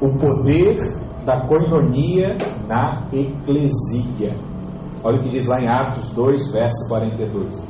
o 0.00 0.18
poder 0.18 0.78
da 1.24 1.46
coinonia 1.46 2.36
na 2.66 3.06
eclesia. 3.12 4.36
Olha 5.02 5.18
o 5.18 5.22
que 5.22 5.28
diz 5.28 5.46
lá 5.46 5.60
em 5.60 5.68
Atos 5.68 6.10
2, 6.12 6.52
verso 6.52 6.88
42. 6.88 7.66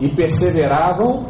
E 0.00 0.08
perseveravam 0.08 1.26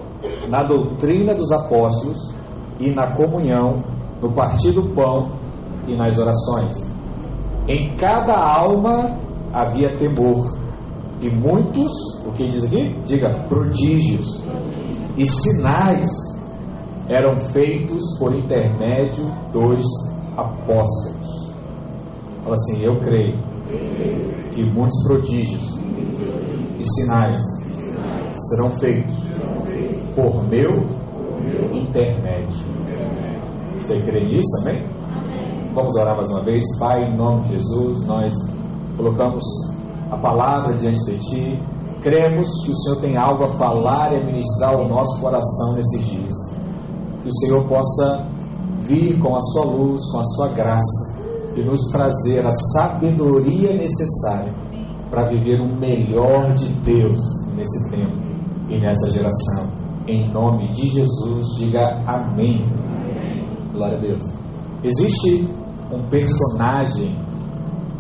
na 0.48 0.62
doutrina 0.62 1.34
dos 1.34 1.52
apóstolos 1.52 2.32
e 2.78 2.90
na 2.90 3.14
comunhão, 3.14 3.84
no 4.20 4.32
partir 4.32 4.72
do 4.72 4.90
pão 4.94 5.32
e 5.86 5.96
nas 5.96 6.18
orações. 6.18 6.90
Em 7.68 7.96
cada 7.96 8.34
alma 8.34 9.16
havia 9.52 9.96
temor, 9.96 10.56
e 11.22 11.30
muitos, 11.30 11.93
o 12.27 12.32
que 12.32 12.48
diz 12.48 12.64
aqui? 12.64 12.96
Diga, 13.06 13.30
prodígios 13.48 14.43
e 15.16 15.24
sinais 15.24 16.11
eram 17.09 17.37
feitos 17.37 18.18
por 18.18 18.35
intermédio 18.35 19.25
dos 19.53 19.85
apóstolos. 20.37 21.53
Fala 22.43 22.54
assim: 22.54 22.82
Eu 22.82 23.00
creio 23.00 23.39
que 24.53 24.63
muitos 24.63 25.03
prodígios 25.04 25.79
e 26.79 26.85
sinais 26.85 27.40
serão 28.36 28.71
feitos 28.71 29.14
por 30.14 30.46
meu 30.49 30.85
intermédio. 31.73 32.73
Você 33.81 34.00
crê 34.03 34.25
nisso, 34.25 34.61
amém? 34.61 34.83
Vamos 35.75 35.97
orar 35.97 36.17
mais 36.17 36.31
uma 36.31 36.42
vez. 36.42 36.64
Pai, 36.78 37.05
em 37.05 37.17
nome 37.17 37.42
de 37.42 37.55
Jesus, 37.55 38.06
nós 38.06 38.34
colocamos 38.97 39.42
a 40.11 40.17
palavra 40.17 40.75
diante 40.75 41.05
de 41.05 41.19
Ti. 41.19 41.62
Cremos 42.03 42.48
que 42.64 42.70
o 42.70 42.75
Senhor 42.75 43.00
tem 43.00 43.17
algo 43.17 43.45
a 43.45 43.48
falar 43.48 44.12
e 44.12 44.17
a 44.17 44.25
ministrar 44.25 44.75
ao 44.75 44.89
nosso 44.89 45.20
coração 45.20 45.75
nesses 45.75 46.05
dias. 46.06 46.52
Que 47.22 47.28
o 47.28 47.34
Senhor 47.34 47.64
possa 47.69 48.27
vir 48.81 49.19
com 49.20 49.36
a 49.36 49.41
Sua 49.41 49.64
luz, 49.64 50.00
com 50.11 50.19
a 50.19 50.25
Sua 50.25 50.48
graça 50.48 51.17
e 51.56 51.61
nos 51.61 51.89
trazer 51.91 52.47
a 52.47 52.50
sabedoria 52.50 53.73
necessária 53.75 54.53
para 55.11 55.27
viver 55.27 55.61
o 55.61 55.67
melhor 55.67 56.55
de 56.55 56.69
Deus 56.69 57.19
nesse 57.55 57.91
tempo 57.91 58.17
e 58.69 58.81
nessa 58.81 59.11
geração. 59.11 59.67
Em 60.06 60.33
nome 60.33 60.69
de 60.73 60.89
Jesus, 60.89 61.47
diga 61.59 62.03
amém. 62.06 62.65
amém. 62.65 63.48
Glória 63.73 63.98
a 63.98 64.00
Deus. 64.00 64.23
Existe 64.83 65.48
um 65.93 66.03
personagem 66.09 67.17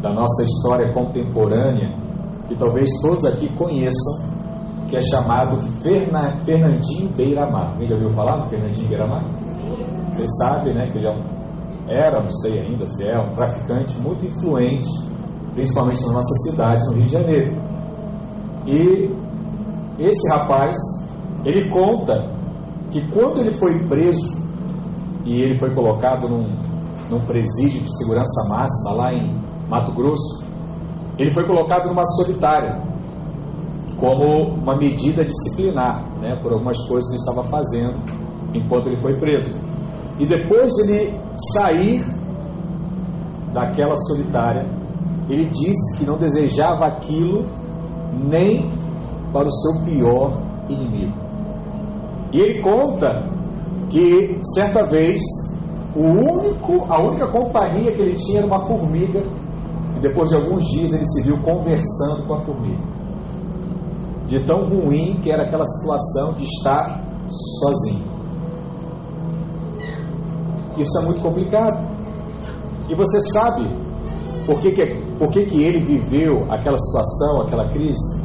da 0.00 0.12
nossa 0.12 0.42
história 0.42 0.92
contemporânea 0.92 1.94
que 2.48 2.56
talvez 2.56 2.88
todos 3.00 3.24
aqui 3.24 3.48
conheçam, 3.50 4.31
que 4.92 4.98
é 4.98 5.00
chamado 5.00 5.56
Fernandinho 6.44 7.08
Beiramar. 7.16 7.70
Alguém 7.70 7.88
já 7.88 7.94
ouviu 7.94 8.10
falar 8.10 8.36
do 8.36 8.50
Fernandinho 8.50 8.88
Beiramar? 8.90 9.24
Vocês 10.12 10.28
sabem, 10.36 10.74
né, 10.74 10.90
que 10.92 10.98
ele 10.98 11.06
é 11.06 11.10
um, 11.10 11.22
era, 11.88 12.22
não 12.22 12.30
sei 12.30 12.60
ainda 12.60 12.84
se 12.84 13.08
é, 13.08 13.18
um 13.18 13.30
traficante 13.30 13.98
muito 14.00 14.26
influente, 14.26 14.90
principalmente 15.54 16.04
na 16.04 16.12
nossa 16.12 16.34
cidade, 16.42 16.84
no 16.84 16.92
Rio 16.92 17.06
de 17.06 17.12
Janeiro. 17.12 17.56
E 18.66 19.16
esse 19.98 20.30
rapaz, 20.30 20.76
ele 21.46 21.70
conta 21.70 22.30
que 22.90 23.00
quando 23.08 23.40
ele 23.40 23.52
foi 23.52 23.86
preso 23.88 24.42
e 25.24 25.40
ele 25.40 25.56
foi 25.56 25.74
colocado 25.74 26.28
num, 26.28 26.50
num 27.08 27.20
presídio 27.24 27.80
de 27.80 27.96
segurança 27.96 28.46
máxima 28.46 28.92
lá 28.92 29.14
em 29.14 29.40
Mato 29.70 29.92
Grosso, 29.92 30.44
ele 31.18 31.30
foi 31.30 31.46
colocado 31.46 31.86
numa 31.86 32.04
solitária 32.04 32.91
como 34.02 34.54
uma 34.54 34.76
medida 34.76 35.24
disciplinar, 35.24 36.04
né, 36.20 36.34
por 36.42 36.52
algumas 36.52 36.76
coisas 36.88 37.08
que 37.08 37.14
ele 37.14 37.20
estava 37.20 37.44
fazendo 37.44 37.94
enquanto 38.52 38.88
ele 38.88 38.96
foi 38.96 39.16
preso. 39.20 39.54
E 40.18 40.26
depois 40.26 40.72
de 40.72 40.82
ele 40.82 41.20
sair 41.54 42.04
daquela 43.52 43.96
solitária, 43.96 44.66
ele 45.28 45.44
disse 45.44 45.96
que 45.96 46.04
não 46.04 46.18
desejava 46.18 46.84
aquilo 46.84 47.44
nem 48.12 48.68
para 49.32 49.46
o 49.46 49.52
seu 49.52 49.84
pior 49.84 50.42
inimigo. 50.68 51.14
E 52.32 52.40
ele 52.40 52.60
conta 52.60 53.30
que 53.88 54.36
certa 54.42 54.84
vez 54.84 55.22
o 55.94 56.02
único, 56.02 56.92
a 56.92 57.00
única 57.00 57.28
companhia 57.28 57.92
que 57.92 58.02
ele 58.02 58.16
tinha 58.16 58.38
era 58.38 58.46
uma 58.48 58.58
formiga 58.58 59.22
depois 60.02 60.30
de 60.30 60.36
alguns 60.36 60.66
dias 60.66 60.92
ele 60.92 61.06
se 61.06 61.22
viu 61.22 61.38
conversando 61.38 62.26
com 62.26 62.34
a 62.34 62.40
formiga. 62.40 62.91
De 64.32 64.40
tão 64.44 64.64
ruim 64.66 65.20
que 65.22 65.30
era 65.30 65.42
aquela 65.42 65.66
situação 65.66 66.32
de 66.32 66.44
estar 66.44 67.04
sozinho. 67.28 68.02
Isso 70.78 70.98
é 70.98 71.02
muito 71.02 71.20
complicado. 71.20 71.86
E 72.88 72.94
você 72.94 73.20
sabe 73.30 73.68
por 74.46 74.58
que, 74.60 74.72
que, 74.72 74.86
por 75.18 75.28
que, 75.28 75.44
que 75.44 75.62
ele 75.62 75.80
viveu 75.80 76.50
aquela 76.50 76.78
situação, 76.78 77.42
aquela 77.42 77.68
crise? 77.68 78.22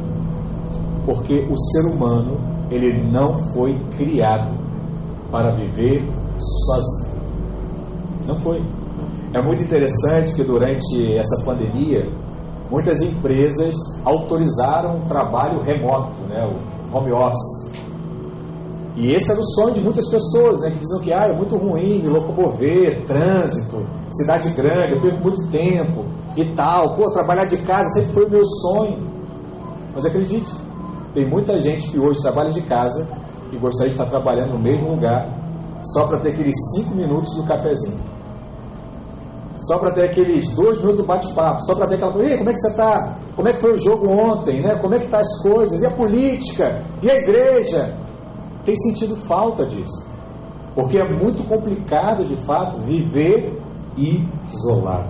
Porque 1.04 1.46
o 1.50 1.58
ser 1.58 1.92
humano 1.92 2.38
ele 2.70 3.02
não 3.10 3.36
foi 3.52 3.78
criado 3.98 4.56
para 5.30 5.54
viver 5.54 6.02
sozinho. 6.38 7.20
Não 8.26 8.34
foi. 8.36 8.62
É 9.34 9.42
muito 9.42 9.62
interessante 9.62 10.34
que 10.34 10.42
durante 10.42 11.18
essa 11.18 11.44
pandemia, 11.44 12.10
muitas 12.70 13.00
empresas 13.00 13.74
autorizaram 14.04 14.98
o 14.98 15.00
trabalho 15.08 15.62
remoto, 15.62 16.20
né, 16.28 16.44
o 16.44 16.96
home 16.96 17.12
office. 17.12 17.68
E 18.96 19.12
esse 19.12 19.30
era 19.30 19.40
o 19.40 19.44
sonho 19.44 19.74
de 19.74 19.80
muitas 19.80 20.08
pessoas, 20.10 20.60
né, 20.60 20.70
que 20.70 20.78
diziam 20.78 21.00
que 21.00 21.12
ah, 21.12 21.28
é 21.28 21.36
muito 21.36 21.56
ruim 21.56 22.02
me 22.02 22.08
locomover, 22.08 23.06
trânsito, 23.06 23.86
cidade 24.10 24.50
grande, 24.50 24.92
eu 24.92 25.00
perco 25.00 25.22
muito 25.22 25.50
tempo 25.50 26.04
e 26.36 26.44
tal. 26.54 26.96
Pô, 26.96 27.10
trabalhar 27.10 27.44
de 27.44 27.58
casa 27.58 27.88
sempre 27.90 28.12
foi 28.12 28.24
o 28.26 28.30
meu 28.30 28.44
sonho. 28.44 28.98
Mas 29.94 30.04
acredite, 30.04 30.52
tem 31.14 31.28
muita 31.28 31.60
gente 31.60 31.90
que 31.90 31.98
hoje 31.98 32.20
trabalha 32.20 32.50
de 32.50 32.62
casa 32.62 33.08
e 33.52 33.56
gostaria 33.56 33.92
de 33.92 33.98
estar 34.00 34.10
trabalhando 34.10 34.54
no 34.54 34.58
mesmo 34.58 34.90
lugar 34.90 35.28
só 35.82 36.08
para 36.08 36.18
ter 36.18 36.30
aqueles 36.30 36.56
cinco 36.74 36.94
minutos 36.94 37.36
do 37.36 37.44
cafezinho 37.44 38.07
só 39.58 39.78
para 39.78 39.92
ter 39.92 40.04
aqueles 40.10 40.54
dois 40.54 40.78
minutos 40.78 40.98
do 40.98 41.06
bate-papo, 41.06 41.62
só 41.64 41.74
para 41.74 41.88
ter 41.88 41.96
aquela 41.96 42.12
coisa, 42.12 42.36
como 42.36 42.50
é 42.50 42.52
que 42.52 42.58
você 42.58 42.70
está? 42.70 43.18
Como 43.34 43.48
é 43.48 43.52
que 43.52 43.60
foi 43.60 43.74
o 43.74 43.78
jogo 43.78 44.08
ontem? 44.08 44.60
Né? 44.60 44.76
Como 44.76 44.94
é 44.94 44.98
que 44.98 45.04
estão 45.04 45.20
tá 45.20 45.26
as 45.26 45.42
coisas? 45.42 45.82
E 45.82 45.86
a 45.86 45.90
política? 45.90 46.82
E 47.02 47.10
a 47.10 47.16
igreja? 47.16 47.96
Tem 48.64 48.76
sentido 48.76 49.16
falta 49.16 49.64
disso. 49.66 50.08
Porque 50.74 50.98
é 50.98 51.08
muito 51.08 51.46
complicado, 51.48 52.24
de 52.24 52.36
fato, 52.36 52.78
viver 52.78 53.60
isolado. 53.96 55.08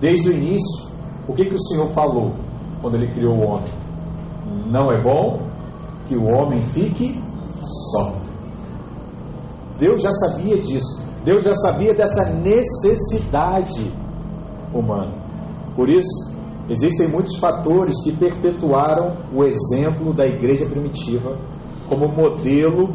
Desde 0.00 0.30
o 0.30 0.32
início, 0.32 0.88
o 1.26 1.32
que, 1.34 1.44
que 1.44 1.54
o 1.54 1.60
Senhor 1.60 1.88
falou 1.88 2.32
quando 2.80 2.94
Ele 2.94 3.08
criou 3.08 3.34
o 3.34 3.42
homem? 3.42 3.72
Não 4.66 4.90
é 4.90 5.00
bom 5.00 5.40
que 6.06 6.16
o 6.16 6.26
homem 6.26 6.62
fique 6.62 7.20
só. 7.92 8.14
Deus 9.78 10.02
já 10.02 10.12
sabia 10.12 10.58
disso. 10.58 11.02
Deus 11.24 11.44
já 11.44 11.54
sabia 11.54 11.94
dessa 11.94 12.30
necessidade 12.34 13.92
humana. 14.72 15.12
Por 15.76 15.88
isso, 15.88 16.34
existem 16.68 17.08
muitos 17.08 17.36
fatores 17.36 18.02
que 18.02 18.12
perpetuaram 18.12 19.16
o 19.32 19.44
exemplo 19.44 20.14
da 20.14 20.26
igreja 20.26 20.66
primitiva 20.66 21.36
como 21.88 22.08
modelo 22.08 22.94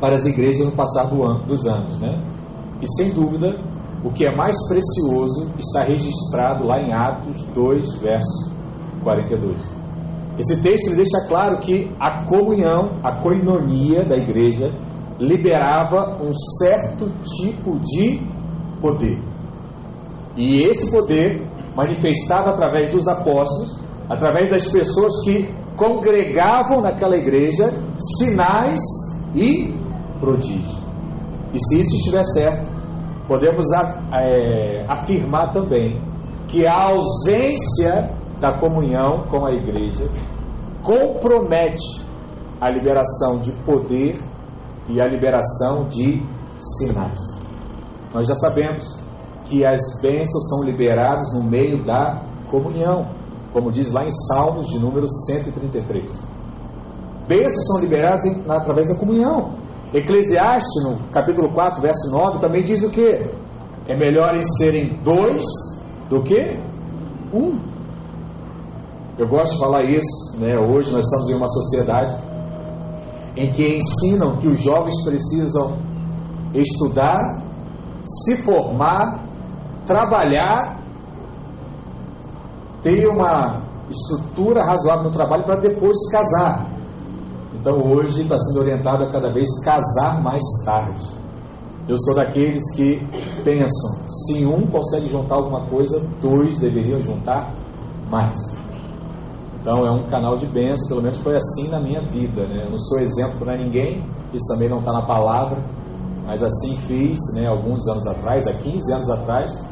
para 0.00 0.16
as 0.16 0.26
igrejas 0.26 0.66
no 0.66 0.72
passar 0.72 1.04
do 1.04 1.16
dos 1.44 1.66
anos. 1.66 1.98
Né? 1.98 2.20
E 2.80 2.86
sem 2.96 3.10
dúvida, 3.10 3.58
o 4.04 4.10
que 4.10 4.26
é 4.26 4.34
mais 4.34 4.56
precioso 4.68 5.50
está 5.58 5.84
registrado 5.84 6.64
lá 6.64 6.80
em 6.80 6.92
Atos 6.92 7.44
2, 7.54 7.98
verso 7.98 8.52
42. 9.02 9.56
Esse 10.38 10.62
texto 10.62 10.94
deixa 10.96 11.26
claro 11.28 11.58
que 11.58 11.90
a 12.00 12.24
comunhão, 12.24 12.98
a 13.02 13.16
coinonia 13.16 14.04
da 14.04 14.16
igreja 14.16 14.72
liberava 15.18 16.22
um 16.22 16.32
certo 16.34 17.10
tipo 17.22 17.78
de 17.80 18.20
poder. 18.80 19.18
E 20.36 20.62
esse 20.62 20.90
poder 20.90 21.46
manifestava 21.76 22.50
através 22.50 22.90
dos 22.90 23.06
apóstolos, 23.08 23.80
através 24.08 24.50
das 24.50 24.70
pessoas 24.70 25.24
que 25.24 25.48
congregavam 25.76 26.80
naquela 26.80 27.16
igreja, 27.16 27.72
sinais 28.18 28.80
e 29.34 29.74
prodígios. 30.20 30.82
E 31.52 31.58
se 31.58 31.80
isso 31.80 31.96
estiver 31.96 32.24
certo, 32.24 32.70
podemos 33.26 33.66
é, 33.72 34.84
afirmar 34.88 35.52
também 35.52 36.00
que 36.48 36.66
a 36.66 36.90
ausência 36.90 38.10
da 38.40 38.52
comunhão 38.52 39.24
com 39.28 39.46
a 39.46 39.52
igreja 39.52 40.08
compromete 40.82 42.02
a 42.60 42.70
liberação 42.70 43.38
de 43.40 43.52
poder 43.64 44.18
e 44.88 45.00
a 45.00 45.06
liberação 45.06 45.88
de 45.88 46.22
sinais. 46.58 47.18
Nós 48.12 48.26
já 48.28 48.34
sabemos 48.36 49.02
que 49.46 49.64
as 49.64 50.00
bênçãos 50.00 50.48
são 50.48 50.62
liberadas 50.64 51.34
no 51.34 51.44
meio 51.44 51.84
da 51.84 52.22
comunhão, 52.48 53.08
como 53.52 53.70
diz 53.70 53.92
lá 53.92 54.04
em 54.04 54.10
Salmos 54.10 54.68
de 54.68 54.78
número 54.78 55.06
133. 55.08 56.10
Bênçãos 57.26 57.66
são 57.66 57.80
liberadas 57.80 58.24
em, 58.24 58.44
através 58.48 58.88
da 58.88 58.96
comunhão. 58.96 59.52
Eclesiastes, 59.92 60.84
no 60.84 60.98
capítulo 61.10 61.52
4, 61.52 61.80
verso 61.80 62.10
9, 62.10 62.38
também 62.38 62.62
diz 62.62 62.82
o 62.82 62.90
que? 62.90 63.30
É 63.86 63.96
melhor 63.96 64.34
em 64.36 64.42
serem 64.42 64.98
dois 65.02 65.44
do 66.08 66.22
que 66.22 66.60
um. 67.32 67.58
Eu 69.18 69.28
gosto 69.28 69.52
de 69.52 69.58
falar 69.58 69.84
isso, 69.84 70.38
né? 70.38 70.58
Hoje 70.58 70.90
nós 70.92 71.04
estamos 71.04 71.28
em 71.28 71.34
uma 71.34 71.46
sociedade 71.46 72.16
em 73.36 73.52
que 73.52 73.76
ensinam 73.76 74.36
que 74.36 74.48
os 74.48 74.60
jovens 74.60 75.02
precisam 75.04 75.78
estudar, 76.54 77.42
se 78.04 78.36
formar, 78.42 79.24
trabalhar, 79.86 80.80
ter 82.82 83.06
uma 83.06 83.62
estrutura 83.88 84.64
razoável 84.64 85.04
no 85.04 85.12
trabalho 85.12 85.44
para 85.44 85.60
depois 85.60 85.96
se 85.98 86.12
casar. 86.12 86.70
Então 87.54 87.80
hoje 87.92 88.22
está 88.22 88.36
sendo 88.36 88.60
orientado 88.60 89.04
a 89.04 89.10
cada 89.10 89.32
vez 89.32 89.48
casar 89.64 90.22
mais 90.22 90.42
tarde. 90.64 91.22
Eu 91.88 91.96
sou 91.98 92.14
daqueles 92.14 92.62
que 92.74 93.04
pensam, 93.42 94.08
se 94.08 94.46
um 94.46 94.66
consegue 94.66 95.08
juntar 95.08 95.36
alguma 95.36 95.66
coisa, 95.66 96.00
dois 96.20 96.58
deveriam 96.60 97.00
juntar 97.00 97.54
mais. 98.08 98.61
Então 99.62 99.86
é 99.86 99.90
um 99.92 100.02
canal 100.08 100.36
de 100.36 100.44
bênção, 100.46 100.88
pelo 100.88 101.02
menos 101.02 101.20
foi 101.20 101.36
assim 101.36 101.68
na 101.68 101.78
minha 101.78 102.00
vida. 102.00 102.44
Né? 102.46 102.64
Eu 102.64 102.70
não 102.72 102.78
sou 102.80 102.98
exemplo 102.98 103.38
para 103.38 103.56
ninguém, 103.56 104.04
isso 104.34 104.52
também 104.52 104.68
não 104.68 104.80
está 104.80 104.92
na 104.92 105.02
palavra, 105.02 105.62
mas 106.26 106.42
assim 106.42 106.76
fiz 106.78 107.16
né, 107.34 107.46
alguns 107.46 107.86
anos 107.86 108.04
atrás, 108.08 108.48
há 108.48 108.54
15 108.54 108.92
anos 108.92 109.08
atrás. 109.08 109.64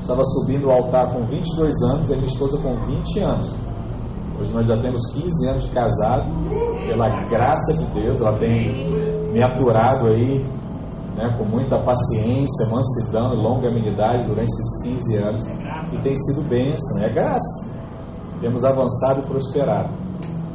Estava 0.00 0.22
subindo 0.24 0.68
o 0.68 0.70
altar 0.70 1.12
com 1.12 1.24
22 1.26 1.74
anos 1.82 2.10
e 2.10 2.14
minha 2.14 2.26
esposa 2.26 2.58
com 2.58 2.74
20 2.86 3.20
anos. 3.20 3.54
Hoje 4.40 4.52
nós 4.52 4.66
já 4.66 4.76
temos 4.78 5.12
15 5.12 5.48
anos 5.48 5.64
de 5.64 5.70
casado, 5.70 6.26
pela 6.86 7.08
graça 7.28 7.74
de 7.74 7.84
Deus, 7.86 8.20
ela 8.20 8.38
tem 8.38 9.30
me 9.30 9.42
aturado 9.42 10.08
aí 10.08 10.44
né, 11.16 11.36
com 11.38 11.44
muita 11.44 11.78
paciência, 11.78 12.66
mansidão 12.70 13.34
e 13.34 13.36
longanimidade 13.36 14.24
durante 14.24 14.48
esses 14.48 14.82
15 14.84 15.16
anos. 15.16 15.46
E 15.92 15.98
tem 15.98 16.16
sido 16.16 16.42
bênção, 16.48 17.04
é 17.04 17.12
graça. 17.12 17.73
Temos 18.44 18.62
avançado 18.62 19.20
e 19.20 19.22
prosperado, 19.22 19.88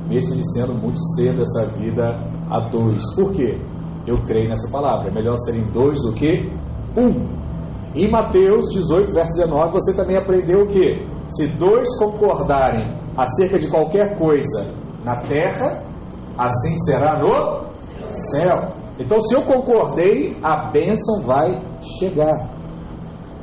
mesmo 0.07 0.36
iniciando 0.36 0.75
muito 0.75 1.00
cedo 1.15 1.41
essa 1.41 1.65
vida 1.71 2.19
a 2.47 2.59
dois. 2.69 3.01
Por 3.15 3.31
quê? 3.31 3.59
Eu 4.06 4.15
creio 4.25 4.47
nessa 4.47 4.69
palavra. 4.69 5.09
É 5.09 5.12
melhor 5.12 5.36
serem 5.38 5.63
dois 5.71 6.00
do 6.03 6.13
que 6.13 6.53
um. 6.95 7.27
Em 7.95 8.07
Mateus 8.07 8.69
18, 8.74 9.12
verso 9.12 9.38
19, 9.38 9.74
você 9.74 9.95
também 9.95 10.18
aprendeu 10.18 10.65
o 10.65 10.68
que? 10.68 11.03
Se 11.30 11.47
dois 11.47 11.97
concordarem 11.97 12.86
acerca 13.18 13.57
de 13.57 13.68
qualquer 13.68 14.19
coisa 14.19 14.68
na 15.03 15.21
terra, 15.21 15.81
assim 16.38 16.77
será 16.77 17.18
no 17.18 17.71
céu. 18.12 18.68
Então, 19.00 19.19
se 19.19 19.33
eu 19.33 19.41
concordei, 19.41 20.38
a 20.44 20.69
bênção 20.69 21.24
vai 21.24 21.59
chegar. 21.97 22.51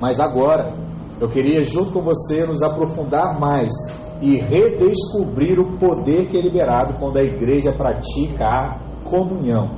Mas 0.00 0.20
agora, 0.20 0.72
eu 1.20 1.28
queria, 1.28 1.64
junto 1.64 1.90
com 1.90 2.00
você, 2.00 2.46
nos 2.46 2.62
aprofundar 2.62 3.40
mais 3.40 3.72
e 4.20 4.36
redescobrir 4.36 5.58
o 5.60 5.76
poder 5.78 6.28
que 6.28 6.36
é 6.36 6.40
liberado 6.40 6.94
quando 6.94 7.18
a 7.18 7.22
igreja 7.22 7.72
pratica 7.72 8.44
a 8.44 8.78
comunhão, 9.04 9.70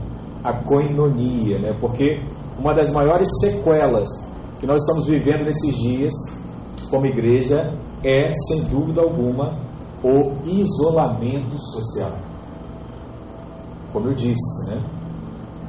a 0.43 0.53
coinonia, 0.53 1.59
né? 1.59 1.77
porque 1.81 2.21
uma 2.59 2.75
das 2.75 2.91
maiores 2.91 3.29
sequelas 3.41 4.09
que 4.59 4.67
nós 4.67 4.83
estamos 4.83 5.07
vivendo 5.07 5.45
nesses 5.45 5.77
dias, 5.77 6.13
como 6.91 7.07
igreja, 7.07 7.73
é, 8.03 8.33
sem 8.33 8.65
dúvida 8.65 9.01
alguma, 9.01 9.57
o 10.03 10.33
isolamento 10.45 11.59
social. 11.59 12.13
Como 13.93 14.09
eu 14.09 14.15
disse, 14.15 14.71
né? 14.71 14.83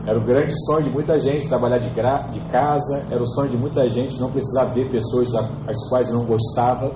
Era 0.08 0.18
o 0.18 0.22
grande 0.22 0.54
sonho 0.66 0.84
de 0.84 0.90
muita 0.90 1.20
gente 1.20 1.48
trabalhar 1.48 1.78
de, 1.78 1.90
de 1.90 2.40
casa, 2.50 3.06
era 3.12 3.22
o 3.22 3.28
sonho 3.28 3.50
de 3.50 3.58
muita 3.58 3.88
gente 3.90 4.20
não 4.20 4.32
precisar 4.32 4.66
ver 4.66 4.90
pessoas 4.90 5.36
às 5.36 5.90
quais 5.90 6.12
não 6.12 6.24
gostava, 6.26 6.92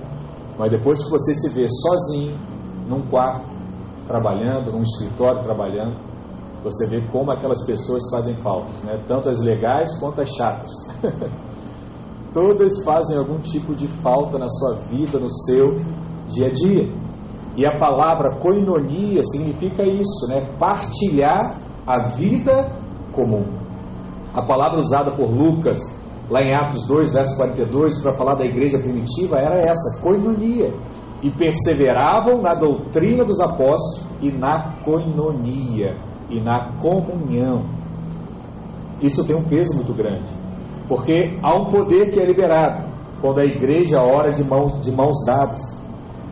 mas 0.58 0.70
depois 0.70 1.04
que 1.04 1.10
você 1.10 1.34
se 1.34 1.50
vê 1.54 1.66
sozinho, 1.68 2.38
num 2.88 3.02
quarto, 3.02 3.46
trabalhando, 4.06 4.72
num 4.72 4.82
escritório 4.82 5.42
trabalhando, 5.42 5.96
você 6.62 6.86
vê 6.86 7.00
como 7.12 7.32
aquelas 7.32 7.64
pessoas 7.66 8.02
fazem 8.10 8.34
falta, 8.36 8.70
né? 8.84 9.02
tanto 9.06 9.28
as 9.28 9.40
legais 9.42 9.98
quanto 9.98 10.20
as 10.20 10.30
chatas. 10.30 10.70
Todas 12.32 12.82
fazem 12.84 13.16
algum 13.16 13.38
tipo 13.38 13.74
de 13.74 13.86
falta 13.86 14.38
na 14.38 14.48
sua 14.48 14.76
vida, 14.88 15.18
no 15.18 15.30
seu 15.30 15.80
dia 16.28 16.46
a 16.46 16.50
dia. 16.50 16.90
E 17.56 17.66
a 17.68 17.78
palavra 17.78 18.36
koinonia 18.40 19.22
significa 19.22 19.84
isso, 19.84 20.26
né? 20.28 20.52
Partilhar 20.58 21.60
a 21.86 22.08
vida 22.08 22.72
comum. 23.12 23.44
A 24.32 24.42
palavra 24.42 24.80
usada 24.80 25.12
por 25.12 25.30
Lucas, 25.30 25.78
lá 26.30 26.42
em 26.42 26.54
Atos 26.54 26.86
2, 26.86 27.12
verso 27.12 27.36
42, 27.36 28.00
para 28.00 28.12
falar 28.12 28.34
da 28.34 28.44
igreja 28.44 28.78
primitiva, 28.78 29.38
era 29.38 29.60
essa, 29.60 30.00
coinonia. 30.00 30.72
E 31.22 31.30
perseveravam 31.30 32.42
na 32.42 32.54
doutrina 32.54 33.24
dos 33.24 33.40
apóstolos 33.40 34.04
e 34.20 34.30
na 34.30 34.74
coinonia, 34.84 35.96
e 36.28 36.40
na 36.40 36.72
comunhão. 36.80 37.64
Isso 39.00 39.24
tem 39.24 39.34
um 39.34 39.44
peso 39.44 39.74
muito 39.74 39.92
grande, 39.94 40.28
porque 40.88 41.38
há 41.42 41.54
um 41.54 41.66
poder 41.66 42.10
que 42.10 42.20
é 42.20 42.24
liberado 42.24 42.84
quando 43.20 43.40
a 43.40 43.44
igreja 43.44 44.02
ora 44.02 44.32
de 44.32 44.44
mãos, 44.44 44.80
de 44.82 44.92
mãos 44.92 45.24
dadas. 45.24 45.74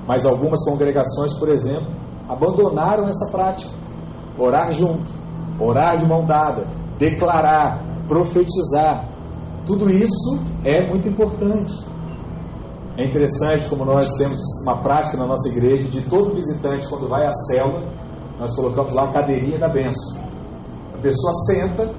Mas 0.06 0.26
algumas 0.26 0.62
congregações, 0.64 1.32
por 1.38 1.48
exemplo, 1.48 1.86
abandonaram 2.28 3.08
essa 3.08 3.30
prática. 3.30 3.72
Orar 4.38 4.72
junto, 4.72 5.10
orar 5.58 5.96
de 5.96 6.06
mão 6.06 6.26
dada, 6.26 6.66
declarar, 6.98 7.82
profetizar. 8.06 9.06
Tudo 9.66 9.90
isso 9.90 10.40
é 10.64 10.86
muito 10.88 11.08
importante. 11.08 11.72
É 12.96 13.06
interessante 13.06 13.68
como 13.68 13.84
nós 13.84 14.16
temos 14.16 14.38
uma 14.64 14.82
prática 14.82 15.16
na 15.16 15.26
nossa 15.26 15.48
igreja 15.48 15.88
de 15.88 16.02
todo 16.02 16.34
visitante, 16.34 16.88
quando 16.88 17.08
vai 17.08 17.26
à 17.26 17.32
célula, 17.32 17.88
nós 18.38 18.54
colocamos 18.54 18.94
lá 18.94 19.04
a 19.04 19.12
cadeirinha 19.12 19.58
da 19.58 19.68
benção. 19.68 20.20
A 20.94 20.98
pessoa 20.98 21.32
senta 21.46 21.90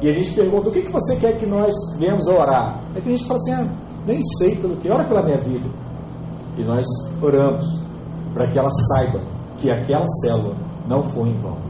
e 0.00 0.08
a 0.08 0.12
gente 0.12 0.32
pergunta: 0.32 0.68
o 0.68 0.72
que, 0.72 0.82
que 0.82 0.92
você 0.92 1.16
quer 1.16 1.36
que 1.36 1.46
nós 1.46 1.74
venhamos 1.98 2.28
a 2.28 2.32
orar? 2.32 2.80
Aí 2.94 3.02
tem 3.02 3.16
gente 3.16 3.22
que 3.22 3.28
fala 3.28 3.40
assim: 3.40 3.52
ah, 3.52 3.68
nem 4.06 4.20
sei 4.38 4.56
pelo 4.56 4.76
que, 4.76 4.88
ora 4.88 5.04
pela 5.04 5.22
minha 5.22 5.38
vida. 5.38 5.68
E 6.56 6.64
nós 6.64 6.86
oramos 7.20 7.82
para 8.32 8.50
que 8.50 8.58
ela 8.58 8.70
saiba 8.70 9.20
que 9.58 9.70
aquela 9.70 10.06
célula 10.06 10.56
não 10.88 11.02
foi 11.08 11.28
em 11.28 11.38
vão 11.40 11.68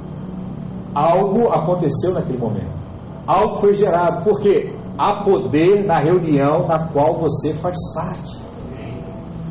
algo 0.99 1.49
aconteceu 1.51 2.13
naquele 2.13 2.39
momento. 2.39 2.79
Algo 3.27 3.61
foi 3.61 3.75
gerado, 3.75 4.25
porque 4.25 4.75
há 4.99 5.23
poder 5.23 5.87
na 5.87 6.01
reunião 6.01 6.67
na 6.67 6.89
qual 6.89 7.21
você 7.21 7.55
faz 7.55 7.77
parte. 7.95 8.37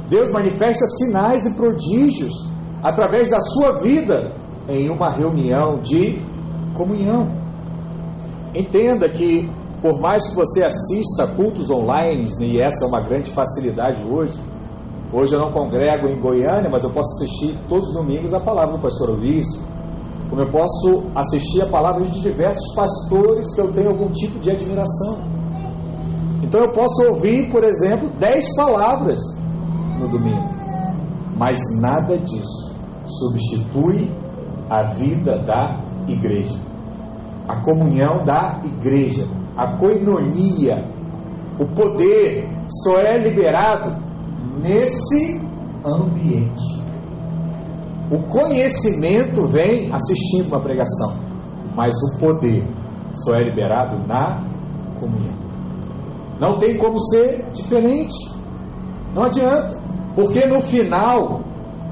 Deus 0.09 0.31
manifesta 0.31 0.85
sinais 0.87 1.45
e 1.45 1.53
prodígios 1.55 2.33
através 2.83 3.31
da 3.31 3.39
sua 3.39 3.73
vida 3.79 4.33
em 4.67 4.89
uma 4.89 5.09
reunião 5.09 5.79
de 5.81 6.19
comunhão. 6.73 7.29
Entenda 8.53 9.07
que, 9.09 9.49
por 9.81 9.99
mais 10.01 10.29
que 10.29 10.35
você 10.35 10.63
assista 10.63 11.27
cultos 11.27 11.69
online, 11.69 12.29
e 12.41 12.61
essa 12.61 12.85
é 12.85 12.87
uma 12.87 13.01
grande 13.01 13.31
facilidade 13.31 14.03
hoje, 14.03 14.37
hoje 15.11 15.33
eu 15.33 15.39
não 15.39 15.51
congrego 15.51 16.07
em 16.07 16.19
Goiânia, 16.19 16.69
mas 16.69 16.83
eu 16.83 16.89
posso 16.89 17.15
assistir 17.15 17.57
todos 17.69 17.89
os 17.89 17.95
domingos 17.95 18.33
a 18.33 18.39
palavra 18.39 18.75
do 18.75 18.81
pastor 18.81 19.09
Luiz, 19.09 19.45
como 20.29 20.41
eu 20.41 20.51
posso 20.51 21.03
assistir 21.15 21.61
a 21.61 21.67
palavra 21.67 22.03
de 22.03 22.21
diversos 22.21 22.73
pastores 22.75 23.53
que 23.53 23.61
eu 23.61 23.71
tenho 23.71 23.89
algum 23.89 24.09
tipo 24.09 24.39
de 24.39 24.51
admiração. 24.51 25.36
Então 26.43 26.61
eu 26.61 26.71
posso 26.71 27.03
ouvir, 27.09 27.49
por 27.51 27.63
exemplo, 27.63 28.09
dez 28.19 28.55
palavras 28.55 29.19
no 29.99 30.07
domingo, 30.07 30.49
mas 31.35 31.59
nada 31.81 32.17
disso 32.17 32.75
substitui 33.07 34.09
a 34.69 34.83
vida 34.83 35.39
da 35.39 35.79
igreja, 36.07 36.59
a 37.47 37.61
comunhão 37.61 38.23
da 38.25 38.61
igreja, 38.63 39.25
a 39.55 39.77
coinonia, 39.77 40.85
o 41.59 41.65
poder 41.67 42.47
só 42.83 42.99
é 42.99 43.17
liberado 43.17 43.95
nesse 44.61 45.41
ambiente. 45.83 46.77
O 48.11 48.23
conhecimento 48.23 49.47
vem 49.47 49.91
assistindo 49.93 50.47
uma 50.47 50.61
pregação, 50.61 51.17
mas 51.75 51.93
o 51.95 52.19
poder 52.19 52.63
só 53.11 53.35
é 53.35 53.43
liberado 53.43 53.97
na 54.07 54.43
comunhão. 54.99 55.36
Não 56.39 56.59
tem 56.59 56.77
como 56.77 56.99
ser 56.99 57.45
diferente. 57.53 58.15
Não 59.13 59.23
adianta. 59.23 59.77
Porque 60.15 60.45
no 60.45 60.61
final, 60.61 61.41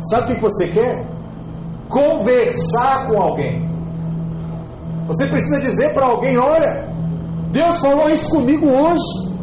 sabe 0.02 0.32
o 0.32 0.36
que 0.36 0.42
você 0.42 0.68
quer? 0.70 1.08
Conversar 1.90 3.08
com 3.08 3.22
alguém. 3.22 3.70
Você 5.08 5.28
precisa 5.28 5.60
dizer 5.60 5.94
para 5.94 6.06
alguém: 6.06 6.38
olha, 6.38 6.90
Deus 7.52 7.80
falou 7.80 8.10
isso 8.10 8.32
comigo 8.32 8.68
hoje. 8.68 9.36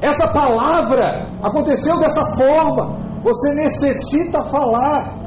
Essa 0.00 0.28
palavra 0.28 1.28
aconteceu 1.42 1.98
dessa 1.98 2.24
forma. 2.36 2.98
Você 3.22 3.54
necessita 3.54 4.44
falar. 4.44 5.18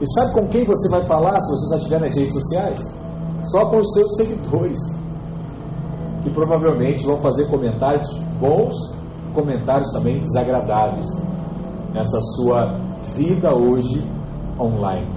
E 0.00 0.12
sabe 0.12 0.32
com 0.34 0.48
quem 0.48 0.64
você 0.64 0.88
vai 0.90 1.04
falar 1.04 1.40
se 1.40 1.50
você 1.50 1.70
já 1.70 1.76
estiver 1.78 2.00
nas 2.00 2.16
redes 2.16 2.32
sociais? 2.32 2.98
só 3.50 3.66
com 3.66 3.78
os 3.78 3.92
seus 3.92 4.16
seguidores, 4.16 4.78
que 6.28 6.34
provavelmente 6.34 7.04
vão 7.06 7.18
fazer 7.18 7.46
comentários 7.48 8.06
bons, 8.38 8.74
comentários 9.34 9.90
também 9.92 10.20
desagradáveis 10.20 11.06
nessa 11.92 12.20
sua 12.36 12.76
vida 13.16 13.54
hoje 13.54 14.04
online. 14.58 15.08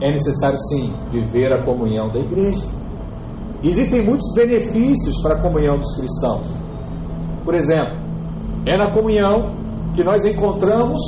É 0.00 0.12
necessário 0.12 0.58
sim 0.58 0.94
viver 1.10 1.52
a 1.52 1.64
comunhão 1.64 2.08
da 2.08 2.20
igreja. 2.20 2.66
Existem 3.62 4.02
muitos 4.02 4.32
benefícios 4.34 5.20
para 5.22 5.36
a 5.36 5.42
comunhão 5.42 5.78
dos 5.78 5.94
cristãos. 5.96 6.46
Por 7.44 7.54
exemplo, 7.54 7.96
é 8.64 8.76
na 8.76 8.90
comunhão 8.90 9.54
que 9.94 10.04
nós 10.04 10.24
encontramos 10.24 11.00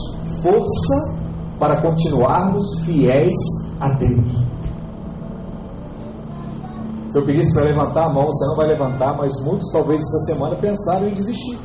força 0.43 1.17
para 1.59 1.81
continuarmos 1.81 2.81
fiéis 2.85 3.37
a 3.81 3.93
Deus. 3.95 4.52
Se 7.13 7.19
eu 7.19 7.27
pedisse 7.27 7.53
para 7.53 7.65
levantar 7.65 8.07
a 8.07 8.09
mão, 8.09 8.25
você 8.25 8.47
não 8.47 8.57
vai 8.57 8.69
levantar, 8.69 9.15
mas 9.19 9.33
muitos 9.45 9.71
talvez 9.71 10.01
essa 10.01 10.33
semana 10.33 10.57
pensaram 10.57 11.09
em 11.09 11.13
desistir. 11.13 11.59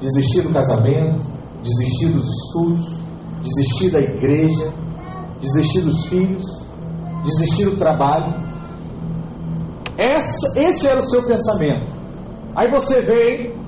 Desistir 0.00 0.40
do 0.40 0.48
casamento, 0.48 1.22
desistir 1.62 2.08
dos 2.08 2.26
estudos, 2.26 2.90
desistir 3.42 3.90
da 3.90 4.00
igreja, 4.00 4.72
desistir 5.42 5.82
dos 5.82 6.06
filhos, 6.06 6.64
desistir 7.22 7.66
do 7.66 7.76
trabalho. 7.76 8.32
Essa, 9.98 10.58
esse 10.58 10.88
era 10.88 11.00
o 11.00 11.04
seu 11.04 11.24
pensamento. 11.24 11.92
Aí 12.56 12.70
você 12.70 13.02
vem, 13.02 13.60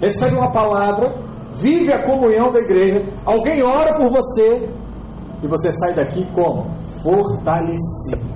recebe 0.00 0.34
uma 0.34 0.50
palavra, 0.50 1.14
vive 1.56 1.92
a 1.92 2.02
comunhão 2.06 2.50
da 2.50 2.58
igreja, 2.58 3.04
alguém 3.26 3.62
ora 3.62 3.98
por 3.98 4.10
você 4.10 4.66
e 5.42 5.46
você 5.46 5.70
sai 5.72 5.92
daqui 5.92 6.26
como? 6.32 6.70
Fortalecido 7.02 8.31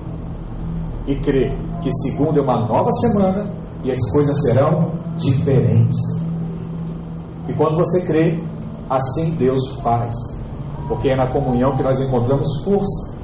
e 1.06 1.14
crê 1.16 1.52
que 1.82 1.90
segunda 1.92 2.40
é 2.40 2.42
uma 2.42 2.66
nova 2.66 2.90
semana 2.92 3.48
e 3.84 3.92
as 3.92 4.10
coisas 4.10 4.42
serão 4.42 4.90
diferentes. 5.16 5.96
E 7.48 7.52
quando 7.52 7.76
você 7.76 8.04
crê, 8.04 8.42
assim 8.90 9.30
Deus 9.36 9.80
faz, 9.82 10.14
porque 10.88 11.08
é 11.08 11.16
na 11.16 11.28
comunhão 11.28 11.76
que 11.76 11.82
nós 11.82 12.00
encontramos 12.00 12.64
força. 12.64 13.14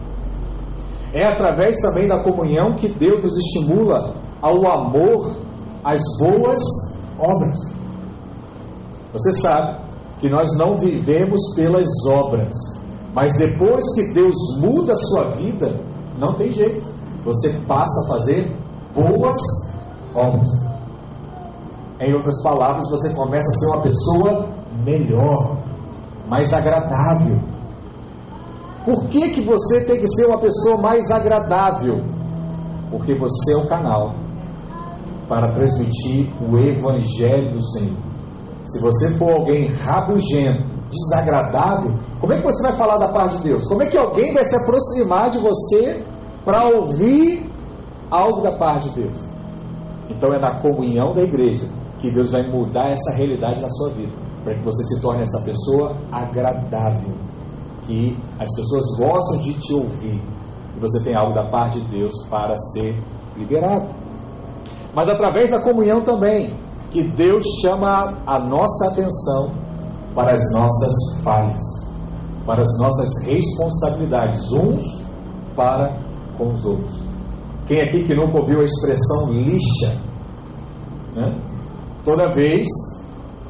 É 1.13 1.27
através 1.27 1.81
também 1.81 2.09
da 2.09 2.23
comunhão 2.23 2.75
que 2.75 2.89
Deus 2.89 3.23
nos 3.23 3.37
estimula 3.37 4.15
ao 4.41 4.67
amor, 4.67 5.37
às 5.85 6.01
boas 6.19 6.61
obras. 7.19 7.59
Você 9.13 9.33
sabe 9.33 9.83
que 10.21 10.29
nós 10.29 10.57
não 10.57 10.77
vivemos 10.79 11.55
pelas 11.55 11.89
obras, 12.07 12.57
mas 13.13 13.37
depois 13.37 13.85
que 13.95 14.13
Deus 14.13 14.35
muda 14.61 14.93
a 14.93 14.97
sua 14.97 15.25
vida, 15.31 15.81
não 16.19 16.35
tem 16.35 16.53
jeito 16.53 16.92
você 17.25 17.51
passa 17.67 18.05
a 18.05 18.09
fazer 18.09 18.57
boas 18.95 19.41
obras. 20.15 20.49
Em 22.01 22.13
outras 22.15 22.43
palavras, 22.43 22.91
você 22.91 23.15
começa 23.15 23.49
a 23.49 23.55
ser 23.55 23.67
uma 23.67 23.83
pessoa 23.83 24.49
melhor, 24.85 25.59
mais 26.29 26.53
agradável. 26.53 27.39
Por 28.85 29.07
que, 29.09 29.31
que 29.31 29.41
você 29.43 29.85
tem 29.85 30.01
que 30.01 30.09
ser 30.09 30.27
uma 30.27 30.39
pessoa 30.39 30.79
mais 30.79 31.11
agradável? 31.11 32.03
Porque 32.91 33.15
você 33.15 33.53
é 33.53 33.57
o 33.57 33.69
canal 33.69 34.15
para 35.29 35.53
transmitir 35.53 36.29
o 36.41 36.59
Evangelho 36.59 37.53
do 37.53 37.65
Senhor. 37.65 37.97
Se 38.65 38.81
você 38.81 39.17
for 39.17 39.33
alguém 39.33 39.69
rabugento, 39.69 40.65
desagradável, 40.91 41.95
como 42.21 42.33
é 42.33 42.37
que 42.37 42.43
você 42.43 42.63
vai 42.63 42.77
falar 42.77 42.99
da 42.99 43.13
parte 43.13 43.39
de 43.39 43.45
Deus? 43.45 43.67
Como 43.67 43.83
é 43.83 43.87
que 43.87 43.97
alguém 43.97 44.35
vai 44.35 44.45
se 44.45 44.57
aproximar 44.57 45.31
de 45.31 45.39
você 45.39 46.03
para 46.45 46.69
ouvir 46.69 47.51
algo 48.11 48.41
da 48.41 48.53
parte 48.59 48.91
de 48.91 49.03
Deus. 49.03 49.25
Então 50.11 50.35
é 50.35 50.39
na 50.39 50.61
comunhão 50.61 51.15
da 51.15 51.23
igreja 51.23 51.67
que 52.01 52.11
Deus 52.11 52.33
vai 52.33 52.43
mudar 52.43 52.91
essa 52.91 53.13
realidade 53.13 53.61
na 53.61 53.71
sua 53.71 53.91
vida, 53.91 54.13
para 54.43 54.55
que 54.55 54.65
você 54.65 54.85
se 54.85 55.01
torne 55.01 55.23
essa 55.23 55.41
pessoa 55.43 55.97
agradável, 56.11 57.15
que 57.87 58.19
as 58.41 58.55
pessoas 58.55 58.99
gostam 58.99 59.41
de 59.41 59.55
te 59.55 59.73
ouvir, 59.73 60.21
e 60.77 60.81
você 60.81 61.03
tem 61.05 61.15
algo 61.15 61.33
da 61.33 61.49
parte 61.49 61.81
de 61.81 61.89
Deus 61.89 62.13
para 62.29 62.55
ser 62.57 63.01
liberado. 63.37 63.89
Mas 64.95 65.09
através 65.09 65.51
da 65.51 65.61
comunhão 65.61 66.03
também, 66.03 66.53
que 66.91 67.03
Deus 67.03 67.45
chama 67.63 68.19
a 68.27 68.39
nossa 68.39 68.89
atenção 68.89 69.55
para 70.15 70.33
as 70.33 70.53
nossas 70.53 71.23
falhas, 71.23 71.63
para 72.45 72.63
as 72.63 72.79
nossas 72.79 73.23
responsabilidades, 73.23 74.53
uns 74.53 75.03
para 75.57 75.97
com 76.37 76.53
os 76.53 76.65
outros. 76.65 77.03
Quem 77.67 77.81
aqui 77.81 78.05
que 78.05 78.15
nunca 78.15 78.39
ouviu 78.39 78.61
a 78.61 78.65
expressão 78.65 79.33
lixa? 79.33 80.01
Né? 81.15 81.39
Toda 82.05 82.35
vez 82.35 82.67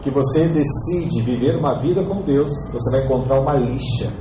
que 0.03 0.11
você 0.11 0.47
decide 0.49 1.23
viver 1.23 1.57
uma 1.57 1.79
vida 1.79 2.05
com 2.05 2.23
Deus, 2.23 2.53
você 2.73 2.91
vai 2.91 3.05
encontrar 3.05 3.41
uma 3.41 3.55
lixa, 3.55 4.13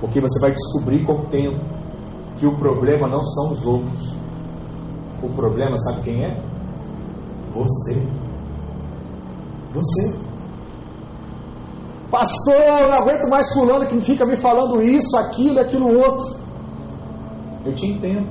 porque 0.00 0.20
você 0.20 0.40
vai 0.40 0.52
descobrir 0.52 1.04
com 1.04 1.12
o 1.12 1.26
tempo 1.26 1.58
que 2.38 2.46
o 2.46 2.56
problema 2.56 3.08
não 3.08 3.24
são 3.24 3.52
os 3.52 3.64
outros. 3.64 4.14
O 5.22 5.28
problema, 5.30 5.76
sabe 5.78 6.02
quem 6.02 6.24
é? 6.24 6.42
Você. 7.54 8.06
Você. 9.74 10.18
Pastor, 12.10 12.54
eu 12.54 12.88
não 12.88 12.94
aguento 12.94 13.28
mais 13.28 13.52
fulano 13.52 13.86
que 13.86 14.00
fica 14.00 14.24
me 14.26 14.36
falando 14.36 14.82
isso, 14.82 15.16
aquilo, 15.16 15.60
aquilo 15.60 15.96
outro. 15.96 16.39
Eu 17.70 17.74
te 17.76 17.86
entendo. 17.86 18.26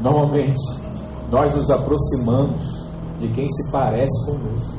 Normalmente, 0.00 0.80
nós 1.28 1.54
nos 1.56 1.68
aproximamos 1.68 2.88
de 3.18 3.26
quem 3.28 3.48
se 3.48 3.70
parece 3.72 4.26
conosco. 4.26 4.78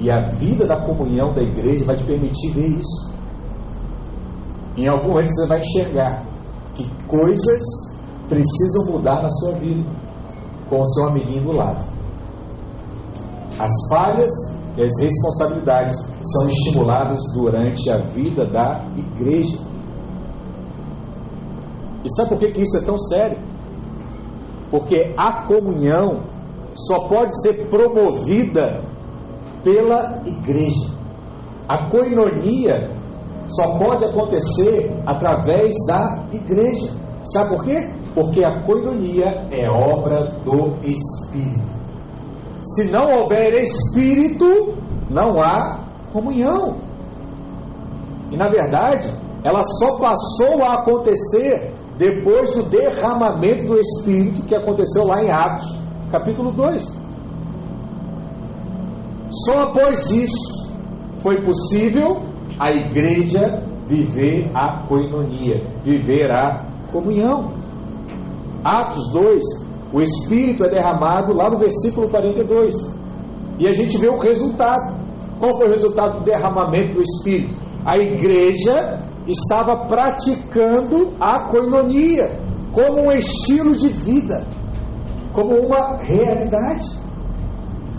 E 0.00 0.10
a 0.10 0.20
vida 0.30 0.66
da 0.66 0.84
comunhão 0.84 1.32
da 1.32 1.42
igreja 1.42 1.84
vai 1.84 1.96
te 1.96 2.02
permitir 2.02 2.50
ver 2.50 2.66
isso. 2.66 3.12
Em 4.76 4.88
algum 4.88 5.10
momento 5.10 5.30
você 5.30 5.46
vai 5.46 5.60
enxergar 5.60 6.24
que 6.74 6.88
coisas 7.06 7.62
precisam 8.28 8.86
mudar 8.86 9.22
na 9.22 9.30
sua 9.30 9.52
vida 9.52 9.88
com 10.68 10.80
o 10.80 10.86
seu 10.86 11.06
amiguinho 11.06 11.44
do 11.44 11.56
lado. 11.56 11.84
As 13.58 13.72
falhas 13.88 14.30
e 14.76 14.82
as 14.82 15.00
responsabilidades 15.00 15.96
são 16.22 16.48
estimuladas 16.48 17.20
durante 17.34 17.88
a 17.90 17.98
vida 17.98 18.46
da 18.46 18.84
igreja. 18.96 19.67
E 22.08 22.16
sabe 22.16 22.30
por 22.30 22.38
que, 22.38 22.52
que 22.52 22.62
isso 22.62 22.78
é 22.78 22.80
tão 22.80 22.98
sério? 22.98 23.36
Porque 24.70 25.12
a 25.14 25.42
comunhão 25.42 26.22
só 26.74 27.00
pode 27.00 27.38
ser 27.42 27.66
promovida 27.66 28.82
pela 29.62 30.22
igreja. 30.24 30.88
A 31.68 31.90
coinonia 31.90 32.90
só 33.48 33.78
pode 33.78 34.06
acontecer 34.06 34.90
através 35.06 35.74
da 35.86 36.24
igreja. 36.32 36.92
Sabe 37.24 37.50
por 37.50 37.64
quê? 37.64 37.90
Porque 38.14 38.42
a 38.42 38.62
coinonia 38.62 39.46
é 39.50 39.68
obra 39.68 40.38
do 40.46 40.76
Espírito. 40.82 41.76
Se 42.62 42.84
não 42.90 43.20
houver 43.20 43.52
Espírito, 43.60 44.74
não 45.10 45.42
há 45.42 45.84
comunhão. 46.10 46.76
E 48.30 48.36
na 48.36 48.48
verdade, 48.48 49.12
ela 49.44 49.62
só 49.62 49.98
passou 49.98 50.62
a 50.62 50.74
acontecer 50.74 51.77
depois 51.98 52.54
do 52.54 52.62
derramamento 52.62 53.66
do 53.66 53.78
Espírito 53.78 54.42
que 54.44 54.54
aconteceu 54.54 55.04
lá 55.04 55.22
em 55.22 55.30
Atos, 55.30 55.76
capítulo 56.12 56.52
2. 56.52 56.96
Só 59.30 59.62
após 59.64 60.10
isso 60.12 60.72
foi 61.20 61.42
possível 61.42 62.22
a 62.58 62.70
igreja 62.70 63.62
viver 63.86 64.48
a 64.54 64.84
coinonia, 64.86 65.62
viver 65.84 66.30
a 66.30 66.66
comunhão. 66.92 67.52
Atos 68.64 69.10
2, 69.12 69.44
o 69.92 70.00
Espírito 70.00 70.64
é 70.64 70.68
derramado 70.68 71.34
lá 71.34 71.50
no 71.50 71.58
versículo 71.58 72.08
42. 72.08 72.74
E 73.58 73.66
a 73.66 73.72
gente 73.72 73.98
vê 73.98 74.08
o 74.08 74.18
resultado. 74.18 74.96
Qual 75.40 75.56
foi 75.56 75.66
o 75.66 75.70
resultado 75.70 76.18
do 76.18 76.24
derramamento 76.24 76.94
do 76.94 77.02
Espírito? 77.02 77.54
A 77.84 77.96
igreja 77.96 79.02
estava 79.28 79.86
praticando 79.86 81.12
a 81.20 81.48
coinonia 81.50 82.40
como 82.72 83.02
um 83.02 83.12
estilo 83.12 83.76
de 83.76 83.88
vida, 83.88 84.46
como 85.32 85.54
uma 85.54 85.98
realidade. 85.98 86.98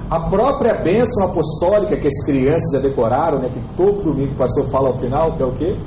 A 0.09 0.27
própria 0.27 0.81
bênção 0.83 1.25
apostólica 1.25 1.95
que 1.95 2.07
as 2.07 2.25
crianças 2.25 2.71
já 2.73 2.79
decoraram, 2.79 3.39
né, 3.39 3.49
que 3.53 3.61
todo 3.77 4.01
domingo 4.01 4.33
o 4.33 4.37
pastor 4.37 4.67
fala 4.71 4.89
ao 4.89 4.97
final, 4.97 5.37
que 5.37 5.43
é 5.43 5.45
o 5.45 5.53
quê? 5.53 5.77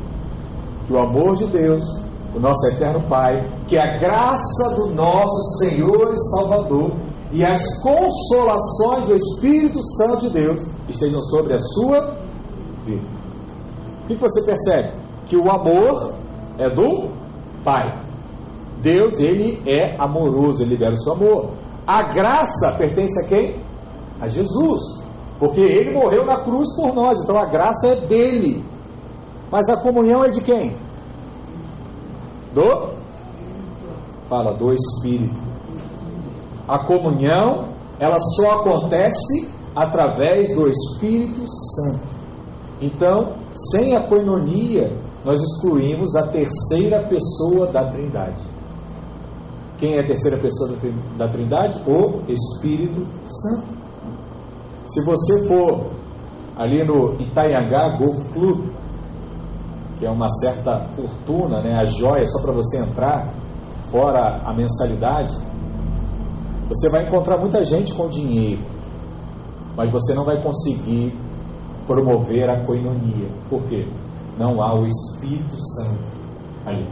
Que 0.87 0.93
o 0.93 0.99
amor 0.99 1.35
de 1.35 1.47
Deus, 1.47 1.85
o 2.35 2.39
nosso 2.39 2.65
eterno 2.69 3.09
Pai, 3.09 3.45
que 3.67 3.77
a 3.77 3.99
graça 3.99 4.77
do 4.77 4.95
nosso 4.95 5.59
Senhor 5.59 6.15
e 6.15 6.19
Salvador 6.37 6.93
e 7.33 7.45
as 7.45 7.63
consolações 7.83 9.07
do 9.07 9.17
Espírito 9.17 9.83
Santo 9.97 10.29
de 10.29 10.31
Deus 10.31 10.69
estejam 10.89 11.21
sobre 11.23 11.55
a 11.55 11.59
sua 11.59 12.17
vida. 12.85 13.07
O 14.05 14.07
que 14.07 14.15
você 14.15 14.45
percebe? 14.45 15.02
Que 15.33 15.37
o 15.39 15.51
amor 15.51 16.13
é 16.59 16.69
do 16.69 17.09
Pai. 17.65 17.99
Deus, 18.83 19.19
ele 19.19 19.63
é 19.67 19.97
amoroso, 19.99 20.63
ele 20.63 20.75
libera 20.75 20.93
o 20.93 20.99
seu 20.99 21.15
amor. 21.15 21.53
A 21.87 22.03
graça 22.13 22.77
pertence 22.77 23.19
a 23.25 23.29
quem? 23.29 23.57
A 24.21 24.29
Jesus. 24.29 25.03
Porque 25.39 25.61
ele 25.61 25.95
morreu 25.95 26.27
na 26.27 26.45
cruz 26.45 26.77
por 26.77 26.95
nós, 26.95 27.17
então 27.23 27.39
a 27.39 27.47
graça 27.47 27.89
é 27.89 27.95
dele. 28.07 28.63
Mas 29.51 29.71
a 29.71 29.79
comunhão 29.79 30.23
é 30.23 30.29
de 30.29 30.43
quem? 30.43 30.77
Do? 32.53 32.91
Fala, 34.29 34.53
do 34.53 34.71
Espírito. 34.75 35.41
A 36.69 36.85
comunhão, 36.85 37.69
ela 37.99 38.19
só 38.21 38.61
acontece 38.61 39.49
através 39.75 40.55
do 40.55 40.69
Espírito 40.69 41.47
Santo. 41.49 42.03
Então, 42.83 43.35
sem 43.55 43.97
a 43.97 44.03
coinonia, 44.03 44.93
nós 45.25 45.41
excluímos 45.41 46.17
a 46.17 46.27
terceira 46.29 47.03
pessoa 47.05 47.71
da 47.71 47.91
Trindade. 47.91 48.43
Quem 49.79 49.95
é 49.95 50.01
a 50.01 50.07
terceira 50.07 50.39
pessoa 50.39 50.77
da 51.17 51.29
Trindade? 51.29 51.81
O 51.89 52.23
Espírito 52.29 53.07
Santo. 53.29 53.67
Se 54.87 55.05
você 55.05 55.47
for 55.47 55.91
ali 56.57 56.83
no 56.85 57.21
Itaiangá 57.21 57.97
Golf 57.97 58.33
Club, 58.33 58.67
que 59.99 60.07
é 60.07 60.11
uma 60.11 60.29
certa 60.29 60.89
fortuna, 60.97 61.61
né, 61.61 61.77
a 61.81 61.85
joia 61.85 62.27
só 62.27 62.43
para 62.43 62.53
você 62.53 62.79
entrar, 62.79 63.33
fora 63.91 64.43
a 64.45 64.53
mensalidade, 64.53 65.37
você 66.69 66.89
vai 66.89 67.07
encontrar 67.07 67.39
muita 67.39 67.65
gente 67.65 67.95
com 67.95 68.09
dinheiro, 68.09 68.63
mas 69.77 69.91
você 69.91 70.15
não 70.15 70.25
vai 70.25 70.43
conseguir 70.43 71.17
promover 71.87 72.51
a 72.51 72.65
coinonia. 72.65 73.29
Por 73.49 73.63
quê? 73.65 73.87
Não 74.39 74.63
há 74.63 74.75
o 74.75 74.87
Espírito 74.87 75.57
Santo 75.61 76.13
ali. 76.65 76.87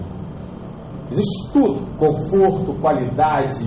Existe 1.11 1.53
tudo: 1.53 1.97
conforto, 1.97 2.75
qualidade, 2.81 3.65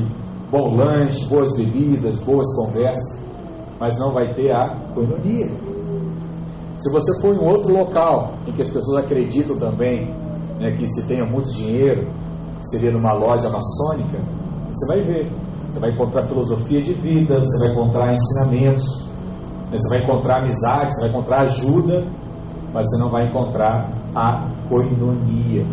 bom 0.52 0.76
lanche, 0.76 1.26
boas 1.26 1.56
bebidas, 1.56 2.20
boas 2.22 2.48
conversas, 2.56 3.20
mas 3.80 4.00
não 4.00 4.14
vai 4.14 4.34
ter 4.34 4.52
a 4.52 4.70
coinonia. 4.94 5.50
Se 6.78 6.92
você 6.92 7.22
for 7.22 7.36
em 7.36 7.40
outro 7.40 7.74
local 7.74 8.34
em 8.48 8.52
que 8.52 8.62
as 8.62 8.70
pessoas 8.70 9.06
acreditam 9.06 9.58
também 9.58 10.14
né, 10.60 10.76
que 10.78 10.88
se 10.88 11.08
tenha 11.08 11.26
muito 11.26 11.52
dinheiro, 11.52 12.08
seria 12.62 12.92
numa 12.92 13.14
loja 13.14 13.50
maçônica, 13.50 14.20
você 14.72 14.88
vai 14.88 15.02
ver. 15.02 15.32
Você 15.70 15.80
vai 15.80 15.90
encontrar 15.92 16.24
filosofia 16.24 16.82
de 16.82 16.94
vida, 16.94 17.40
você 17.40 17.60
vai 17.60 17.74
encontrar 17.74 18.14
ensinamentos, 18.14 19.08
né, 19.72 19.78
você 19.78 19.90
vai 19.90 20.04
encontrar 20.04 20.40
amizade, 20.40 20.94
você 20.94 21.02
vai 21.02 21.10
encontrar 21.10 21.42
ajuda, 21.42 22.06
mas 22.74 22.90
você 22.90 22.98
não 22.98 23.10
vai 23.10 23.28
encontrar 23.28 23.90
a 24.16 24.48
coinonia. 24.68 25.66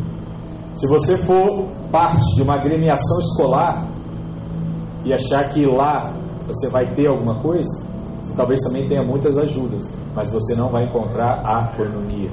Se 0.75 0.87
você 0.87 1.17
for 1.17 1.67
parte 1.91 2.35
de 2.37 2.43
uma 2.43 2.57
agremiação 2.57 3.19
escolar 3.21 3.89
e 5.05 5.13
achar 5.13 5.49
que 5.51 5.65
lá 5.65 6.15
você 6.47 6.69
vai 6.69 6.95
ter 6.95 7.07
alguma 7.07 7.41
coisa, 7.41 7.85
você 8.21 8.33
talvez 8.37 8.61
também 8.61 8.87
tenha 8.89 9.03
muitas 9.03 9.37
ajudas, 9.39 9.93
mas 10.15 10.33
você 10.33 10.55
não 10.55 10.69
vai 10.69 10.85
encontrar 10.85 11.43
a 11.45 11.69
coinonia. 11.77 12.31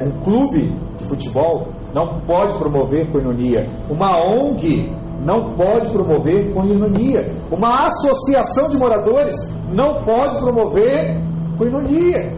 Um 0.00 0.10
clube 0.22 0.72
de 0.98 1.04
futebol 1.04 1.68
não 1.94 2.20
pode 2.20 2.58
promover 2.58 3.10
coinonia. 3.10 3.68
Uma 3.88 4.18
ONG 4.18 4.92
não 5.24 5.54
pode 5.54 5.88
promover 5.90 6.52
coinonia. 6.52 7.32
Uma 7.50 7.86
associação 7.86 8.68
de 8.68 8.76
moradores 8.76 9.34
não 9.70 10.04
pode 10.04 10.38
promover 10.38 11.20
coinonia. 11.56 12.32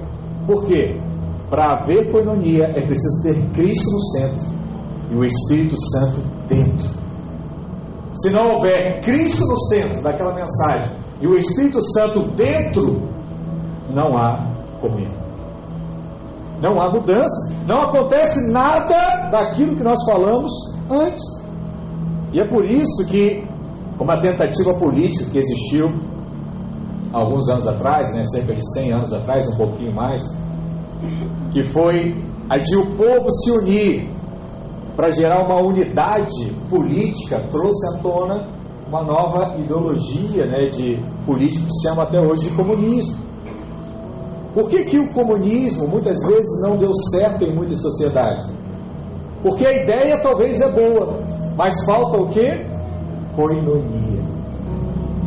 Por 0.47 0.67
quê? 0.67 1.01
Para 1.51 1.79
haver 1.79 2.11
coinonia 2.11 2.67
é 2.67 2.87
preciso 2.87 3.23
ter 3.23 3.43
Cristo 3.55 3.91
no 3.91 4.03
centro 4.03 4.47
e 5.11 5.15
o 5.15 5.25
Espírito 5.25 5.77
Santo 5.81 6.21
dentro. 6.49 6.89
Se 8.13 8.31
não 8.31 8.55
houver 8.55 9.01
Cristo 9.03 9.47
no 9.47 9.57
centro 9.57 10.03
daquela 10.03 10.35
mensagem 10.35 10.91
e 11.21 11.27
o 11.27 11.37
Espírito 11.37 11.83
Santo 11.83 12.21
dentro, 12.37 13.09
não 13.91 14.17
há 14.17 14.47
comunhão. 14.81 15.19
Não 16.61 16.81
há 16.81 16.91
mudança. 16.91 17.55
Não 17.67 17.83
acontece 17.83 18.51
nada 18.51 19.31
daquilo 19.31 19.77
que 19.77 19.83
nós 19.83 19.99
falamos 20.05 20.51
antes. 20.91 21.23
E 22.33 22.41
é 22.41 22.49
por 22.49 22.65
isso 22.65 23.07
que 23.07 23.47
uma 23.99 24.21
tentativa 24.21 24.75
política 24.75 25.31
que 25.31 25.39
existiu 25.39 25.93
alguns 27.13 27.49
anos 27.49 27.67
atrás, 27.67 28.13
né, 28.15 28.23
cerca 28.25 28.55
de 28.55 28.73
100 28.75 28.93
anos 28.93 29.13
atrás, 29.13 29.49
um 29.49 29.57
pouquinho 29.57 29.95
mais, 29.95 30.23
que 31.53 31.63
foi 31.63 32.15
a 32.49 32.59
de 32.59 32.77
o 32.77 32.97
povo 32.97 33.31
se 33.31 33.51
unir 33.51 34.09
para 34.97 35.11
gerar 35.11 35.45
uma 35.45 35.61
unidade 35.61 36.53
política, 36.69 37.41
trouxe 37.51 37.87
à 37.95 37.99
tona 38.03 38.49
uma 38.89 39.03
nova 39.05 39.57
ideologia 39.59 40.47
né, 40.47 40.67
de 40.67 40.99
política 41.27 41.67
que 41.67 41.73
se 41.73 41.87
chama 41.87 42.03
até 42.03 42.21
hoje 42.21 42.49
de 42.49 42.57
comunismo. 42.57 43.17
Por 44.55 44.69
que, 44.71 44.85
que 44.85 44.99
o 44.99 45.13
comunismo 45.13 45.87
muitas 45.87 46.27
vezes 46.27 46.63
não 46.63 46.79
deu 46.79 46.93
certo 46.95 47.45
em 47.45 47.55
muitas 47.55 47.81
sociedades? 47.81 48.51
Porque 49.43 49.65
a 49.65 49.83
ideia 49.83 50.19
talvez 50.19 50.61
é 50.61 50.73
boa, 50.73 51.21
mas 51.55 51.85
falta 51.85 52.17
o 52.17 52.29
que? 52.31 52.67
Coinonia. 53.37 54.23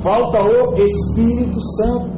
Falta 0.02 0.42
o 0.42 0.76
Espírito 0.80 1.62
Santo. 1.78 2.12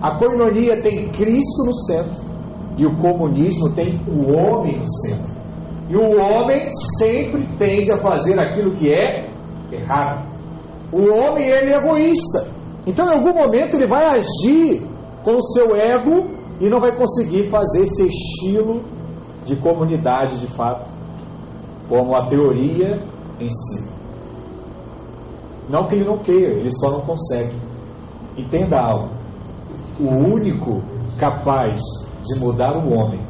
A 0.00 0.16
coinonia 0.16 0.80
tem 0.80 1.08
Cristo 1.08 1.64
no 1.66 1.74
centro 1.74 2.33
e 2.76 2.86
o 2.86 2.96
comunismo 2.96 3.72
tem 3.74 4.00
o 4.08 4.32
homem 4.32 4.76
no 4.76 4.88
centro. 4.88 5.34
E 5.88 5.96
o 5.96 6.20
homem 6.20 6.70
sempre 6.98 7.46
tende 7.58 7.92
a 7.92 7.98
fazer 7.98 8.38
aquilo 8.38 8.74
que 8.74 8.90
é 8.90 9.30
errado. 9.70 10.26
O 10.90 11.02
homem 11.12 11.44
ele 11.44 11.72
é 11.72 11.76
egoísta. 11.76 12.48
Então, 12.86 13.06
em 13.06 13.16
algum 13.16 13.34
momento, 13.34 13.76
ele 13.76 13.86
vai 13.86 14.04
agir 14.04 14.82
com 15.22 15.36
o 15.36 15.42
seu 15.42 15.74
ego 15.76 16.30
e 16.60 16.68
não 16.68 16.80
vai 16.80 16.92
conseguir 16.92 17.44
fazer 17.44 17.84
esse 17.84 18.06
estilo 18.06 18.82
de 19.44 19.56
comunidade 19.56 20.38
de 20.38 20.46
fato, 20.46 20.90
como 21.88 22.14
a 22.14 22.26
teoria 22.26 23.00
ensina. 23.40 23.88
Não 25.68 25.86
que 25.86 25.94
ele 25.96 26.04
não 26.04 26.18
queira, 26.18 26.52
ele 26.52 26.70
só 26.72 26.90
não 26.90 27.00
consegue. 27.00 27.54
Entenda 28.36 28.78
algo. 28.78 29.10
O 29.98 30.08
único 30.08 30.82
capaz 31.18 31.80
de 32.24 32.38
mudar 32.40 32.76
o 32.76 32.92
homem 32.92 33.20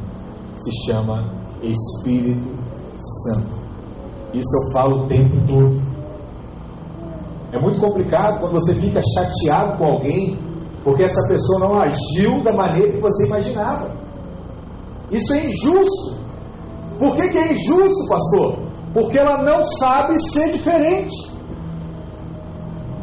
se 0.57 0.71
chama 0.85 1.33
Espírito 1.61 2.49
Santo. 2.97 3.55
Isso 4.33 4.57
eu 4.57 4.71
falo 4.71 5.03
o 5.03 5.07
tempo 5.07 5.35
todo. 5.47 5.81
É 7.51 7.59
muito 7.59 7.79
complicado 7.79 8.39
quando 8.39 8.53
você 8.53 8.73
fica 8.75 9.01
chateado 9.01 9.77
com 9.77 9.85
alguém 9.85 10.37
porque 10.83 11.01
essa 11.01 11.27
pessoa 11.27 11.59
não 11.59 11.79
agiu 11.79 12.43
da 12.43 12.53
maneira 12.53 12.91
que 12.91 12.99
você 12.99 13.25
imaginava. 13.25 13.89
Isso 15.09 15.33
é 15.33 15.47
injusto. 15.47 16.15
Por 16.99 17.15
que, 17.15 17.29
que 17.29 17.37
é 17.39 17.51
injusto, 17.51 18.07
pastor? 18.07 18.59
Porque 18.93 19.17
ela 19.17 19.41
não 19.41 19.63
sabe 19.63 20.19
ser 20.19 20.51
diferente. 20.51 21.33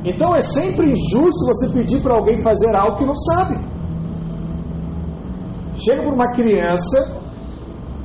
Então 0.04 0.34
é 0.34 0.40
sempre 0.40 0.92
injusto 0.92 1.46
você 1.46 1.68
pedir 1.70 2.00
para 2.02 2.14
alguém 2.14 2.40
fazer 2.40 2.74
algo 2.74 2.98
que 2.98 3.04
não 3.04 3.16
sabe. 3.16 3.58
Chega 5.84 6.02
para 6.02 6.12
uma 6.12 6.32
criança 6.32 7.20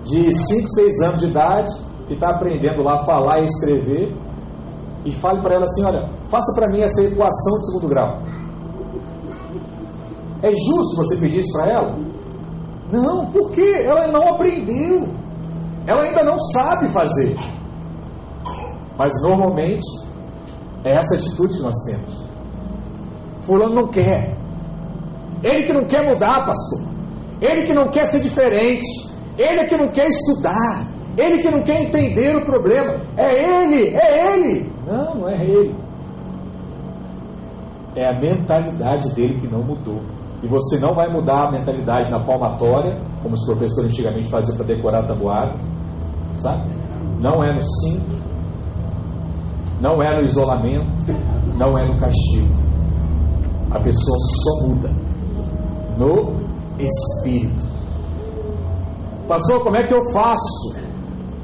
de 0.04 0.34
5, 0.34 0.68
6 0.68 1.02
anos 1.04 1.22
de 1.22 1.28
idade, 1.28 1.70
que 2.08 2.14
está 2.14 2.30
aprendendo 2.32 2.82
lá 2.82 2.96
a 2.96 3.06
falar 3.06 3.42
e 3.42 3.46
escrever, 3.46 4.16
e 5.06 5.12
fale 5.12 5.42
para 5.42 5.56
ela 5.56 5.66
assim: 5.66 5.84
olha, 5.84 6.10
faça 6.30 6.54
para 6.56 6.72
mim 6.72 6.82
essa 6.82 7.04
equação 7.04 7.60
de 7.60 7.68
segundo 7.68 7.90
grau. 7.90 8.22
É 10.42 10.50
justo 10.50 10.96
você 10.96 11.18
pedir 11.18 11.42
isso 11.42 11.54
para 11.54 11.72
ela? 11.72 12.00
Não, 12.92 13.28
porque 13.32 13.84
ela 13.86 14.08
não 14.08 14.34
aprendeu. 14.34 15.10
Ela 15.86 16.04
ainda 16.04 16.24
não 16.24 16.40
sabe 16.40 16.90
fazer. 16.90 17.38
Mas 18.98 19.12
normalmente 19.22 19.86
é 20.84 20.94
essa 20.94 21.16
atitude 21.16 21.58
que 21.58 21.64
nós 21.64 21.76
temos. 21.86 22.24
Fulano 23.42 23.76
não 23.76 23.88
quer. 23.88 24.38
Ele 25.44 25.64
que 25.64 25.74
não 25.74 25.86
quer 25.86 26.12
mudar, 26.12 26.46
pastor. 26.46 26.87
Ele 27.42 27.68
que 27.68 27.74
não 27.74 27.88
quer 27.88 28.06
ser 28.08 28.22
diferente. 28.22 28.86
Ele 29.38 29.66
que 29.66 29.78
não 29.78 29.88
quer 29.90 30.08
estudar. 30.08 30.86
Ele 31.18 31.42
que 31.42 31.50
não 31.50 31.62
quer 31.62 31.84
entender 31.84 32.36
o 32.36 32.46
problema. 32.46 33.02
É 33.16 33.64
ele, 33.64 33.96
é 33.96 34.34
ele. 34.34 34.72
Não, 34.86 35.16
não 35.16 35.30
é 35.30 35.44
ele. 35.44 35.76
É 37.96 38.08
a 38.08 38.14
mentalidade 38.14 39.14
dele 39.14 39.40
que 39.40 39.48
não 39.48 39.64
mudou. 39.64 40.02
E 40.44 40.48
você 40.48 40.78
não 40.78 40.94
vai 40.94 41.12
mudar 41.12 41.48
a 41.48 41.52
mentalidade 41.52 42.12
na 42.12 42.20
palmatória, 42.20 43.00
como 43.24 43.34
os 43.34 43.44
professores 43.46 43.92
antigamente 43.92 44.30
faziam 44.30 44.56
para 44.56 44.68
decorar 44.68 45.00
a 45.00 45.08
tabuada. 45.08 45.56
Sabe? 46.40 46.70
Não 47.20 47.44
é 47.44 47.54
no 47.54 47.62
cinto. 47.62 48.18
Não 49.82 50.02
é 50.02 50.16
no 50.16 50.24
isolamento. 50.24 50.88
Não 51.56 51.78
é 51.78 51.88
no 51.88 52.00
castigo. 52.00 52.56
A 53.72 53.80
pessoa 53.80 54.18
só 54.20 54.68
muda 54.68 54.90
no 55.98 56.47
espírito. 56.80 57.66
Pastor, 59.28 59.64
como 59.64 59.78
é 59.78 59.84
que 59.84 59.94
eu 59.94 60.06
faço? 60.12 60.88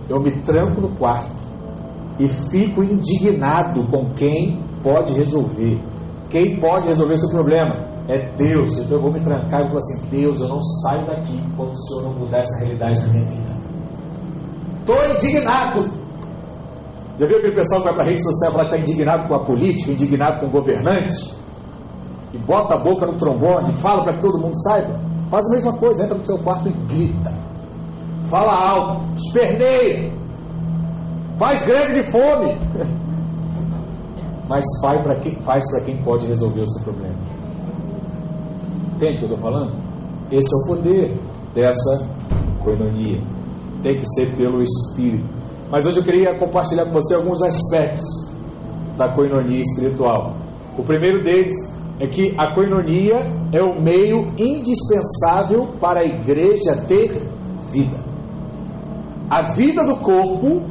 eu 0.10 0.20
me 0.20 0.32
tranco 0.32 0.82
no 0.82 0.90
quarto 0.90 1.32
e 2.20 2.28
fico 2.28 2.84
indignado 2.84 3.84
com 3.86 4.12
quem 4.14 4.60
pode 4.84 5.14
resolver. 5.14 5.80
Quem 6.30 6.60
pode 6.60 6.88
resolver 6.88 7.14
esse 7.14 7.30
problema? 7.32 7.94
É 8.08 8.30
Deus. 8.36 8.78
Então 8.80 8.98
eu 8.98 9.02
vou 9.02 9.12
me 9.12 9.20
trancar 9.22 9.66
e 9.66 9.70
vou 9.70 9.78
assim: 9.78 10.06
Deus, 10.12 10.42
eu 10.42 10.48
não 10.48 10.62
saio 10.62 11.06
daqui 11.08 11.40
quando 11.56 11.72
o 11.72 11.78
Senhor 11.78 12.04
não 12.04 12.14
mudar 12.14 12.40
essa 12.40 12.60
realidade 12.60 13.00
na 13.02 13.08
minha 13.08 13.26
vida. 13.26 13.54
Estou 14.80 15.16
indignado. 15.16 16.04
Já 17.20 17.28
viu 17.28 17.38
aquele 17.38 17.56
pessoal 17.56 17.82
que 17.82 17.88
vai 17.88 17.96
para 17.96 18.04
a 18.04 18.08
rede 18.08 18.24
social 18.24 18.52
e 18.52 18.64
está 18.64 18.78
indignado 18.78 19.28
com 19.28 19.36
a 19.36 19.46
política, 19.46 19.92
indignado 19.92 20.40
com 20.40 20.48
o 20.48 20.50
governante? 20.50 21.34
E 22.34 22.38
bota 22.40 22.74
a 22.74 22.78
boca 22.78 23.06
no 23.06 23.14
trombone 23.14 23.70
e 23.70 23.74
fala 23.74 24.04
para 24.04 24.14
que 24.14 24.22
todo 24.22 24.40
mundo 24.40 24.60
saiba? 24.64 25.00
Faz 25.34 25.48
a 25.48 25.50
mesma 25.50 25.74
coisa, 25.74 26.04
entra 26.04 26.16
no 26.16 26.26
seu 26.28 26.38
quarto 26.38 26.70
e 26.70 26.72
grita. 26.72 27.34
Fala 28.30 28.54
alto, 28.54 29.16
esperneia. 29.18 30.14
Faz 31.40 31.66
greve 31.66 31.94
de 31.94 32.04
fome. 32.04 32.56
Mas 34.48 34.64
faz 34.80 35.02
para 35.02 35.16
quem, 35.16 35.36
quem 35.86 35.98
pode 36.04 36.28
resolver 36.28 36.62
o 36.62 36.68
seu 36.68 36.84
problema. 36.84 37.16
Entende 38.96 39.16
o 39.16 39.18
que 39.18 39.24
eu 39.24 39.30
estou 39.34 39.38
falando? 39.40 39.74
Esse 40.30 40.54
é 40.54 40.58
o 40.58 40.68
poder 40.68 41.18
dessa 41.56 42.10
coinonia. 42.64 43.20
Tem 43.82 44.00
que 44.00 44.06
ser 44.10 44.36
pelo 44.36 44.62
Espírito. 44.62 45.28
Mas 45.72 45.88
hoje 45.88 45.98
eu 45.98 46.04
queria 46.04 46.38
compartilhar 46.38 46.86
com 46.86 46.92
você 46.92 47.16
alguns 47.16 47.42
aspectos 47.42 48.06
da 48.96 49.12
coinonia 49.16 49.62
espiritual. 49.62 50.36
O 50.78 50.84
primeiro 50.84 51.24
deles 51.24 51.73
é 52.00 52.08
que 52.08 52.34
a 52.38 52.54
coinonia 52.54 53.16
é 53.52 53.62
o 53.62 53.80
meio 53.80 54.34
indispensável 54.38 55.68
para 55.80 56.02
a 56.02 56.06
igreja 56.06 56.76
ter 56.88 57.12
vida. 57.72 57.98
A 59.30 59.52
vida 59.52 59.84
do 59.84 59.96
corpo, 59.98 60.64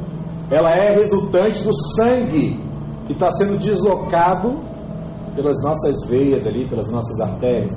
ela 0.50 0.70
é 0.70 0.94
resultante 0.94 1.62
do 1.64 1.74
sangue 1.74 2.60
que 3.06 3.12
está 3.12 3.30
sendo 3.30 3.58
deslocado 3.58 4.60
pelas 5.34 5.62
nossas 5.62 6.06
veias 6.08 6.46
ali, 6.46 6.66
pelas 6.66 6.90
nossas 6.90 7.18
artérias. 7.20 7.76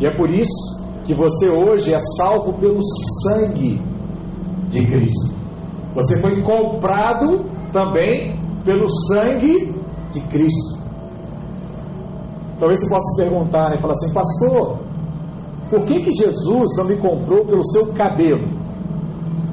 E 0.00 0.06
é 0.06 0.16
por 0.16 0.28
isso 0.30 0.82
que 1.04 1.14
você 1.14 1.48
hoje 1.48 1.92
é 1.94 1.98
salvo 2.16 2.54
pelo 2.54 2.80
sangue 3.22 3.80
de 4.70 4.86
Cristo. 4.86 5.34
Você 5.94 6.18
foi 6.18 6.40
comprado 6.42 7.44
também 7.72 8.38
pelo 8.64 8.88
sangue 8.90 9.74
de 10.12 10.20
Cristo. 10.20 10.81
Talvez 12.62 12.78
você 12.78 12.88
possa 12.88 13.06
se 13.08 13.16
perguntar 13.16 13.70
né, 13.70 13.78
falar 13.78 13.94
assim, 13.94 14.12
pastor, 14.12 14.78
por 15.68 15.84
que, 15.84 16.00
que 16.00 16.12
Jesus 16.12 16.76
não 16.76 16.84
me 16.84 16.96
comprou 16.96 17.44
pelo 17.44 17.68
seu 17.68 17.88
cabelo? 17.88 18.46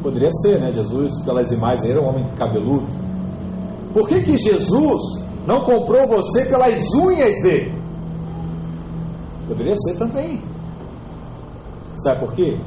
Poderia 0.04 0.30
ser, 0.30 0.62
né? 0.62 0.72
Jesus, 0.72 1.20
pelas 1.26 1.52
imagens, 1.52 1.90
era 1.90 2.00
um 2.00 2.08
homem 2.08 2.24
cabeludo. 2.38 2.86
Por 3.96 4.08
que, 4.08 4.22
que 4.22 4.38
Jesus 4.38 5.02
não 5.48 5.64
comprou 5.64 6.08
você 6.08 6.46
pelas 6.46 6.94
unhas 6.94 7.42
dele? 7.42 7.74
Poderia 9.48 9.76
ser 9.76 9.98
também. 9.98 10.40
Sabe 11.96 12.20
por 12.20 12.34
quê? 12.34 12.60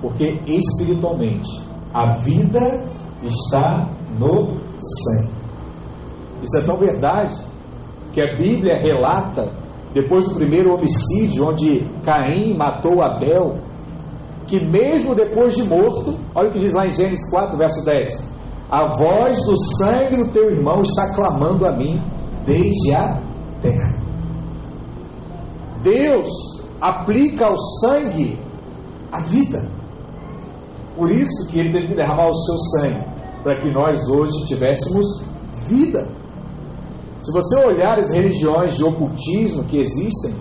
Porque 0.00 0.40
espiritualmente 0.46 1.60
a 1.92 2.14
vida 2.14 2.86
está 3.22 3.86
no 4.18 4.56
sangue. 4.80 5.28
Isso 6.42 6.56
é 6.56 6.62
tão 6.62 6.78
verdade 6.78 7.36
que 8.14 8.22
a 8.22 8.34
Bíblia 8.34 8.78
relata, 8.78 9.60
depois 9.92 10.28
do 10.28 10.34
primeiro 10.34 10.72
homicídio, 10.72 11.48
onde 11.48 11.84
Caim 12.04 12.54
matou 12.54 13.02
Abel, 13.02 13.58
que 14.46 14.64
mesmo 14.64 15.14
depois 15.14 15.54
de 15.54 15.64
morto, 15.64 16.16
olha 16.34 16.48
o 16.48 16.52
que 16.52 16.58
diz 16.58 16.74
lá 16.74 16.86
em 16.86 16.90
Gênesis 16.90 17.28
4, 17.30 17.56
verso 17.56 17.84
10: 17.84 18.24
A 18.70 18.86
voz 18.86 19.44
do 19.44 19.56
sangue 19.78 20.16
do 20.16 20.28
teu 20.32 20.50
irmão 20.50 20.82
está 20.82 21.14
clamando 21.14 21.66
a 21.66 21.72
mim 21.72 22.00
desde 22.46 22.94
a 22.94 23.20
terra. 23.62 23.94
Deus 25.82 26.28
aplica 26.80 27.46
ao 27.46 27.58
sangue 27.58 28.38
a 29.10 29.20
vida. 29.20 29.68
Por 30.96 31.10
isso 31.10 31.48
que 31.48 31.58
ele 31.58 31.72
teve 31.72 31.88
que 31.88 31.94
derramar 31.94 32.28
o 32.28 32.36
seu 32.36 32.58
sangue, 32.58 33.04
para 33.42 33.60
que 33.60 33.70
nós 33.70 34.08
hoje 34.08 34.46
tivéssemos 34.46 35.24
vida. 35.66 36.06
Se 37.20 37.32
você 37.32 37.64
olhar 37.64 37.98
as 37.98 38.12
religiões 38.12 38.76
de 38.76 38.84
ocultismo 38.84 39.64
que 39.64 39.78
existem, 39.78 40.34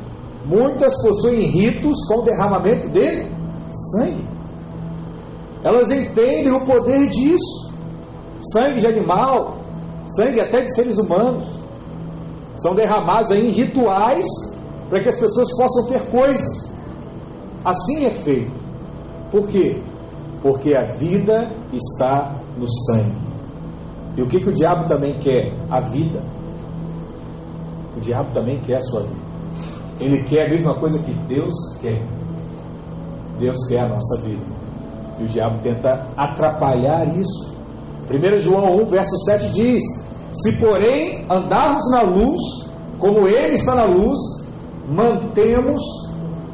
muitas 0.46 1.02
possuem 1.02 1.42
ritos 1.42 2.06
com 2.08 2.24
derramamento 2.24 2.88
de 2.89 3.28
sangue. 3.72 4.26
Elas 5.63 5.92
entendem 5.92 6.52
o 6.52 6.65
poder 6.65 7.10
disso. 7.10 7.70
Sangue 8.54 8.80
de 8.80 8.88
animal, 8.88 9.58
sangue 10.15 10.39
até 10.39 10.62
de 10.62 10.74
seres 10.74 10.98
humanos, 10.98 11.46
são 12.56 12.74
derramados 12.74 13.32
em 13.32 13.50
rituais 13.50 14.26
para 14.89 15.02
que 15.02 15.10
as 15.10 15.20
pessoas 15.20 15.50
possam 15.58 15.88
ter 15.88 16.02
coisas. 16.10 16.74
Assim 17.63 18.06
é 18.06 18.10
feito. 18.10 18.52
Por 19.30 19.48
quê? 19.48 19.82
Porque 20.42 20.74
a 20.74 20.86
vida 20.86 21.52
está 21.74 22.36
no 22.58 22.65
sangue. 22.86 23.18
E 24.15 24.22
o 24.22 24.28
que, 24.28 24.39
que 24.39 24.50
o 24.50 24.54
diabo 24.54 24.88
também 24.88 25.13
quer? 25.20 25.54
A 25.70 25.82
vida. 25.82 26.22
O 27.95 27.99
diabo 27.99 28.32
também 28.34 28.60
quer 28.60 28.78
a 28.78 28.82
sua 28.82 29.02
vida. 29.02 29.30
Ele 29.99 30.23
quer 30.23 30.47
a 30.47 30.49
mesma 30.49 30.75
coisa 30.75 30.99
que 30.99 31.12
Deus 31.12 31.54
quer. 31.82 32.02
Deus 33.39 33.67
quer 33.67 33.82
a 33.82 33.89
nossa 33.89 34.21
vida. 34.21 34.43
E 35.19 35.23
o 35.23 35.28
diabo 35.28 35.60
tenta 35.62 36.08
atrapalhar 36.15 37.06
isso. 37.17 37.54
1 38.10 38.38
João 38.39 38.82
1, 38.82 38.86
verso 38.86 39.17
7 39.25 39.52
diz: 39.52 39.84
Se 40.34 40.54
porém 40.58 41.25
andarmos 41.30 41.89
na 41.91 42.02
luz, 42.02 42.39
como 42.97 43.28
Ele 43.28 43.56
está 43.56 43.75
na 43.75 43.86
luz, 43.86 44.17
mantemos 44.89 45.82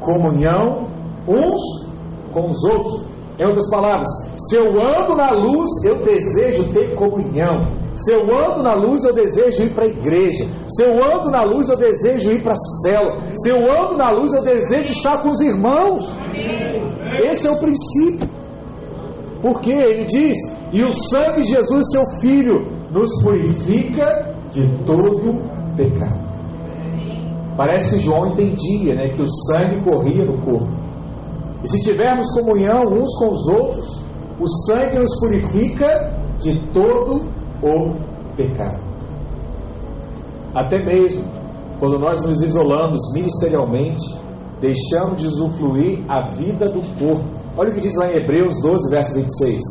comunhão 0.00 0.88
uns 1.26 1.86
com 2.32 2.50
os 2.50 2.64
outros. 2.64 3.15
Em 3.38 3.46
outras 3.46 3.68
palavras, 3.68 4.08
se 4.36 4.56
eu 4.56 4.80
ando 4.80 5.14
na 5.14 5.30
luz, 5.30 5.68
eu 5.84 6.02
desejo 6.02 6.72
ter 6.72 6.94
comunhão. 6.94 7.66
Se 7.92 8.12
eu 8.12 8.22
ando 8.22 8.62
na 8.62 8.74
luz, 8.74 9.04
eu 9.04 9.14
desejo 9.14 9.64
ir 9.64 9.70
para 9.70 9.84
a 9.84 9.88
igreja. 9.88 10.46
Se 10.68 10.82
eu 10.82 11.02
ando 11.02 11.30
na 11.30 11.42
luz, 11.42 11.68
eu 11.68 11.76
desejo 11.76 12.30
ir 12.32 12.42
para 12.42 12.52
a 12.52 12.82
cela. 12.82 13.18
Se 13.34 13.48
eu 13.50 13.58
ando 13.58 13.96
na 13.96 14.10
luz, 14.10 14.34
eu 14.34 14.42
desejo 14.42 14.92
estar 14.92 15.22
com 15.22 15.30
os 15.30 15.40
irmãos. 15.40 16.04
Esse 17.22 17.46
é 17.46 17.50
o 17.50 17.58
princípio. 17.58 18.28
Porque 19.40 19.70
ele 19.70 20.04
diz: 20.04 20.38
E 20.72 20.82
o 20.82 20.92
sangue 20.92 21.42
de 21.42 21.48
Jesus, 21.48 21.90
seu 21.90 22.06
Filho, 22.20 22.66
nos 22.90 23.22
purifica 23.22 24.34
de 24.52 24.66
todo 24.84 25.42
pecado. 25.76 26.26
Parece 27.56 27.96
que 27.96 28.02
João 28.02 28.28
entendia 28.28 28.94
né, 28.94 29.08
que 29.08 29.22
o 29.22 29.30
sangue 29.30 29.80
corria 29.82 30.24
no 30.24 30.38
corpo. 30.38 30.85
E 31.62 31.68
se 31.68 31.80
tivermos 31.82 32.32
comunhão 32.32 32.84
uns 32.92 33.18
com 33.18 33.32
os 33.32 33.48
outros, 33.48 34.04
o 34.38 34.46
sangue 34.66 34.98
nos 34.98 35.18
purifica 35.18 36.14
de 36.38 36.54
todo 36.72 37.26
o 37.62 37.94
pecado. 38.36 38.80
Até 40.54 40.84
mesmo 40.84 41.24
quando 41.78 41.98
nós 41.98 42.24
nos 42.24 42.42
isolamos 42.42 43.12
ministerialmente, 43.12 44.18
deixamos 44.60 45.18
de 45.18 45.26
usufruir 45.26 46.00
a 46.08 46.22
vida 46.22 46.70
do 46.70 46.80
corpo. 46.98 47.24
Olha 47.56 47.70
o 47.70 47.74
que 47.74 47.80
diz 47.80 47.94
lá 47.96 48.10
em 48.10 48.16
Hebreus 48.16 48.62
12, 48.62 48.90
verso 48.90 49.14
26. 49.14 49.62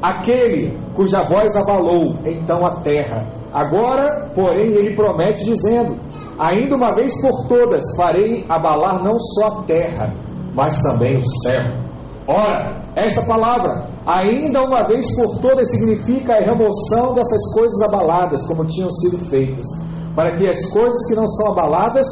Aquele 0.00 0.76
cuja 0.94 1.22
voz 1.22 1.56
abalou 1.56 2.16
então 2.24 2.66
a 2.66 2.80
terra, 2.80 3.26
agora, 3.52 4.30
porém, 4.34 4.72
ele 4.72 4.96
promete, 4.96 5.44
dizendo: 5.44 5.96
Ainda 6.38 6.74
uma 6.74 6.94
vez 6.94 7.20
por 7.20 7.46
todas 7.46 7.94
farei 7.96 8.44
abalar 8.48 9.02
não 9.04 9.18
só 9.20 9.46
a 9.46 9.62
terra, 9.62 10.12
mas 10.54 10.80
também 10.82 11.18
o 11.18 11.26
céu. 11.42 11.62
Ora, 12.26 12.82
esta 12.94 13.22
palavra, 13.22 13.86
ainda 14.06 14.62
uma 14.62 14.82
vez 14.86 15.14
por 15.16 15.38
todas, 15.38 15.70
significa 15.70 16.34
a 16.34 16.40
remoção 16.40 17.14
dessas 17.14 17.52
coisas 17.54 17.80
abaladas, 17.82 18.46
como 18.46 18.64
tinham 18.66 18.90
sido 18.90 19.18
feitas, 19.18 19.66
para 20.14 20.36
que 20.36 20.48
as 20.48 20.66
coisas 20.70 21.06
que 21.06 21.14
não 21.14 21.26
são 21.26 21.52
abaladas 21.52 22.06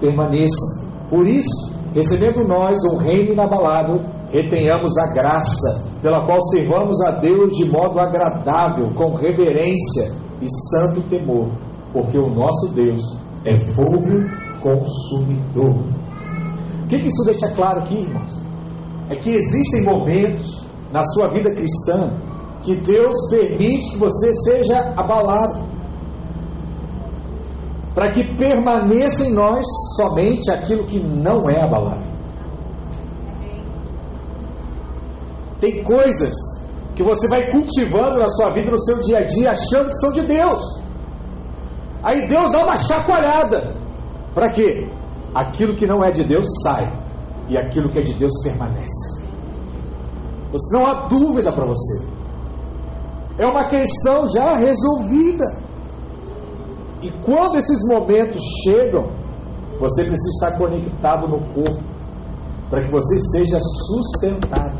permaneçam. 0.00 0.82
Por 1.10 1.26
isso, 1.26 1.72
recebendo 1.94 2.46
nós 2.46 2.82
um 2.84 2.96
reino 2.96 3.34
inabalável, 3.34 4.00
retenhamos 4.30 4.96
a 4.98 5.08
graça, 5.08 5.84
pela 6.00 6.26
qual 6.26 6.40
servamos 6.50 7.00
a 7.02 7.12
Deus 7.12 7.56
de 7.56 7.66
modo 7.66 8.00
agradável, 8.00 8.90
com 8.94 9.14
reverência 9.14 10.12
e 10.40 10.48
santo 10.70 11.02
temor, 11.02 11.48
porque 11.92 12.18
o 12.18 12.30
nosso 12.30 12.68
Deus 12.74 13.02
é 13.44 13.56
fogo 13.56 14.24
consumidor. 14.60 16.01
O 16.84 16.86
que, 16.88 16.98
que 16.98 17.08
isso 17.08 17.24
deixa 17.24 17.48
claro 17.54 17.80
aqui, 17.80 18.00
irmãos? 18.00 18.42
É 19.08 19.16
que 19.16 19.30
existem 19.30 19.82
momentos 19.82 20.66
na 20.92 21.04
sua 21.04 21.28
vida 21.28 21.54
cristã 21.54 22.10
que 22.62 22.76
Deus 22.76 23.28
permite 23.30 23.90
que 23.90 23.96
você 23.96 24.32
seja 24.34 24.92
abalado, 24.96 25.64
para 27.94 28.12
que 28.12 28.24
permaneça 28.36 29.26
em 29.26 29.32
nós 29.32 29.66
somente 29.96 30.50
aquilo 30.50 30.84
que 30.84 30.98
não 30.98 31.50
é 31.50 31.60
abalável. 31.60 32.12
Tem 35.60 35.82
coisas 35.84 36.34
que 36.94 37.02
você 37.02 37.28
vai 37.28 37.50
cultivando 37.50 38.18
na 38.18 38.28
sua 38.28 38.50
vida, 38.50 38.70
no 38.70 38.80
seu 38.80 39.00
dia 39.02 39.18
a 39.18 39.24
dia, 39.24 39.52
achando 39.52 39.90
que 39.90 39.96
são 39.96 40.12
de 40.12 40.22
Deus. 40.22 40.80
Aí 42.02 42.26
Deus 42.28 42.50
dá 42.50 42.64
uma 42.64 42.76
chacoalhada. 42.76 43.74
Para 44.34 44.50
quê? 44.50 44.88
Aquilo 45.34 45.74
que 45.74 45.86
não 45.86 46.04
é 46.04 46.10
de 46.10 46.24
Deus 46.24 46.46
sai 46.62 46.92
e 47.48 47.56
aquilo 47.56 47.88
que 47.88 47.98
é 47.98 48.02
de 48.02 48.14
Deus 48.14 48.32
permanece. 48.42 49.22
Você 50.52 50.76
não 50.76 50.86
há 50.86 51.06
dúvida 51.08 51.50
para 51.52 51.64
você. 51.64 52.06
É 53.38 53.46
uma 53.46 53.64
questão 53.64 54.26
já 54.28 54.54
resolvida. 54.56 55.44
E 57.00 57.10
quando 57.24 57.56
esses 57.56 57.88
momentos 57.88 58.42
chegam, 58.62 59.10
você 59.80 60.04
precisa 60.04 60.30
estar 60.30 60.58
conectado 60.58 61.26
no 61.26 61.40
corpo 61.52 61.82
para 62.68 62.82
que 62.82 62.90
você 62.90 63.20
seja 63.20 63.58
sustentado. 63.60 64.78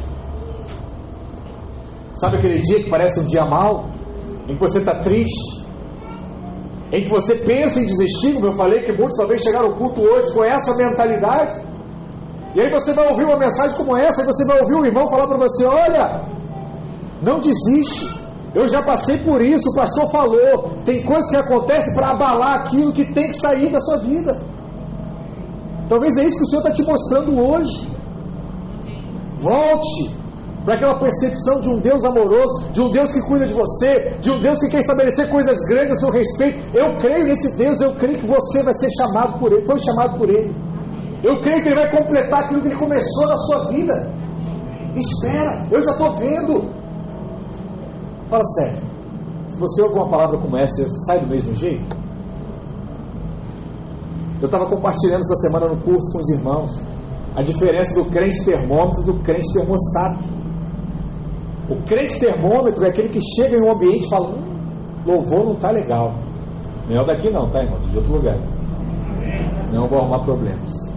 Sabe 2.14 2.38
aquele 2.38 2.60
dia 2.60 2.84
que 2.84 2.90
parece 2.90 3.20
um 3.20 3.24
dia 3.24 3.44
mal, 3.44 3.86
em 4.46 4.54
que 4.54 4.60
você 4.60 4.78
está 4.78 4.94
triste, 5.00 5.61
em 6.92 7.04
que 7.04 7.08
você 7.08 7.36
pensa 7.36 7.80
em 7.80 7.86
desistir, 7.86 8.34
como 8.34 8.48
eu 8.48 8.52
falei, 8.52 8.82
que 8.82 8.92
muitos 8.92 9.16
talvez 9.16 9.40
chegaram 9.40 9.70
ao 9.70 9.76
culto 9.76 10.02
hoje 10.02 10.30
com 10.32 10.44
essa 10.44 10.76
mentalidade. 10.76 11.58
E 12.54 12.60
aí 12.60 12.70
você 12.70 12.92
vai 12.92 13.08
ouvir 13.08 13.24
uma 13.24 13.38
mensagem 13.38 13.74
como 13.78 13.96
essa, 13.96 14.22
e 14.22 14.26
você 14.26 14.44
vai 14.44 14.60
ouvir 14.60 14.74
um 14.74 14.84
irmão 14.84 15.08
falar 15.08 15.26
para 15.26 15.38
você: 15.38 15.64
olha, 15.64 16.20
não 17.22 17.40
desiste. 17.40 18.20
Eu 18.54 18.68
já 18.68 18.82
passei 18.82 19.16
por 19.20 19.40
isso, 19.40 19.70
o 19.70 19.74
pastor 19.74 20.10
falou. 20.10 20.72
Tem 20.84 21.02
coisas 21.02 21.30
que 21.30 21.36
acontecem 21.36 21.94
para 21.94 22.10
abalar 22.10 22.60
aquilo 22.60 22.92
que 22.92 23.06
tem 23.06 23.28
que 23.28 23.34
sair 23.34 23.70
da 23.70 23.80
sua 23.80 23.96
vida. 23.96 24.42
Talvez 25.88 26.18
é 26.18 26.24
isso 26.24 26.36
que 26.36 26.44
o 26.44 26.46
Senhor 26.46 26.60
está 26.60 26.72
te 26.72 26.82
mostrando 26.82 27.38
hoje. 27.38 27.90
Volte 29.38 30.21
para 30.64 30.74
aquela 30.74 30.98
percepção 30.98 31.60
de 31.60 31.68
um 31.68 31.78
Deus 31.78 32.04
amoroso, 32.04 32.70
de 32.72 32.80
um 32.80 32.90
Deus 32.90 33.12
que 33.12 33.22
cuida 33.22 33.46
de 33.46 33.52
você, 33.52 34.16
de 34.20 34.30
um 34.30 34.40
Deus 34.40 34.60
que 34.60 34.68
quer 34.68 34.80
estabelecer 34.80 35.28
coisas 35.28 35.58
grandes 35.66 35.92
a 35.92 35.96
seu 35.96 36.10
respeito. 36.10 36.58
Eu 36.74 36.98
creio 36.98 37.24
nesse 37.24 37.56
Deus, 37.56 37.80
eu 37.80 37.94
creio 37.94 38.18
que 38.18 38.26
você 38.26 38.62
vai 38.62 38.74
ser 38.74 38.88
chamado 38.90 39.38
por 39.38 39.52
Ele, 39.52 39.66
foi 39.66 39.78
chamado 39.80 40.18
por 40.18 40.28
Ele. 40.28 40.54
Eu 41.22 41.40
creio 41.40 41.62
que 41.62 41.68
Ele 41.68 41.74
vai 41.74 41.90
completar 41.90 42.44
aquilo 42.44 42.60
que 42.60 42.68
Ele 42.68 42.76
começou 42.76 43.26
na 43.26 43.38
sua 43.38 43.64
vida. 43.70 44.12
Espera, 44.94 45.66
eu 45.70 45.82
já 45.82 45.92
estou 45.92 46.12
vendo. 46.12 46.70
Fala 48.30 48.44
sério. 48.44 48.78
Se 49.50 49.58
você 49.58 49.82
ouve 49.82 49.94
uma 49.94 50.08
palavra 50.08 50.38
como 50.38 50.56
essa, 50.56 50.88
sai 51.06 51.20
do 51.20 51.26
mesmo 51.26 51.54
jeito? 51.54 51.96
Eu 54.40 54.46
estava 54.46 54.66
compartilhando 54.66 55.20
essa 55.20 55.36
semana 55.36 55.68
no 55.68 55.76
curso 55.78 56.12
com 56.12 56.18
os 56.18 56.28
irmãos 56.30 56.80
a 57.34 57.42
diferença 57.42 57.94
do 57.94 58.10
crente 58.10 58.44
termômetro 58.44 59.02
e 59.02 59.04
do 59.06 59.14
crente 59.20 59.52
termostato. 59.52 60.18
O 61.68 61.76
crente 61.82 62.18
termômetro 62.18 62.84
é 62.84 62.88
aquele 62.88 63.08
que 63.08 63.20
chega 63.20 63.56
em 63.56 63.62
um 63.62 63.72
ambiente 63.72 64.06
e 64.06 64.10
fala: 64.10 64.30
hum, 64.30 64.42
louvor 65.06 65.44
não 65.44 65.52
está 65.52 65.70
legal. 65.70 66.14
Não 66.88 67.02
é 67.02 67.06
daqui, 67.06 67.30
não, 67.30 67.48
tá, 67.48 67.62
irmãos? 67.62 67.90
De 67.90 67.96
outro 67.96 68.12
lugar. 68.12 68.38
Não 69.72 69.88
vou 69.88 69.98
arrumar 69.98 70.20
problemas. 70.20 70.92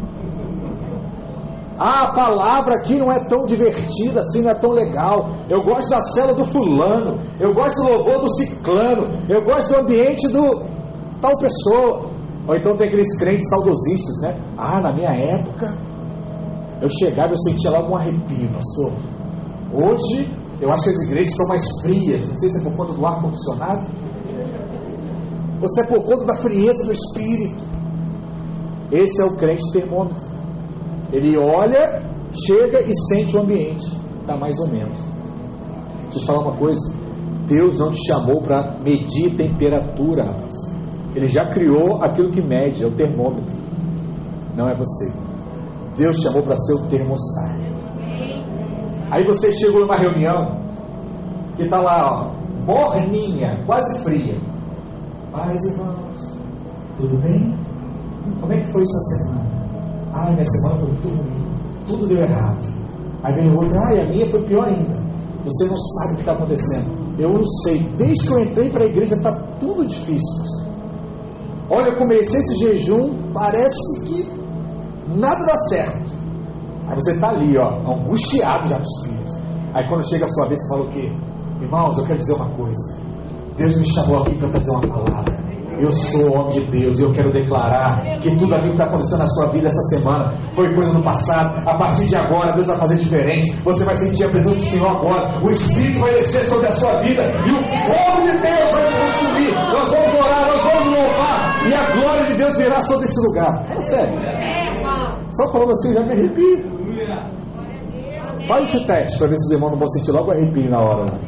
Ah, 1.78 2.04
a 2.04 2.14
palavra 2.14 2.76
aqui 2.76 2.96
não 2.96 3.12
é 3.12 3.20
tão 3.28 3.46
divertida 3.46 4.22
assim, 4.22 4.42
não 4.42 4.52
é 4.52 4.56
tão 4.56 4.72
legal. 4.72 5.32
Eu 5.50 5.64
gosto 5.64 5.90
da 5.90 6.02
cela 6.02 6.34
do 6.34 6.46
fulano, 6.46 7.20
eu 7.40 7.54
gosto 7.54 7.82
do 7.82 7.90
louvor 7.90 8.22
do 8.22 8.34
ciclano, 8.34 9.08
eu 9.28 9.44
gosto 9.44 9.74
do 9.74 9.80
ambiente 9.80 10.28
do 10.30 10.64
tal 11.22 11.38
pessoa. 11.38 12.10
Ou 12.48 12.56
então 12.56 12.78
tem 12.78 12.88
aqueles 12.88 13.18
crentes 13.18 13.50
saudosistas, 13.50 14.22
né? 14.22 14.38
Ah, 14.58 14.80
na 14.80 14.94
minha 14.94 15.12
época, 15.12 15.74
eu 16.82 16.90
chegava 16.90 17.30
e 17.30 17.32
eu 17.32 17.40
sentia 17.40 17.72
logo 17.72 17.92
um 17.92 17.96
arrepio, 17.98 18.50
pastor. 18.54 18.92
Hoje, 19.74 20.32
eu 20.62 20.72
acho 20.72 20.84
que 20.84 20.90
as 20.90 21.02
igrejas 21.04 21.36
são 21.36 21.48
mais 21.48 21.64
frias. 21.82 22.30
Não 22.30 22.38
sei 22.38 22.50
se 22.50 22.60
é 22.60 22.64
por 22.64 22.76
conta 22.78 22.94
do 22.94 23.06
ar-condicionado. 23.06 23.88
Ou 25.62 25.70
se 25.70 25.82
é 25.82 25.84
por 25.86 26.04
conta 26.06 26.26
da 26.26 26.36
frieza 26.36 26.86
do 26.86 26.92
espírito. 26.92 27.64
Esse 28.92 29.22
é 29.22 29.26
o 29.26 29.36
crente 29.36 29.72
termômetro. 29.72 30.24
Ele 31.12 31.38
olha, 31.38 32.04
chega 32.32 32.82
e 32.82 32.94
sente 33.10 33.36
o 33.36 33.42
ambiente. 33.42 33.86
Está 34.22 34.38
mais 34.38 34.58
ou 34.60 34.68
menos. 34.68 34.98
Deixa 36.04 36.18
eu 36.18 36.22
te 36.22 36.26
falar 36.26 36.40
uma 36.40 36.58
coisa. 36.58 36.94
Deus 37.48 37.78
não 37.78 37.92
te 37.92 38.08
chamou 38.08 38.42
para 38.42 38.78
medir 38.80 39.36
temperatura. 39.36 40.36
Ele 41.16 41.28
já 41.28 41.46
criou 41.46 42.04
aquilo 42.04 42.32
que 42.32 42.42
mede, 42.42 42.84
é 42.84 42.88
o 42.88 42.92
termômetro. 42.92 43.56
Não 44.56 44.68
é 44.68 44.76
você. 44.76 45.12
Deus 45.98 46.18
chamou 46.18 46.44
para 46.44 46.58
ser 46.58 46.74
o 46.74 46.88
termostato. 46.88 47.55
Aí 49.12 49.24
você 49.26 49.52
chegou 49.54 49.82
numa 49.82 49.98
reunião 49.98 50.60
que 51.58 51.64
está 51.64 51.80
lá, 51.80 52.12
ó, 52.12 52.32
morninha, 52.66 53.62
quase 53.66 54.00
fria. 54.04 54.38
Paz, 55.32 55.64
irmãos, 55.66 56.38
tudo 56.98 57.18
bem? 57.18 57.58
Como 58.42 58.52
é 58.54 58.58
que 58.60 58.68
foi 58.68 58.86
sua 58.86 59.02
semana? 59.02 59.46
Ai, 60.14 60.34
minha 60.34 60.46
semana 60.46 60.80
foi 60.80 60.90
muito 60.90 61.08
ruim. 61.08 61.46
Tudo 61.88 62.08
deu 62.08 62.22
errado. 62.22 62.58
Aí 63.24 63.34
vem 63.34 63.52
o 63.52 63.58
outro, 63.58 63.78
ai, 63.80 64.02
a 64.02 64.06
minha 64.06 64.26
foi 64.30 64.42
pior 64.44 64.68
ainda. 64.68 65.04
Você 65.46 65.66
não 65.66 65.80
sabe 65.80 66.14
o 66.14 66.16
que 66.16 66.22
está 66.22 66.32
acontecendo. 66.34 67.06
Eu 67.20 67.34
não 67.34 67.46
sei. 67.46 67.80
Desde 67.98 68.28
que 68.28 68.34
eu 68.34 68.40
entrei 68.40 68.70
para 68.70 68.84
a 68.84 68.88
igreja 68.88 69.16
está 69.16 69.32
tudo 69.60 69.86
difícil. 69.86 70.44
Olha, 71.70 71.90
eu 71.90 71.98
comecei 71.98 72.40
esse 72.40 72.56
jejum, 72.58 73.32
parece 73.34 74.02
que 74.06 74.32
nada 75.16 75.46
dá 75.46 75.58
certo. 75.70 76.05
Aí 76.88 76.96
você 76.96 77.14
está 77.14 77.30
ali, 77.30 77.58
ó, 77.58 77.80
angustiado 77.92 78.68
já 78.70 78.78
do 78.78 78.84
espírito. 78.84 79.36
Aí 79.74 79.88
quando 79.88 80.08
chega 80.08 80.26
a 80.26 80.30
sua 80.30 80.46
vez, 80.46 80.62
você 80.62 80.70
fala 80.70 80.84
o 80.84 80.92
quê? 80.92 81.12
Irmãos, 81.62 81.98
eu 81.98 82.06
quero 82.06 82.20
dizer 82.20 82.34
uma 82.34 82.50
coisa. 82.50 82.98
Deus 83.58 83.78
me 83.78 83.88
chamou 83.94 84.22
aqui 84.22 84.36
para 84.36 84.60
dizer 84.60 84.72
uma 84.72 84.82
palavra. 84.82 85.46
Eu 85.80 85.92
sou 85.92 86.32
homem 86.32 86.52
de 86.52 86.62
Deus 86.62 87.00
e 87.00 87.02
eu 87.02 87.12
quero 87.12 87.34
declarar 87.34 88.20
que 88.22 88.30
tudo 88.38 88.54
aquilo 88.56 88.76
que 88.76 88.82
está 88.82 88.86
acontecendo 88.86 89.20
na 89.20 89.28
sua 89.28 89.48
vida 89.48 89.68
essa 89.68 89.84
semana 89.90 90.34
foi 90.56 90.74
coisa 90.74 90.94
do 90.94 91.04
passado. 91.04 91.68
A 91.68 91.78
partir 91.78 92.06
de 92.06 92.16
agora, 92.16 92.54
Deus 92.54 92.68
vai 92.68 92.78
fazer 92.78 92.96
diferente. 92.96 93.52
Você 93.64 93.84
vai 93.84 93.96
sentir 93.96 94.24
a 94.24 94.30
presença 94.30 94.56
do 94.56 94.64
Senhor 94.64 94.90
agora. 94.90 95.44
O 95.44 95.50
Espírito 95.52 96.00
vai 96.00 96.14
descer 96.14 96.46
sobre 96.46 96.68
a 96.68 96.72
sua 96.72 96.96
vida 96.96 97.24
e 97.24 97.52
o 97.52 97.56
fogo 97.56 98.22
de 98.26 98.38
Deus 98.38 98.72
vai 98.72 98.86
te 98.86 98.94
consumir. 98.94 99.54
Nós 99.74 99.92
vamos 99.92 100.16
orar, 100.16 100.48
nós 100.48 100.64
vamos 100.64 100.88
louvar 100.88 101.70
e 101.70 101.74
a 101.74 101.92
glória 101.92 102.24
de 102.26 102.34
Deus 102.36 102.56
virá 102.56 102.80
sobre 102.82 103.06
esse 103.06 103.28
lugar. 103.28 103.66
É 103.76 103.82
sério. 103.82 104.65
Só 105.36 105.52
falando 105.52 105.72
assim, 105.72 105.94
já 105.94 106.02
me 106.02 106.14
arrepio. 106.14 106.64
Faz 108.48 108.70
esse 108.70 108.86
teste 108.86 109.18
para 109.18 109.28
ver 109.28 109.38
se 109.38 109.46
os 109.46 109.52
irmãos 109.52 109.72
não 109.72 109.80
vão 109.80 109.88
sentir 109.88 110.12
logo 110.12 110.32
arrepio 110.32 110.70
na 110.70 110.80
hora. 110.80 111.06
Né? 111.06 111.20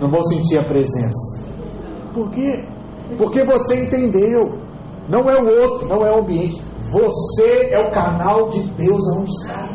Não 0.00 0.08
vão 0.08 0.22
sentir 0.24 0.58
a 0.58 0.62
presença. 0.62 1.40
Por 2.12 2.30
quê? 2.32 2.64
Porque 3.16 3.42
você 3.44 3.84
entendeu. 3.84 4.58
Não 5.08 5.28
é 5.30 5.40
o 5.40 5.62
outro, 5.62 5.88
não 5.88 6.04
é 6.04 6.12
o 6.12 6.20
ambiente. 6.20 6.60
Você 6.90 7.70
é 7.70 7.78
o 7.78 7.92
canal 7.92 8.50
de 8.50 8.62
Deus 8.62 9.00
aonde 9.12 9.30
está. 9.30 9.68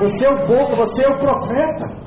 Você 0.00 0.24
é 0.24 0.30
o 0.30 0.46
boca, 0.46 0.76
você 0.76 1.04
é 1.04 1.08
o 1.08 1.18
profeta. 1.18 2.03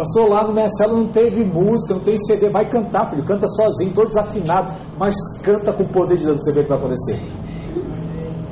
Passou 0.00 0.30
lá 0.30 0.44
no 0.44 0.54
Marcelo, 0.54 0.96
não 0.96 1.08
teve 1.08 1.44
música, 1.44 1.92
não 1.92 2.00
tem 2.00 2.16
CD, 2.16 2.48
vai 2.48 2.66
cantar, 2.70 3.10
filho, 3.10 3.22
canta 3.22 3.46
sozinho, 3.46 3.92
todo 3.92 4.08
desafinado, 4.08 4.72
mas 4.98 5.14
canta 5.42 5.74
com 5.74 5.82
o 5.82 5.88
poder 5.90 6.16
de 6.16 6.24
Deus, 6.24 6.40
você 6.40 6.52
vê 6.52 6.60
o 6.60 6.62
que 6.62 6.70
vai 6.70 6.78
acontecer. 6.78 7.20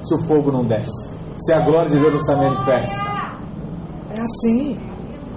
Se 0.03 0.15
o 0.15 0.19
fogo 0.25 0.53
não 0.53 0.63
desce, 0.63 1.09
se 1.39 1.51
a 1.55 1.61
glória 1.61 1.89
de 1.89 1.99
Deus 1.99 2.13
não 2.13 2.21
se 2.21 2.35
manifesta. 2.35 3.33
É 4.11 4.21
assim. 4.21 4.79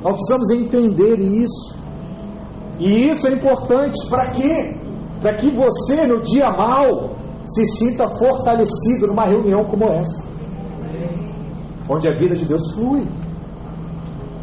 Nós 0.04 0.15
precisamos 0.15 0.50
entender 0.50 1.17
isso. 1.17 1.78
E 2.78 3.08
isso 3.08 3.28
é 3.28 3.32
importante 3.32 4.06
para 4.10 4.32
quê? 4.32 4.76
Para 5.21 5.36
que 5.36 5.47
você, 5.47 6.06
no 6.08 6.24
dia 6.24 6.52
mal, 6.52 7.12
se 7.45 7.65
sinta 7.67 8.10
fortalecido 8.10 9.08
numa 9.08 9.26
reunião 9.26 9.63
como 9.63 9.86
essa, 9.86 10.26
onde 11.88 12.10
a 12.10 12.12
vida 12.12 12.36
de 12.36 12.43
Deus 12.43 12.74
flui. 12.74 13.08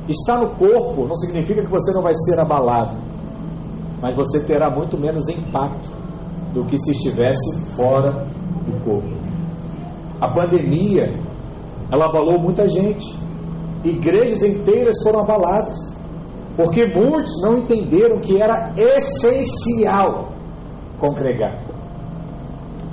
Estar 0.09 0.39
no 0.39 0.51
corpo 0.51 1.07
não 1.07 1.15
significa 1.17 1.61
que 1.61 1.69
você 1.69 1.93
não 1.93 2.03
vai 2.03 2.15
ser 2.15 2.41
abalado, 2.41 2.97
mas 4.01 4.17
você 4.17 4.41
terá 4.41 4.71
muito 4.71 4.97
menos 4.97 5.29
impacto 5.29 5.91
do 6.55 6.65
que 6.65 6.79
se 6.79 6.93
estivesse 6.93 7.61
fora 7.77 8.27
do 8.67 8.85
corpo. 8.85 9.09
A 10.21 10.33
pandemia, 10.33 11.15
ela 11.93 12.07
abalou 12.07 12.39
muita 12.39 12.69
gente. 12.69 13.19
Igrejas 13.85 14.43
inteiras 14.43 15.03
foram 15.03 15.21
abaladas. 15.21 15.77
Porque 16.57 16.87
muitos 16.87 17.41
não 17.43 17.59
entenderam 17.59 18.19
que 18.19 18.41
era 18.43 18.73
essencial 18.77 20.33
congregar. 20.99 21.63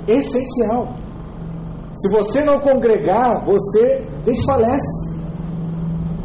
Essencial. 0.06 0.94
Se 1.92 2.08
você 2.10 2.44
não 2.44 2.60
congregar, 2.60 3.44
você 3.44 4.06
desfalece. 4.24 5.15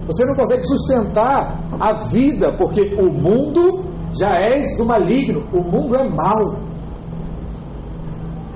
Você 0.08 0.26
não 0.26 0.36
consegue 0.36 0.64
sustentar 0.66 1.60
a 1.80 1.94
vida, 1.94 2.52
porque 2.54 2.96
o 2.96 3.12
mundo 3.12 3.86
já 4.20 4.36
és 4.36 4.78
do 4.78 4.86
maligno, 4.86 5.44
o 5.54 5.62
mundo 5.62 5.96
é 5.96 6.10
mau. 6.10 6.60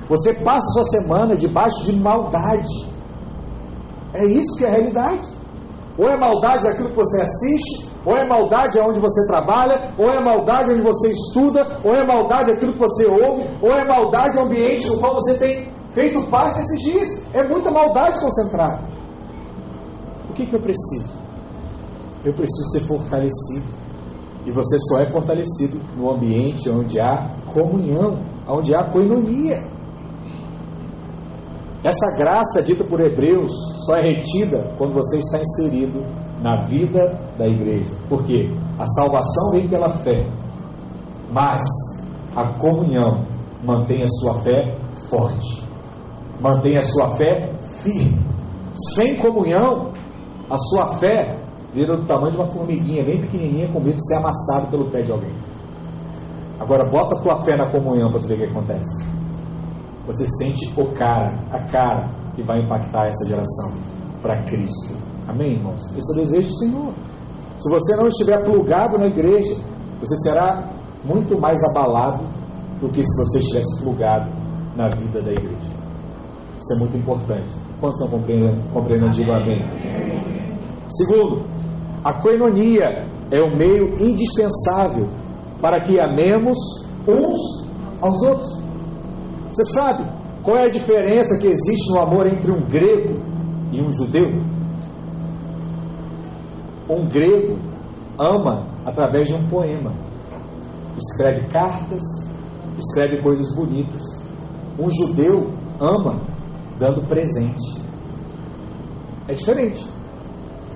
Você 0.08 0.34
passa 0.34 0.66
sua 0.68 0.84
semana 0.84 1.34
debaixo 1.34 1.84
de 1.84 1.92
maldade. 1.94 2.86
É 4.12 4.24
isso 4.26 4.56
que 4.56 4.64
é 4.64 4.68
a 4.68 4.70
realidade. 4.70 5.26
Ou 5.98 6.08
é 6.08 6.16
maldade 6.16 6.66
aquilo 6.66 6.90
que 6.90 6.96
você 6.96 7.22
assiste, 7.22 7.88
ou 8.04 8.16
é 8.16 8.24
maldade 8.24 8.78
aonde 8.78 9.00
você 9.00 9.26
trabalha, 9.26 9.92
ou 9.98 10.08
é 10.08 10.22
maldade 10.22 10.72
onde 10.72 10.82
você 10.82 11.10
estuda, 11.10 11.66
ou 11.82 11.94
é 11.94 12.06
maldade 12.06 12.52
aquilo 12.52 12.72
que 12.72 12.78
você 12.78 13.06
ouve, 13.06 13.48
ou 13.60 13.70
é 13.72 13.84
maldade 13.84 14.36
o 14.36 14.42
ambiente 14.42 14.88
no 14.88 14.98
qual 14.98 15.14
você 15.14 15.34
tem 15.34 15.68
feito 15.90 16.22
parte 16.30 16.58
nesses 16.58 16.82
dias. 16.82 17.22
É 17.32 17.42
muita 17.48 17.70
maldade 17.70 18.20
concentrada. 18.20 18.80
O 20.30 20.34
que, 20.34 20.46
que 20.46 20.54
eu 20.54 20.60
preciso? 20.60 21.25
Eu 22.26 22.32
preciso 22.32 22.70
ser 22.70 22.80
fortalecido. 22.80 23.66
E 24.44 24.50
você 24.50 24.80
só 24.80 24.98
é 24.98 25.06
fortalecido 25.06 25.80
no 25.96 26.10
ambiente 26.10 26.68
onde 26.68 26.98
há 26.98 27.30
comunhão, 27.46 28.18
onde 28.48 28.74
há 28.74 28.82
coinonia. 28.82 29.62
Essa 31.84 32.16
graça 32.16 32.60
dita 32.64 32.82
por 32.82 33.00
Hebreus 33.00 33.52
só 33.86 33.94
é 33.96 34.02
retida 34.02 34.74
quando 34.76 34.94
você 34.94 35.20
está 35.20 35.38
inserido 35.40 36.04
na 36.42 36.62
vida 36.62 37.16
da 37.38 37.46
igreja. 37.46 37.94
Por 38.08 38.24
quê? 38.24 38.50
A 38.76 38.86
salvação 38.86 39.52
vem 39.52 39.68
pela 39.68 39.90
fé, 39.90 40.26
mas 41.30 41.62
a 42.34 42.48
comunhão 42.54 43.24
mantém 43.64 44.02
a 44.02 44.08
sua 44.08 44.34
fé 44.42 44.76
forte, 45.08 45.62
mantém 46.40 46.76
a 46.76 46.82
sua 46.82 47.10
fé 47.10 47.52
firme. 47.84 48.20
Sem 48.96 49.14
comunhão, 49.14 49.92
a 50.50 50.58
sua 50.58 50.94
fé 50.94 51.45
vira 51.76 51.94
do 51.94 52.06
tamanho 52.06 52.32
de 52.32 52.38
uma 52.38 52.46
formiguinha 52.46 53.04
bem 53.04 53.20
pequenininha 53.20 53.68
com 53.68 53.78
medo 53.80 53.96
de 53.96 54.06
ser 54.08 54.14
amassado 54.14 54.68
pelo 54.70 54.90
pé 54.90 55.02
de 55.02 55.12
alguém. 55.12 55.30
Agora 56.58 56.90
bota 56.90 57.18
a 57.18 57.22
tua 57.22 57.36
fé 57.44 57.54
na 57.54 57.70
comunhão 57.70 58.10
para 58.10 58.20
tu 58.20 58.28
ver 58.28 58.34
o 58.34 58.38
que 58.38 58.44
acontece. 58.44 59.04
Você 60.06 60.26
sente 60.38 60.72
o 60.74 60.86
cara, 60.94 61.34
a 61.52 61.58
cara 61.64 62.08
que 62.34 62.42
vai 62.42 62.60
impactar 62.60 63.08
essa 63.08 63.28
geração 63.28 63.74
para 64.22 64.42
Cristo. 64.44 64.96
Amém, 65.28 65.52
irmãos? 65.52 65.94
Esse 65.94 66.12
é 66.12 66.22
o 66.22 66.24
desejo 66.24 66.48
do 66.48 66.58
Senhor. 66.58 66.94
Se 67.58 67.70
você 67.70 67.94
não 67.96 68.08
estiver 68.08 68.42
plugado 68.42 68.96
na 68.96 69.08
igreja, 69.08 69.56
você 70.00 70.16
será 70.18 70.70
muito 71.04 71.38
mais 71.38 71.62
abalado 71.64 72.24
do 72.80 72.88
que 72.88 73.04
se 73.04 73.22
você 73.22 73.40
estivesse 73.40 73.82
plugado 73.82 74.30
na 74.74 74.88
vida 74.94 75.20
da 75.20 75.32
igreja. 75.32 75.76
Isso 76.58 76.72
é 76.74 76.78
muito 76.78 76.96
importante. 76.96 77.48
Quantos 77.80 78.00
estão 78.00 78.18
compreendendo? 78.18 78.62
compreendendo 78.72 79.10
digo 79.10 79.32
amém. 79.32 79.62
Segundo, 80.88 81.55
a 82.06 82.12
coinonia 82.12 83.04
é 83.32 83.42
o 83.42 83.56
meio 83.56 84.00
indispensável 84.00 85.08
para 85.60 85.80
que 85.80 85.98
amemos 85.98 86.56
uns 87.04 87.66
aos 88.00 88.22
outros. 88.22 88.62
Você 89.52 89.64
sabe 89.72 90.08
qual 90.40 90.56
é 90.56 90.66
a 90.66 90.70
diferença 90.70 91.36
que 91.40 91.48
existe 91.48 91.92
no 91.92 91.98
amor 91.98 92.28
entre 92.28 92.52
um 92.52 92.60
grego 92.60 93.18
e 93.72 93.80
um 93.80 93.92
judeu? 93.92 94.40
Um 96.88 97.08
grego 97.08 97.58
ama 98.16 98.68
através 98.84 99.26
de 99.26 99.34
um 99.34 99.48
poema, 99.48 99.92
escreve 100.96 101.48
cartas, 101.48 102.04
escreve 102.78 103.20
coisas 103.20 103.52
bonitas. 103.56 104.24
Um 104.78 104.88
judeu 104.92 105.50
ama 105.80 106.20
dando 106.78 107.04
presente. 107.08 107.82
É 109.26 109.34
diferente. 109.34 109.95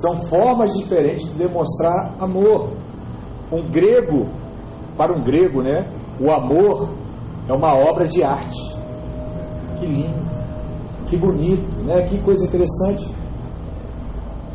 São 0.00 0.18
formas 0.18 0.72
diferentes 0.72 1.26
de 1.26 1.34
demonstrar 1.34 2.14
amor. 2.18 2.70
Um 3.52 3.62
grego, 3.62 4.28
para 4.96 5.14
um 5.14 5.20
grego, 5.20 5.60
né, 5.60 5.86
o 6.18 6.30
amor 6.30 6.88
é 7.46 7.52
uma 7.52 7.74
obra 7.74 8.06
de 8.06 8.22
arte. 8.22 8.78
Que 9.78 9.86
lindo, 9.86 10.20
que 11.08 11.16
bonito, 11.16 11.82
né? 11.84 12.06
que 12.08 12.18
coisa 12.18 12.46
interessante. 12.46 13.10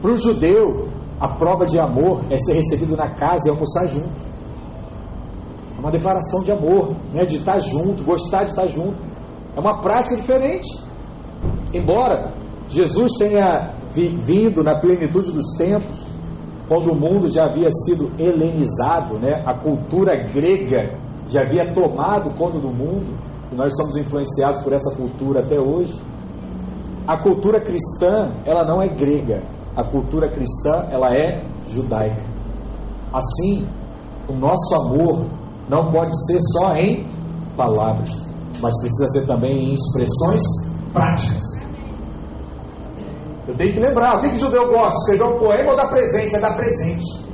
Para 0.02 0.12
o 0.12 0.18
judeu, 0.18 0.88
a 1.20 1.28
prova 1.28 1.66
de 1.66 1.80
amor 1.80 2.22
é 2.30 2.38
ser 2.38 2.54
recebido 2.54 2.96
na 2.96 3.10
casa 3.10 3.48
e 3.48 3.50
almoçar 3.52 3.88
junto. 3.88 4.26
É 5.78 5.80
uma 5.80 5.92
declaração 5.92 6.44
de 6.44 6.52
amor, 6.52 6.96
né? 7.14 7.24
de 7.26 7.38
estar 7.38 7.60
junto, 7.60 8.04
gostar 8.04 8.46
de 8.46 8.52
estar 8.52 8.68
junto. 8.68 8.96
É 9.56 9.60
uma 9.60 9.82
prática 9.82 10.16
diferente. 10.16 10.84
Embora 11.74 12.32
Jesus 12.70 13.14
tenha 13.20 13.75
vindo 14.02 14.64
na 14.64 14.80
plenitude 14.80 15.32
dos 15.32 15.56
tempos, 15.58 16.06
quando 16.68 16.92
o 16.92 16.96
mundo 16.96 17.28
já 17.28 17.46
havia 17.46 17.70
sido 17.70 18.12
helenizado, 18.20 19.16
né? 19.16 19.44
a 19.46 19.54
cultura 19.54 20.16
grega 20.16 20.98
já 21.30 21.42
havia 21.42 21.74
tomado 21.74 22.32
conta 22.38 22.60
do 22.60 22.70
mundo, 22.70 23.18
e 23.52 23.56
nós 23.56 23.76
somos 23.76 23.96
influenciados 23.98 24.62
por 24.62 24.74
essa 24.74 24.96
cultura 24.96 25.42
até 25.42 25.60
hoje. 25.60 25.94
A 27.08 27.22
cultura 27.22 27.60
cristã, 27.60 28.32
ela 28.46 28.64
não 28.64 28.82
é 28.82 28.88
grega. 28.88 29.44
A 29.76 29.84
cultura 29.84 30.28
cristã, 30.30 30.88
ela 30.92 31.14
é 31.14 31.44
judaica. 31.70 32.24
Assim, 33.14 33.68
o 34.28 34.34
nosso 34.34 34.76
amor 34.76 35.26
não 35.70 35.92
pode 35.92 36.16
ser 36.26 36.40
só 36.42 36.76
em 36.76 37.06
palavras, 37.56 38.28
mas 38.62 38.80
precisa 38.82 39.08
ser 39.10 39.28
também 39.28 39.70
em 39.70 39.74
expressões 39.74 40.42
práticas. 40.92 41.65
Eu 43.56 43.58
tenho 43.58 43.74
que 43.74 43.80
lembrar, 43.80 44.18
o 44.18 44.22
que, 44.22 44.30
que 44.30 44.36
o 44.36 44.40
judeu 44.40 44.68
gosta? 44.68 44.98
Escrever 45.00 45.24
um 45.24 45.40
poema 45.40 45.72
ou 45.72 45.78
dar 45.78 45.88
presente? 45.88 46.36
É 46.36 46.40
dar 46.40 46.58
presente. 46.58 47.26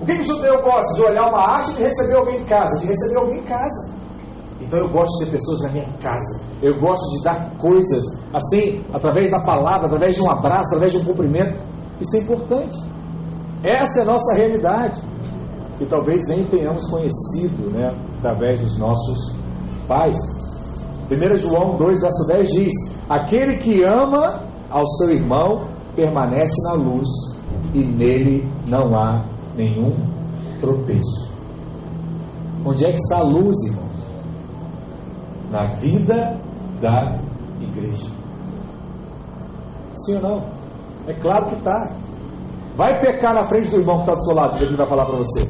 O 0.00 0.06
que, 0.06 0.14
que 0.14 0.22
o 0.22 0.24
judeu 0.24 0.62
gosta? 0.62 0.94
De 0.94 1.02
olhar 1.02 1.28
uma 1.28 1.40
arte 1.40 1.72
e 1.72 1.74
de 1.74 1.82
receber 1.82 2.14
alguém 2.14 2.40
em 2.40 2.44
casa? 2.44 2.78
De 2.78 2.86
receber 2.86 3.16
alguém 3.16 3.38
em 3.38 3.42
casa. 3.42 3.92
Então 4.60 4.78
eu 4.78 4.88
gosto 4.88 5.18
de 5.18 5.24
ter 5.24 5.32
pessoas 5.32 5.62
na 5.62 5.70
minha 5.70 5.92
casa. 6.00 6.40
Eu 6.62 6.78
gosto 6.78 7.16
de 7.16 7.24
dar 7.24 7.50
coisas 7.58 8.04
assim, 8.32 8.84
através 8.94 9.32
da 9.32 9.40
palavra, 9.40 9.86
através 9.86 10.14
de 10.14 10.22
um 10.22 10.30
abraço, 10.30 10.66
através 10.68 10.92
de 10.92 10.98
um 10.98 11.04
cumprimento. 11.04 11.58
Isso 12.00 12.16
é 12.16 12.20
importante. 12.20 12.78
Essa 13.64 14.00
é 14.00 14.02
a 14.02 14.06
nossa 14.06 14.34
realidade. 14.34 15.00
Que 15.78 15.86
talvez 15.86 16.28
nem 16.28 16.44
tenhamos 16.44 16.88
conhecido, 16.88 17.70
né? 17.72 17.92
Através 18.18 18.60
dos 18.60 18.78
nossos 18.78 19.36
pais. 19.88 20.16
1 21.10 21.38
João 21.38 21.76
2, 21.76 22.00
verso 22.00 22.26
10 22.28 22.48
diz: 22.50 22.72
Aquele 23.08 23.56
que 23.56 23.82
ama 23.82 24.42
ao 24.70 24.86
seu 24.86 25.10
irmão 25.10 25.68
permanece 25.94 26.62
na 26.64 26.74
luz 26.74 27.08
e 27.74 27.78
nele 27.78 28.48
não 28.66 28.98
há 28.98 29.24
nenhum 29.56 29.96
tropeço. 30.60 31.30
Onde 32.64 32.84
é 32.84 32.92
que 32.92 32.98
está 32.98 33.18
a 33.18 33.22
luz, 33.22 33.56
irmão? 33.66 33.86
na 35.50 35.66
vida 35.66 36.36
da 36.80 37.18
igreja. 37.60 38.10
Sim 39.94 40.16
ou 40.16 40.22
não? 40.22 40.44
É 41.06 41.14
claro 41.14 41.46
que 41.46 41.54
está. 41.54 41.92
Vai 42.76 43.00
pecar 43.00 43.34
na 43.34 43.44
frente 43.44 43.70
do 43.70 43.78
irmão 43.78 43.96
que 43.96 44.02
está 44.02 44.14
do 44.14 44.24
seu 44.24 44.34
lado, 44.34 44.58
que 44.58 44.64
ele 44.64 44.76
vai 44.76 44.86
falar 44.86 45.06
para 45.06 45.16
você. 45.16 45.48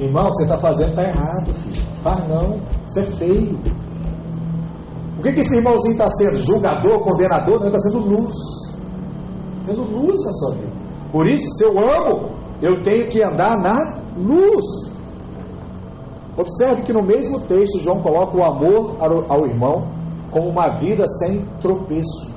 Irmão, 0.00 0.28
o 0.28 0.30
que 0.32 0.38
você 0.38 0.42
está 0.44 0.56
fazendo 0.56 0.88
está 0.88 1.04
errado, 1.04 1.54
filho. 1.54 1.86
Faz 2.02 2.28
não, 2.28 2.58
isso 2.88 2.98
é 2.98 3.02
feio. 3.04 3.60
O 5.20 5.22
que, 5.22 5.34
que 5.34 5.40
esse 5.40 5.54
irmãozinho 5.54 5.92
está 5.92 6.08
sendo? 6.12 6.38
Julgador, 6.38 7.00
condenador? 7.00 7.60
Não, 7.60 7.66
está 7.66 7.78
sendo 7.78 7.98
luz. 7.98 8.34
Sendo 9.66 9.82
luz 9.82 10.18
na 10.24 10.32
sua 10.32 10.52
vida. 10.52 10.72
Por 11.12 11.28
isso, 11.28 11.46
se 11.58 11.62
eu 11.62 11.78
amo, 11.78 12.30
eu 12.62 12.82
tenho 12.82 13.06
que 13.10 13.22
andar 13.22 13.60
na 13.60 13.98
luz. 14.16 14.64
Observe 16.38 16.82
que 16.84 16.92
no 16.94 17.02
mesmo 17.02 17.40
texto 17.40 17.80
João 17.80 18.00
coloca 18.00 18.34
o 18.34 18.42
amor 18.42 18.96
ao 19.28 19.46
irmão 19.46 19.88
como 20.30 20.48
uma 20.48 20.70
vida 20.78 21.06
sem 21.06 21.44
tropeço. 21.60 22.30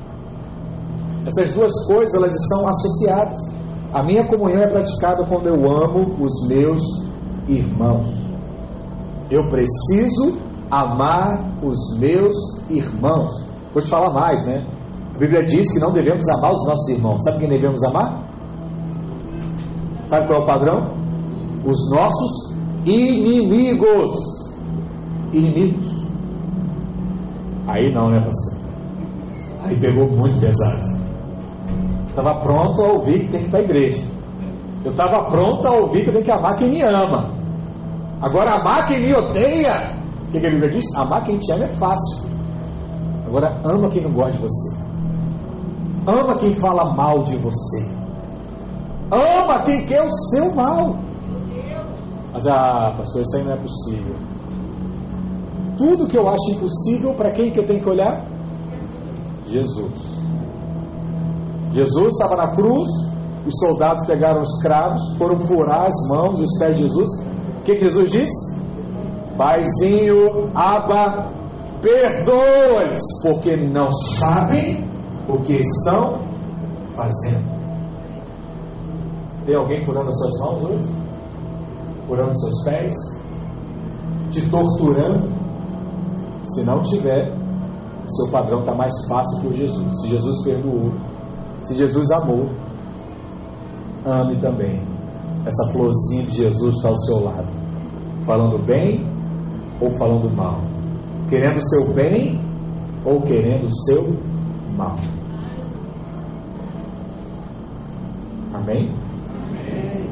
Essas 1.26 1.54
duas 1.54 1.86
coisas 1.86 2.14
elas 2.14 2.36
estão 2.36 2.68
associadas. 2.68 3.40
A 3.94 4.04
minha 4.04 4.26
comunhão 4.26 4.62
é 4.62 4.68
praticada 4.68 5.24
quando 5.24 5.48
eu 5.48 5.72
amo 5.72 6.18
os 6.20 6.50
meus 6.50 6.82
irmãos. 7.48 8.08
Eu 9.32 9.50
preciso 9.50 10.38
amar 10.74 11.52
os 11.62 11.98
meus 12.00 12.36
irmãos. 12.70 13.46
Vou 13.74 13.82
te 13.82 13.90
falar 13.90 14.12
mais, 14.12 14.46
né? 14.46 14.66
A 15.16 15.20
Bíblia 15.20 15.46
diz 15.46 15.72
que 15.72 15.80
não 15.80 15.92
devemos 15.92 16.28
amar 16.30 16.52
os 16.52 16.66
nossos 16.68 16.90
irmãos. 16.90 17.24
Sabe 17.24 17.40
quem 17.40 17.50
devemos 17.50 17.84
amar? 17.84 18.24
Sabe 20.08 20.28
qual 20.28 20.40
é 20.40 20.44
o 20.44 20.48
padrão? 20.48 20.92
Os 21.64 21.92
nossos 21.92 22.56
inimigos. 22.86 24.18
Inimigos. 25.32 26.04
Aí 27.68 27.92
não, 27.94 28.10
né, 28.10 28.20
pastor? 28.22 28.60
Aí 29.64 29.76
pegou 29.80 30.08
muito 30.10 30.40
pesado. 30.40 31.04
Estava 32.08 32.42
pronto 32.42 32.84
a 32.84 32.94
ouvir 32.94 33.22
que 33.22 33.32
tem 33.32 33.42
que 33.42 33.48
ir 33.48 33.50
para 33.50 33.60
a 33.60 33.64
igreja. 33.64 34.08
Eu 34.84 34.92
estava 34.92 35.26
pronto 35.30 35.68
a 35.68 35.72
ouvir 35.72 36.04
que 36.04 36.12
tenho 36.12 36.26
que 36.26 36.32
amar 36.32 36.58
quem 36.58 36.70
me 36.70 36.82
ama. 36.82 37.30
Agora, 38.22 38.56
amar 38.56 38.88
quem 38.88 39.00
me 39.02 39.14
odeia. 39.14 39.93
Que, 40.34 40.40
que 40.40 40.48
a 40.48 40.50
Bíblia 40.50 40.72
diz? 40.72 40.86
Amar 40.96 41.24
quem 41.26 41.38
te 41.38 41.52
ama 41.52 41.66
é 41.66 41.68
fácil. 41.68 42.28
Agora, 43.28 43.62
ama 43.64 43.88
quem 43.90 44.02
não 44.02 44.12
gosta 44.12 44.32
de 44.32 44.40
você. 44.40 44.76
Ama 46.08 46.40
quem 46.40 46.56
fala 46.56 46.92
mal 46.96 47.24
de 47.24 47.38
você. 47.38 47.88
Ama 49.12 49.62
quem 49.64 49.86
quer 49.86 50.02
o 50.02 50.10
seu 50.10 50.54
mal. 50.56 50.98
Mas, 52.34 52.48
ah, 52.48 52.96
pastor, 52.98 53.22
isso 53.22 53.38
aí 53.38 53.44
não 53.44 53.54
é 53.54 53.58
possível. 53.58 54.16
Tudo 55.78 56.08
que 56.08 56.18
eu 56.18 56.28
acho 56.28 56.52
impossível, 56.52 57.14
para 57.14 57.32
quem 57.32 57.52
que 57.52 57.60
eu 57.60 57.68
tenho 57.68 57.82
que 57.82 57.90
olhar? 57.90 58.26
Jesus. 59.48 60.14
Jesus 61.74 62.14
estava 62.14 62.36
na 62.36 62.56
cruz, 62.56 62.90
os 63.46 63.60
soldados 63.60 64.04
pegaram 64.08 64.42
os 64.42 64.60
cravos, 64.64 65.16
foram 65.16 65.40
furar 65.42 65.86
as 65.86 66.08
mãos 66.10 66.40
e 66.40 66.44
os 66.44 66.58
pés 66.58 66.76
de 66.76 66.84
Jesus. 66.84 67.12
O 67.60 67.64
que, 67.66 67.76
que 67.76 67.82
Jesus 67.82 68.12
disse? 68.12 68.53
Paizinho, 69.38 70.52
aba, 70.54 71.32
perdoa-lhes, 71.82 73.04
porque 73.24 73.56
não 73.56 73.92
sabem 73.92 74.88
o 75.28 75.40
que 75.40 75.54
estão 75.54 76.20
fazendo. 76.96 77.52
Tem 79.46 79.56
alguém 79.56 79.84
furando 79.84 80.10
as 80.10 80.18
suas 80.18 80.40
mãos 80.40 80.64
hoje? 80.64 80.90
Furando 82.08 82.40
seus 82.40 82.64
pés? 82.64 82.94
Te 84.32 84.50
torturando? 84.50 85.28
Se 86.46 86.64
não 86.64 86.82
tiver, 86.84 87.34
seu 88.08 88.30
padrão 88.30 88.60
está 88.60 88.76
mais 88.76 88.94
fácil 89.08 89.42
que 89.42 89.48
o 89.48 89.54
Jesus. 89.54 90.02
Se 90.02 90.08
Jesus 90.08 90.44
perdoou, 90.44 90.92
se 91.64 91.76
Jesus 91.76 92.12
amou, 92.12 92.50
ame 94.06 94.36
também. 94.38 94.82
Essa 95.46 95.72
florzinha 95.72 96.24
de 96.24 96.38
Jesus 96.38 96.76
está 96.76 96.90
ao 96.90 96.98
seu 96.98 97.24
lado, 97.24 97.48
falando 98.26 98.58
bem 98.58 99.13
ou 99.84 99.92
falando 99.92 100.34
mal, 100.34 100.62
querendo 101.30 101.58
o 101.58 101.70
seu 101.70 101.94
bem 101.94 102.40
ou 103.04 103.22
querendo 103.22 103.68
o 103.68 103.76
seu 103.86 104.16
mal. 104.78 104.96
Amém? 108.54 108.90
amém. 108.90 110.10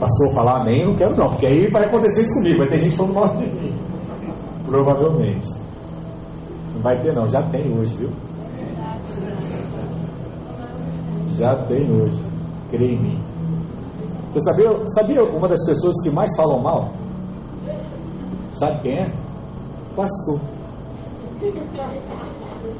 Pastor 0.00 0.34
falar 0.34 0.62
amém, 0.62 0.80
eu 0.80 0.88
não 0.88 0.96
quero 0.96 1.16
não, 1.16 1.30
porque 1.30 1.46
aí 1.46 1.70
vai 1.70 1.84
acontecer 1.84 2.22
isso 2.22 2.34
comigo, 2.34 2.58
vai 2.58 2.68
ter 2.68 2.78
gente 2.78 2.96
falando 2.96 3.14
mal 3.14 3.36
de 3.36 3.46
mim. 3.46 3.74
Provavelmente. 4.66 5.48
Não 6.74 6.82
vai 6.82 7.00
ter 7.00 7.14
não, 7.14 7.28
já 7.28 7.42
tem 7.42 7.72
hoje, 7.78 7.96
viu? 7.96 8.10
Já 11.36 11.54
tem 11.64 11.90
hoje. 11.92 12.20
Creia 12.70 12.92
em 12.92 12.98
mim. 12.98 13.18
Você 14.32 14.40
sabia, 14.40 14.88
sabia 14.88 15.24
uma 15.24 15.46
das 15.46 15.64
pessoas 15.64 16.02
que 16.02 16.10
mais 16.10 16.34
falam 16.36 16.58
mal? 16.58 16.90
Sabe 18.56 18.80
quem 18.80 18.94
é? 18.94 19.12
Pastor. 19.94 20.40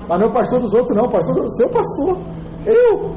Mas 0.09 0.21
não 0.21 0.27
é 0.27 0.31
o 0.31 0.33
pastor 0.33 0.61
dos 0.61 0.73
outros, 0.73 0.97
não, 0.97 1.05
o 1.05 1.11
pastor 1.11 1.35
do 1.35 1.51
seu 1.51 1.69
pastor. 1.69 2.19
Eu. 2.65 3.17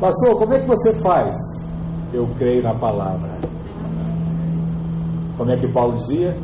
Pastor, 0.00 0.38
como 0.38 0.54
é 0.54 0.60
que 0.60 0.66
você 0.66 0.94
faz? 1.00 1.36
Eu 2.12 2.28
creio 2.38 2.62
na 2.62 2.74
palavra. 2.74 3.30
Como 5.36 5.50
é 5.50 5.56
que 5.56 5.66
Paulo 5.68 5.96
dizia? 5.96 6.36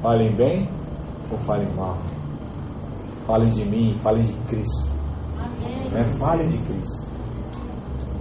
Falem 0.00 0.32
bem 0.32 0.68
ou 1.30 1.38
falem 1.38 1.68
mal? 1.74 1.96
Falem 3.26 3.48
de 3.50 3.64
mim, 3.64 3.96
falem 4.02 4.22
de 4.22 4.34
Cristo. 4.48 4.90
Né? 5.92 6.04
Falem 6.18 6.48
de 6.48 6.58
Cristo. 6.58 7.06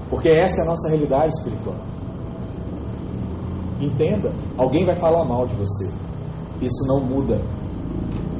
Porque 0.09 0.29
essa 0.29 0.61
é 0.61 0.63
a 0.63 0.67
nossa 0.67 0.89
realidade 0.89 1.31
espiritual. 1.33 1.90
Entenda, 3.81 4.31
alguém 4.57 4.85
vai 4.85 4.95
falar 4.95 5.25
mal 5.25 5.47
de 5.47 5.55
você. 5.55 5.89
Isso 6.61 6.85
não 6.87 6.99
muda 6.99 7.41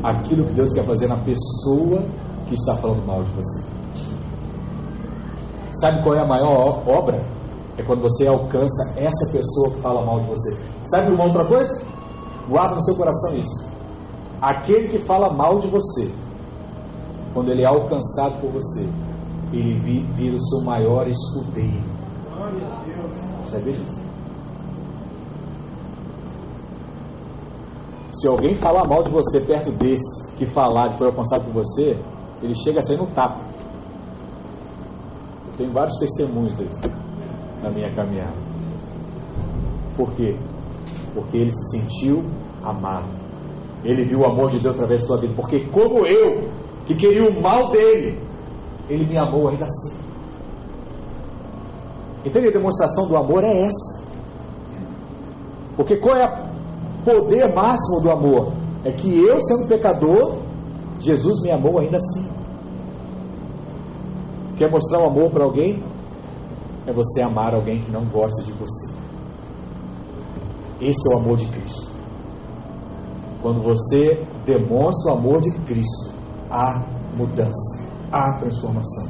aquilo 0.03 0.45
que 0.45 0.53
Deus 0.53 0.71
quer 0.71 0.85
fazer 0.85 1.07
na 1.07 1.17
pessoa 1.17 2.03
que 2.47 2.53
está 2.53 2.75
falando 2.77 3.05
mal 3.05 3.23
de 3.23 3.31
você. 3.31 3.63
Sabe 5.71 6.03
qual 6.03 6.15
é 6.15 6.19
a 6.19 6.27
maior 6.27 6.87
obra? 6.87 7.25
É 7.77 7.83
quando 7.83 8.01
você 8.01 8.27
alcança 8.27 8.93
essa 8.99 9.31
pessoa 9.31 9.71
que 9.71 9.81
fala 9.81 10.05
mal 10.05 10.19
de 10.19 10.27
você. 10.27 10.57
Sabe 10.83 11.11
uma 11.11 11.23
outra 11.23 11.45
coisa? 11.45 11.81
Guarda 12.47 12.75
no 12.75 12.83
seu 12.83 12.95
coração 12.95 13.35
isso. 13.35 13.67
Aquele 14.39 14.89
que 14.89 14.99
fala 14.99 15.33
mal 15.33 15.59
de 15.59 15.67
você, 15.67 16.11
quando 17.33 17.49
ele 17.49 17.63
é 17.63 17.65
alcançado 17.65 18.39
por 18.41 18.51
você, 18.51 18.87
ele 19.51 19.73
vira 20.13 20.35
o 20.35 20.41
seu 20.41 20.61
maior 20.63 21.07
escudeiro. 21.07 21.83
Sabia 23.49 23.73
disso? 23.73 24.10
Se 28.11 28.27
alguém 28.27 28.55
falar 28.55 28.85
mal 28.85 29.03
de 29.03 29.09
você 29.09 29.39
perto 29.39 29.71
desse 29.71 30.31
que 30.33 30.45
falar 30.45 30.89
que 30.89 30.97
foi 30.97 31.07
alcançado 31.07 31.45
por 31.45 31.63
você, 31.63 31.97
ele 32.41 32.53
chega 32.55 32.79
a 32.79 32.81
sair 32.81 32.97
no 32.97 33.07
tapa. 33.07 33.39
Eu 35.47 35.57
tenho 35.57 35.71
vários 35.71 35.97
testemunhos 35.97 36.55
desse 36.55 36.91
na 37.63 37.69
minha 37.69 37.89
caminhada. 37.91 38.33
Por 39.95 40.11
quê? 40.13 40.35
Porque 41.13 41.37
ele 41.37 41.51
se 41.51 41.79
sentiu 41.79 42.23
amado. 42.63 43.07
Ele 43.83 44.03
viu 44.03 44.19
o 44.19 44.25
amor 44.25 44.51
de 44.51 44.59
Deus 44.59 44.75
através 44.75 45.01
da 45.01 45.07
sua 45.07 45.17
vida. 45.17 45.33
Porque, 45.35 45.61
como 45.65 46.05
eu, 46.05 46.49
que 46.85 46.95
queria 46.95 47.29
o 47.29 47.41
mal 47.41 47.71
dele, 47.71 48.19
ele 48.89 49.05
me 49.05 49.17
amou 49.17 49.47
ainda 49.47 49.65
assim. 49.65 49.95
Então 52.25 52.41
a 52.41 52.51
demonstração 52.51 53.07
do 53.07 53.15
amor 53.15 53.43
é 53.43 53.63
essa. 53.63 54.03
Porque 55.75 55.95
qual 55.97 56.15
é 56.15 56.25
o 56.25 56.50
poder 57.03 57.53
máximo 57.53 58.01
do 58.01 58.11
amor? 58.11 58.53
É 58.83 58.91
que 58.91 59.15
eu, 59.17 59.39
sendo 59.41 59.67
pecador, 59.67 60.39
Jesus 60.99 61.41
me 61.43 61.51
amou 61.51 61.79
ainda 61.79 61.97
assim. 61.97 62.27
Quer 64.57 64.69
mostrar 64.69 64.99
o 64.99 65.05
amor 65.05 65.31
para 65.31 65.43
alguém? 65.43 65.83
É 66.85 66.91
você 66.93 67.21
amar 67.21 67.53
alguém 67.53 67.81
que 67.81 67.91
não 67.91 68.05
gosta 68.05 68.43
de 68.43 68.51
você. 68.53 68.93
Esse 70.79 71.11
é 71.11 71.15
o 71.15 71.19
amor 71.19 71.37
de 71.37 71.45
Cristo. 71.47 71.91
Quando 73.41 73.61
você 73.61 74.23
demonstra 74.45 75.13
o 75.13 75.17
amor 75.17 75.41
de 75.41 75.51
Cristo, 75.65 76.11
há 76.49 76.83
mudança 77.15 77.91
há 78.11 78.33
transformação. 78.39 79.09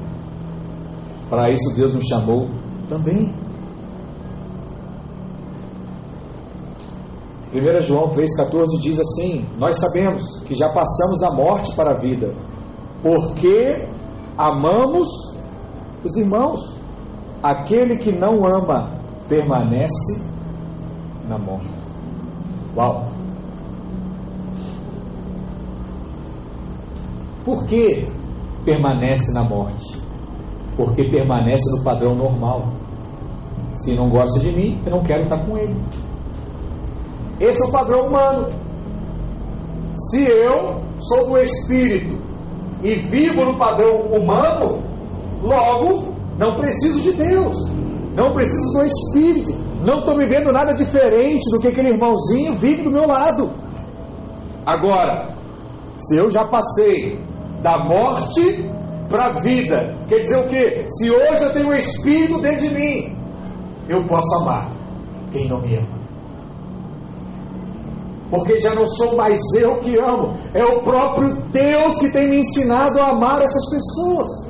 Para 1.29 1.49
isso 1.49 1.75
Deus 1.75 1.93
nos 1.93 2.05
chamou 2.05 2.47
também. 2.87 3.33
1 7.53 7.81
João 7.81 8.09
3,14 8.11 8.81
diz 8.81 8.99
assim: 8.99 9.45
Nós 9.57 9.77
sabemos 9.77 10.23
que 10.45 10.55
já 10.55 10.69
passamos 10.69 11.19
da 11.19 11.31
morte 11.31 11.75
para 11.75 11.91
a 11.91 11.97
vida, 11.97 12.33
porque 13.01 13.87
amamos 14.37 15.09
os 16.03 16.15
irmãos. 16.15 16.79
Aquele 17.43 17.97
que 17.97 18.11
não 18.11 18.45
ama 18.45 18.91
permanece 19.27 20.21
na 21.27 21.39
morte. 21.39 21.73
Uau! 22.77 23.07
Por 27.43 27.65
que 27.65 28.07
permanece 28.63 29.33
na 29.33 29.43
morte, 29.43 29.99
porque 30.77 31.03
permanece 31.05 31.75
no 31.75 31.83
padrão 31.83 32.15
normal. 32.15 32.67
Se 33.73 33.93
não 33.93 34.09
gosta 34.09 34.39
de 34.39 34.51
mim, 34.51 34.79
eu 34.85 34.91
não 34.91 35.03
quero 35.03 35.23
estar 35.23 35.43
com 35.45 35.57
ele. 35.57 35.75
Esse 37.41 37.63
é 37.63 37.67
o 37.67 37.71
padrão 37.71 38.07
humano. 38.07 38.53
Se 39.95 40.23
eu 40.23 40.81
sou 40.99 41.29
do 41.29 41.37
espírito 41.37 42.17
e 42.83 42.95
vivo 42.95 43.43
no 43.43 43.57
padrão 43.57 44.01
humano, 44.01 44.81
logo 45.41 46.13
não 46.37 46.55
preciso 46.55 47.01
de 47.01 47.13
Deus, 47.13 47.69
não 48.15 48.33
preciso 48.33 48.73
do 48.73 48.83
espírito, 48.83 49.53
não 49.83 49.99
estou 49.99 50.15
vivendo 50.15 50.51
nada 50.51 50.73
diferente 50.73 51.49
do 51.51 51.59
que 51.59 51.67
aquele 51.67 51.89
irmãozinho 51.89 52.55
vive 52.55 52.83
do 52.83 52.91
meu 52.91 53.07
lado. 53.07 53.51
Agora, 54.65 55.35
se 55.97 56.15
eu 56.15 56.31
já 56.31 56.45
passei 56.45 57.19
da 57.61 57.83
morte 57.83 58.69
para 59.11 59.25
a 59.25 59.29
vida. 59.31 59.93
Quer 60.07 60.19
dizer 60.19 60.37
o 60.37 60.47
quê? 60.47 60.85
Se 60.87 61.11
hoje 61.11 61.43
eu 61.43 61.53
tenho 61.53 61.67
o 61.67 61.73
Espírito 61.73 62.39
dentro 62.39 62.69
de 62.69 62.73
mim, 62.73 63.15
eu 63.87 64.07
posso 64.07 64.33
amar 64.41 64.71
quem 65.31 65.47
não 65.47 65.61
me 65.61 65.75
ama. 65.75 66.00
Porque 68.31 68.61
já 68.61 68.73
não 68.73 68.87
sou 68.87 69.17
mais 69.17 69.41
eu 69.55 69.81
que 69.81 69.99
amo, 69.99 70.37
é 70.53 70.63
o 70.63 70.81
próprio 70.83 71.35
Deus 71.51 71.99
que 71.99 72.09
tem 72.11 72.29
me 72.29 72.39
ensinado 72.39 72.97
a 72.97 73.09
amar 73.09 73.41
essas 73.41 73.69
pessoas. 73.69 74.49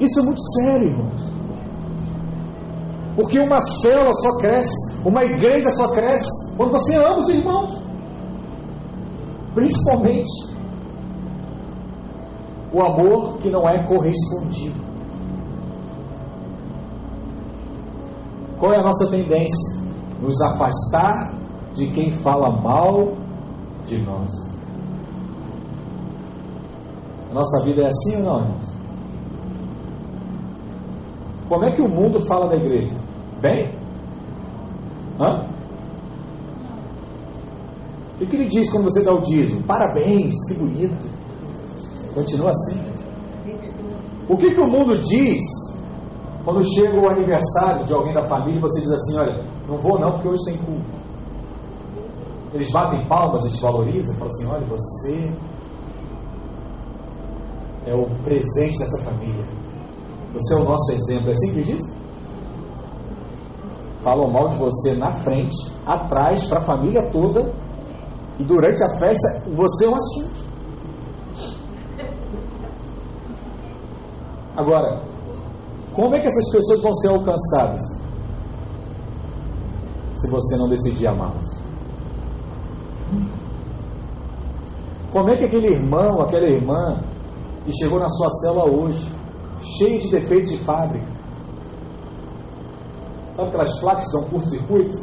Isso 0.00 0.18
é 0.18 0.22
muito 0.24 0.42
sério, 0.42 0.88
irmãos. 0.88 1.22
Porque 3.14 3.38
uma 3.38 3.60
célula 3.60 4.12
só 4.14 4.38
cresce, 4.38 4.92
uma 5.04 5.24
igreja 5.24 5.70
só 5.70 5.92
cresce 5.92 6.52
quando 6.56 6.72
você 6.72 6.96
ama 6.96 7.18
os 7.18 7.28
irmãos. 7.28 7.78
Principalmente 9.54 10.50
o 12.72 12.82
amor 12.82 13.38
que 13.38 13.50
não 13.50 13.68
é 13.68 13.84
correspondido. 13.84 14.80
Qual 18.58 18.72
é 18.72 18.78
a 18.78 18.82
nossa 18.82 19.06
tendência? 19.08 19.79
Nos 20.20 20.40
afastar 20.42 21.34
de 21.74 21.86
quem 21.88 22.10
fala 22.10 22.50
mal 22.50 23.14
de 23.86 23.98
nós. 23.98 24.30
A 27.30 27.34
nossa 27.34 27.64
vida 27.64 27.82
é 27.82 27.86
assim 27.86 28.16
ou 28.16 28.22
não, 28.22 28.40
irmãos? 28.40 28.80
Como 31.48 31.64
é 31.64 31.70
que 31.72 31.82
o 31.82 31.88
mundo 31.88 32.20
fala 32.26 32.48
da 32.48 32.56
igreja? 32.56 32.96
Bem? 33.40 33.74
Hã? 35.18 35.46
O 38.20 38.26
que 38.26 38.36
ele 38.36 38.48
diz 38.48 38.70
quando 38.70 38.84
você 38.84 39.02
dá 39.02 39.12
o 39.12 39.22
dízimo? 39.22 39.62
Parabéns, 39.62 40.34
que 40.46 40.54
bonito. 40.54 41.10
Continua 42.14 42.50
assim. 42.50 42.78
O 44.28 44.36
que, 44.36 44.54
que 44.54 44.60
o 44.60 44.68
mundo 44.68 44.96
diz 45.02 45.42
quando 46.44 46.64
chega 46.64 47.00
o 47.00 47.08
aniversário 47.08 47.84
de 47.86 47.92
alguém 47.92 48.14
da 48.14 48.22
família 48.22 48.58
e 48.58 48.60
você 48.60 48.80
diz 48.80 48.90
assim: 48.90 49.18
Olha, 49.18 49.44
não 49.70 49.78
vou 49.78 50.00
não 50.00 50.10
porque 50.12 50.26
hoje 50.26 50.46
tem 50.46 50.56
culto. 50.56 51.00
Eles 52.52 52.72
batem 52.72 53.06
palmas 53.06 53.46
e 53.46 53.52
te 53.52 53.62
valorizam 53.62 54.16
falam 54.16 54.34
assim: 54.34 54.46
Olha, 54.46 54.66
você 54.66 55.32
é 57.86 57.94
o 57.94 58.06
presente 58.24 58.80
dessa 58.80 59.04
família. 59.04 59.44
Você 60.34 60.54
é 60.54 60.56
o 60.56 60.64
nosso 60.64 60.90
exemplo. 60.90 61.28
É 61.28 61.30
assim 61.30 61.52
que? 61.52 61.78
Falam 64.02 64.28
mal 64.28 64.48
de 64.48 64.56
você 64.56 64.94
na 64.94 65.12
frente, 65.12 65.56
atrás, 65.86 66.44
para 66.46 66.58
a 66.58 66.62
família 66.62 67.08
toda. 67.12 67.52
E 68.40 68.42
durante 68.42 68.82
a 68.82 68.98
festa, 68.98 69.44
você 69.54 69.84
é 69.84 69.88
um 69.88 69.94
assunto. 69.94 70.40
Agora, 74.56 75.02
como 75.92 76.16
é 76.16 76.20
que 76.20 76.26
essas 76.26 76.50
pessoas 76.50 76.82
vão 76.82 76.94
ser 76.94 77.08
alcançadas? 77.08 77.99
Se 80.20 80.28
você 80.28 80.56
não 80.56 80.68
decidir 80.68 81.06
amá-las. 81.06 81.62
Como 85.10 85.30
é 85.30 85.36
que 85.36 85.44
aquele 85.44 85.68
irmão, 85.68 86.20
aquela 86.20 86.46
irmã 86.46 87.00
que 87.64 87.72
chegou 87.72 87.98
na 87.98 88.08
sua 88.10 88.30
cela 88.30 88.64
hoje, 88.64 89.08
cheio 89.60 89.98
de 89.98 90.10
defeitos 90.10 90.50
de 90.50 90.58
fábrica, 90.58 91.06
sabe 93.34 93.48
aquelas 93.48 93.80
placas 93.80 94.06
que 94.06 94.12
dão 94.12 94.28
curto-circuito? 94.28 95.00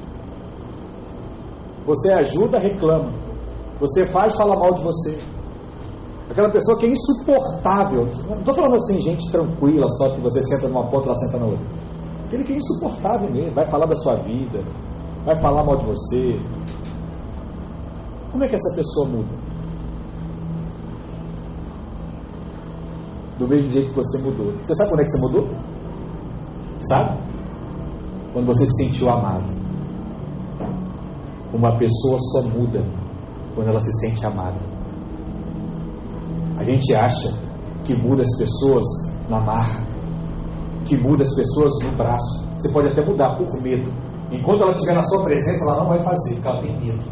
Você 1.87 2.11
ajuda, 2.11 2.59
reclama. 2.59 3.11
Você 3.79 4.05
faz, 4.05 4.35
fala 4.35 4.55
mal 4.55 4.73
de 4.75 4.83
você. 4.83 5.19
Aquela 6.29 6.51
pessoa 6.51 6.77
que 6.77 6.85
é 6.85 6.89
insuportável. 6.89 8.07
Não 8.29 8.39
estou 8.39 8.53
falando 8.53 8.75
assim, 8.75 9.01
gente 9.01 9.31
tranquila, 9.31 9.87
só 9.87 10.09
que 10.09 10.21
você 10.21 10.43
senta 10.43 10.67
numa 10.67 10.87
ponta 10.89 11.07
e 11.07 11.09
ela 11.09 11.19
senta 11.19 11.37
na 11.37 11.45
outra. 11.45 11.65
Aquele 12.27 12.43
que 12.43 12.53
é 12.53 12.57
insuportável 12.57 13.31
mesmo, 13.31 13.51
vai 13.51 13.65
falar 13.65 13.85
da 13.87 13.95
sua 13.95 14.15
vida, 14.15 14.61
vai 15.27 15.35
falar 15.35 15.61
mal 15.61 15.75
de 15.75 15.85
você. 15.85 16.39
Como 18.31 18.45
é 18.45 18.47
que 18.47 18.55
essa 18.55 18.73
pessoa 18.73 19.09
muda? 19.09 19.35
Do 23.37 23.45
mesmo 23.45 23.69
jeito 23.69 23.89
que 23.89 23.95
você 23.95 24.19
mudou. 24.19 24.53
Você 24.63 24.73
sabe 24.73 24.89
quando 24.89 25.01
é 25.01 25.03
que 25.03 25.11
você 25.11 25.19
mudou? 25.19 25.49
Sabe? 26.79 27.17
Quando 28.31 28.45
você 28.45 28.65
se 28.67 28.85
sentiu 28.85 29.09
amado. 29.09 29.43
Uma 31.53 31.77
pessoa 31.77 32.17
só 32.21 32.43
muda 32.43 32.81
quando 33.53 33.67
ela 33.67 33.81
se 33.81 33.91
sente 33.99 34.25
amada. 34.25 34.59
A 36.57 36.63
gente 36.63 36.95
acha 36.95 37.37
que 37.83 37.93
muda 37.95 38.21
as 38.21 38.37
pessoas 38.37 38.85
na 39.29 39.41
marra, 39.41 39.81
que 40.85 40.95
muda 40.95 41.23
as 41.23 41.35
pessoas 41.35 41.73
no 41.83 41.91
braço. 41.97 42.47
Você 42.57 42.69
pode 42.69 42.87
até 42.87 43.05
mudar 43.05 43.35
por 43.35 43.61
medo. 43.61 44.06
Enquanto 44.31 44.63
ela 44.63 44.73
estiver 44.73 44.93
na 44.93 45.03
sua 45.03 45.23
presença, 45.23 45.63
ela 45.63 45.77
não 45.77 45.87
vai 45.87 45.99
fazer, 45.99 46.35
porque 46.35 46.47
ela 46.47 46.61
tem 46.61 46.77
medo. 46.77 47.03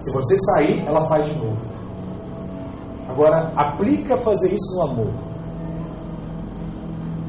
Se 0.00 0.12
você 0.12 0.38
sair, 0.38 0.84
ela 0.86 1.06
faz 1.06 1.26
de 1.26 1.38
novo. 1.38 1.56
Agora, 3.08 3.52
aplica 3.56 4.16
fazer 4.16 4.54
isso 4.54 4.76
no 4.76 4.82
amor. 4.82 5.12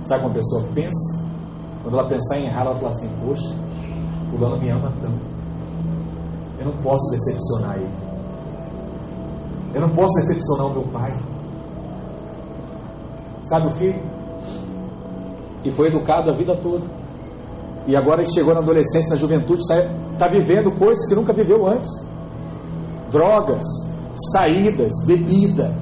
Sabe 0.04 0.22
como 0.22 0.34
a 0.34 0.38
pessoa 0.38 0.64
pensa? 0.74 1.24
Quando 1.82 2.00
ela 2.00 2.08
pensar 2.08 2.38
em 2.40 2.46
errar, 2.46 2.62
ela 2.62 2.76
fala 2.76 2.92
assim: 2.92 3.10
Poxa, 3.26 3.56
Fulano 4.30 4.60
me 4.60 4.70
ama 4.70 4.94
tanto. 5.02 5.34
Eu 6.60 6.66
não 6.66 6.78
posso 6.82 7.12
decepcionar 7.12 7.78
ele. 7.78 7.94
Eu 9.74 9.82
não 9.82 9.90
posso 9.90 10.14
decepcionar 10.16 10.68
o 10.68 10.74
meu 10.74 10.84
pai. 10.84 11.20
Sabe 13.44 13.68
o 13.68 13.72
filho? 13.72 14.02
Que 15.64 15.72
foi 15.72 15.88
educado 15.88 16.30
a 16.30 16.34
vida 16.34 16.56
toda. 16.56 16.86
E 17.86 17.96
agora 17.96 18.24
chegou 18.24 18.54
na 18.54 18.62
adolescência, 18.62 19.10
na 19.10 19.16
juventude, 19.16 19.62
está 19.62 19.90
tá 20.18 20.28
vivendo 20.28 20.72
coisas 20.78 21.08
que 21.08 21.16
nunca 21.16 21.34
viveu 21.34 21.68
antes. 21.68 21.92
Drogas, 23.12 23.66
saídas, 24.32 24.92
bebida. 25.06 25.76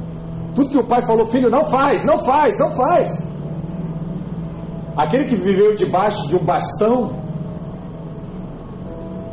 Tudo 0.55 0.69
que 0.69 0.77
o 0.77 0.83
pai 0.83 1.01
falou, 1.03 1.25
filho, 1.25 1.49
não 1.49 1.65
faz, 1.65 2.05
não 2.05 2.19
faz, 2.19 2.59
não 2.59 2.71
faz. 2.71 3.25
Aquele 4.97 5.29
que 5.29 5.35
viveu 5.35 5.75
debaixo 5.75 6.27
de 6.27 6.35
um 6.35 6.43
bastão, 6.43 7.11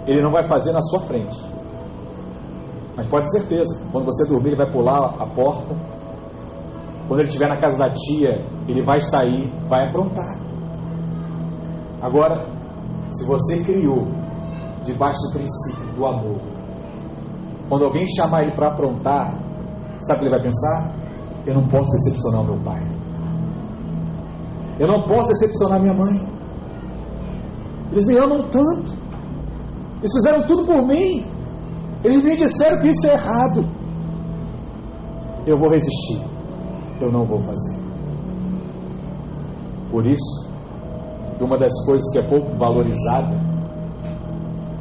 ele 0.07 0.23
não 0.23 0.31
vai 0.31 0.43
fazer 0.43 0.73
na 0.73 0.81
sua 0.81 1.01
frente. 1.01 1.39
Mas 2.97 3.07
pode 3.07 3.27
ter 3.31 3.41
certeza, 3.41 3.83
quando 3.91 4.05
você 4.07 4.29
dormir, 4.29 4.49
ele 4.49 4.57
vai 4.57 4.71
pular 4.71 5.15
a 5.19 5.27
porta. 5.27 5.75
Quando 7.07 7.21
ele 7.21 7.29
estiver 7.29 7.49
na 7.49 7.57
casa 7.57 7.79
da 7.79 7.91
tia, 7.91 8.45
ele 8.69 8.83
vai 8.83 9.01
sair, 9.01 9.53
vai 9.69 9.89
aprontar. 9.89 10.39
Agora, 12.03 12.58
se 13.19 13.25
você 13.25 13.65
criou 13.65 14.07
debaixo 14.85 15.19
do 15.23 15.39
princípio 15.39 15.87
do 15.97 16.07
amor, 16.07 16.41
quando 17.69 17.85
alguém 17.85 18.07
chamar 18.07 18.43
ele 18.43 18.53
para 18.53 18.69
aprontar, 18.69 19.37
sabe 19.99 20.19
o 20.19 20.21
que 20.21 20.25
ele 20.27 20.31
vai 20.31 20.43
pensar? 20.43 20.95
Eu 21.45 21.55
não 21.55 21.67
posso 21.67 21.91
decepcionar 21.91 22.43
o 22.43 22.45
meu 22.45 22.59
pai. 22.59 22.81
Eu 24.79 24.87
não 24.87 25.03
posso 25.03 25.29
decepcionar 25.29 25.81
minha 25.81 25.95
mãe. 25.95 26.29
Eles 27.91 28.07
me 28.07 28.17
amam 28.17 28.45
tanto. 28.45 28.93
Eles 29.99 30.13
fizeram 30.15 30.47
tudo 30.47 30.65
por 30.65 30.87
mim. 30.87 31.27
Eles 32.05 32.23
me 32.23 32.37
disseram 32.37 32.81
que 32.81 32.89
isso 32.89 33.05
é 33.09 33.15
errado. 33.15 33.65
Eu 35.45 35.59
vou 35.59 35.69
resistir. 35.71 36.23
Eu 37.01 37.11
não 37.11 37.25
vou 37.25 37.41
fazer. 37.41 37.77
Por 39.91 40.07
isso, 40.07 40.48
uma 41.45 41.57
das 41.57 41.73
coisas 41.85 42.11
que 42.13 42.19
é 42.19 42.23
pouco 42.23 42.57
valorizada 42.57 43.37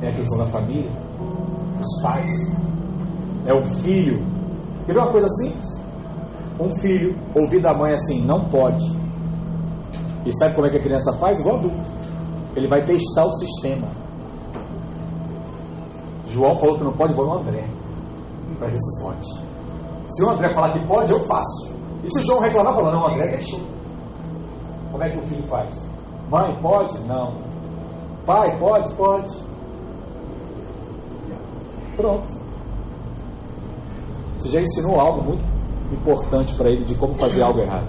é 0.02 0.10
a 0.10 0.14
questão 0.14 0.38
da 0.38 0.46
família, 0.46 0.90
os 1.80 2.02
pais, 2.02 2.52
é 3.46 3.54
o 3.54 3.64
filho. 3.66 4.24
Ver 4.86 4.98
uma 4.98 5.12
coisa 5.12 5.28
simples? 5.30 5.84
Um 6.60 6.70
filho 6.70 7.16
ouvir 7.36 7.62
da 7.62 7.74
mãe 7.74 7.94
assim, 7.94 8.26
não 8.26 8.46
pode. 8.46 8.86
E 10.26 10.36
sabe 10.38 10.56
como 10.56 10.68
é 10.68 10.70
que 10.70 10.78
a 10.78 10.82
criança 10.82 11.14
faz? 11.14 11.40
Igual 11.40 11.58
adulto. 11.58 11.78
Ele 12.56 12.68
vai 12.68 12.84
testar 12.84 13.26
o 13.26 13.32
sistema. 13.34 13.88
João 16.28 16.58
falou 16.58 16.78
que 16.78 16.84
não 16.84 16.94
pode, 16.94 17.14
vou 17.14 17.26
no 17.26 17.40
André. 17.40 17.66
Para 18.58 18.68
ver 18.68 18.80
se 18.80 19.02
pode. 19.02 19.28
Se 20.10 20.24
o 20.24 20.30
André 20.30 20.54
falar 20.54 20.74
que 20.74 20.86
pode, 20.88 21.12
eu 21.12 21.20
faço. 21.22 21.76
E 22.04 22.10
se 22.10 22.20
o 22.20 22.24
João 22.24 22.40
reclamar, 22.42 22.74
falar, 22.74 22.92
não, 22.92 23.04
o 23.04 23.08
André 23.08 23.28
deixou. 23.28 23.60
Como 24.92 25.04
é 25.04 25.10
que 25.10 25.18
o 25.18 25.22
filho 25.22 25.44
faz? 25.44 25.88
Mãe, 26.30 26.58
pode? 26.62 27.00
Não. 27.08 27.36
Pai, 28.26 28.58
pode? 28.60 28.94
Pode. 28.94 29.34
Pronto. 31.96 32.32
Você 34.38 34.50
já 34.50 34.62
ensinou 34.62 35.00
algo 35.00 35.24
muito 35.24 35.44
importante 35.92 36.54
para 36.56 36.70
ele 36.70 36.84
de 36.84 36.96
como 36.96 37.14
fazer 37.16 37.42
algo 37.42 37.60
errado. 37.60 37.88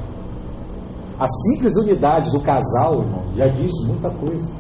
A 1.19 1.27
simples 1.27 1.77
unidade 1.77 2.31
do 2.31 2.41
casal, 2.41 3.03
irmão, 3.03 3.25
já 3.35 3.49
diz 3.49 3.73
muita 3.87 4.09
coisa. 4.11 4.51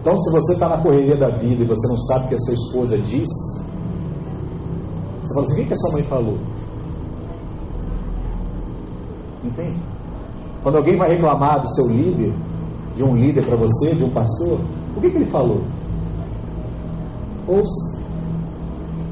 Então, 0.00 0.18
se 0.18 0.32
você 0.32 0.54
está 0.54 0.68
na 0.68 0.82
correria 0.82 1.16
da 1.16 1.30
vida 1.30 1.62
e 1.62 1.66
você 1.66 1.88
não 1.88 1.98
sabe 2.00 2.26
o 2.26 2.28
que 2.28 2.34
a 2.34 2.38
sua 2.38 2.54
esposa 2.54 2.98
disse, 2.98 3.64
você 5.22 5.34
fala 5.34 5.46
assim: 5.46 5.62
o 5.62 5.66
que, 5.66 5.72
a 5.72 5.76
sua 5.76 5.92
mãe 5.92 6.02
falou? 6.02 6.38
Entende? 9.44 9.93
Quando 10.64 10.76
alguém 10.76 10.96
vai 10.96 11.10
reclamar 11.10 11.60
do 11.60 11.68
seu 11.74 11.88
líder, 11.88 12.32
de 12.96 13.04
um 13.04 13.14
líder 13.14 13.44
para 13.44 13.54
você, 13.54 13.94
de 13.94 14.02
um 14.02 14.08
pastor, 14.08 14.58
o 14.96 15.00
que, 15.00 15.10
que 15.10 15.16
ele 15.18 15.26
falou? 15.26 15.60
Ouça 17.46 18.00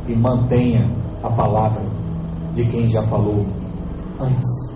e 0.08 0.14
mantenha 0.16 0.90
a 1.22 1.28
palavra 1.28 1.82
de 2.54 2.64
quem 2.64 2.88
já 2.88 3.02
falou 3.02 3.44
antes. 4.18 4.72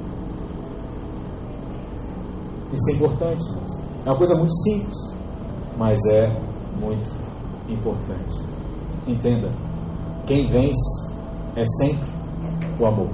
Isso 2.74 2.90
é 2.90 2.94
importante, 2.94 3.42
irmãos. 3.48 3.80
É 4.04 4.10
uma 4.10 4.18
coisa 4.18 4.34
muito 4.34 4.54
simples, 4.56 5.16
mas 5.78 5.98
é 6.10 6.28
muito 6.78 7.10
importante. 7.70 8.38
Entenda: 9.08 9.50
quem 10.26 10.46
vence 10.46 11.10
é 11.56 11.64
sempre 11.64 12.06
o 12.78 12.84
amor. 12.84 13.08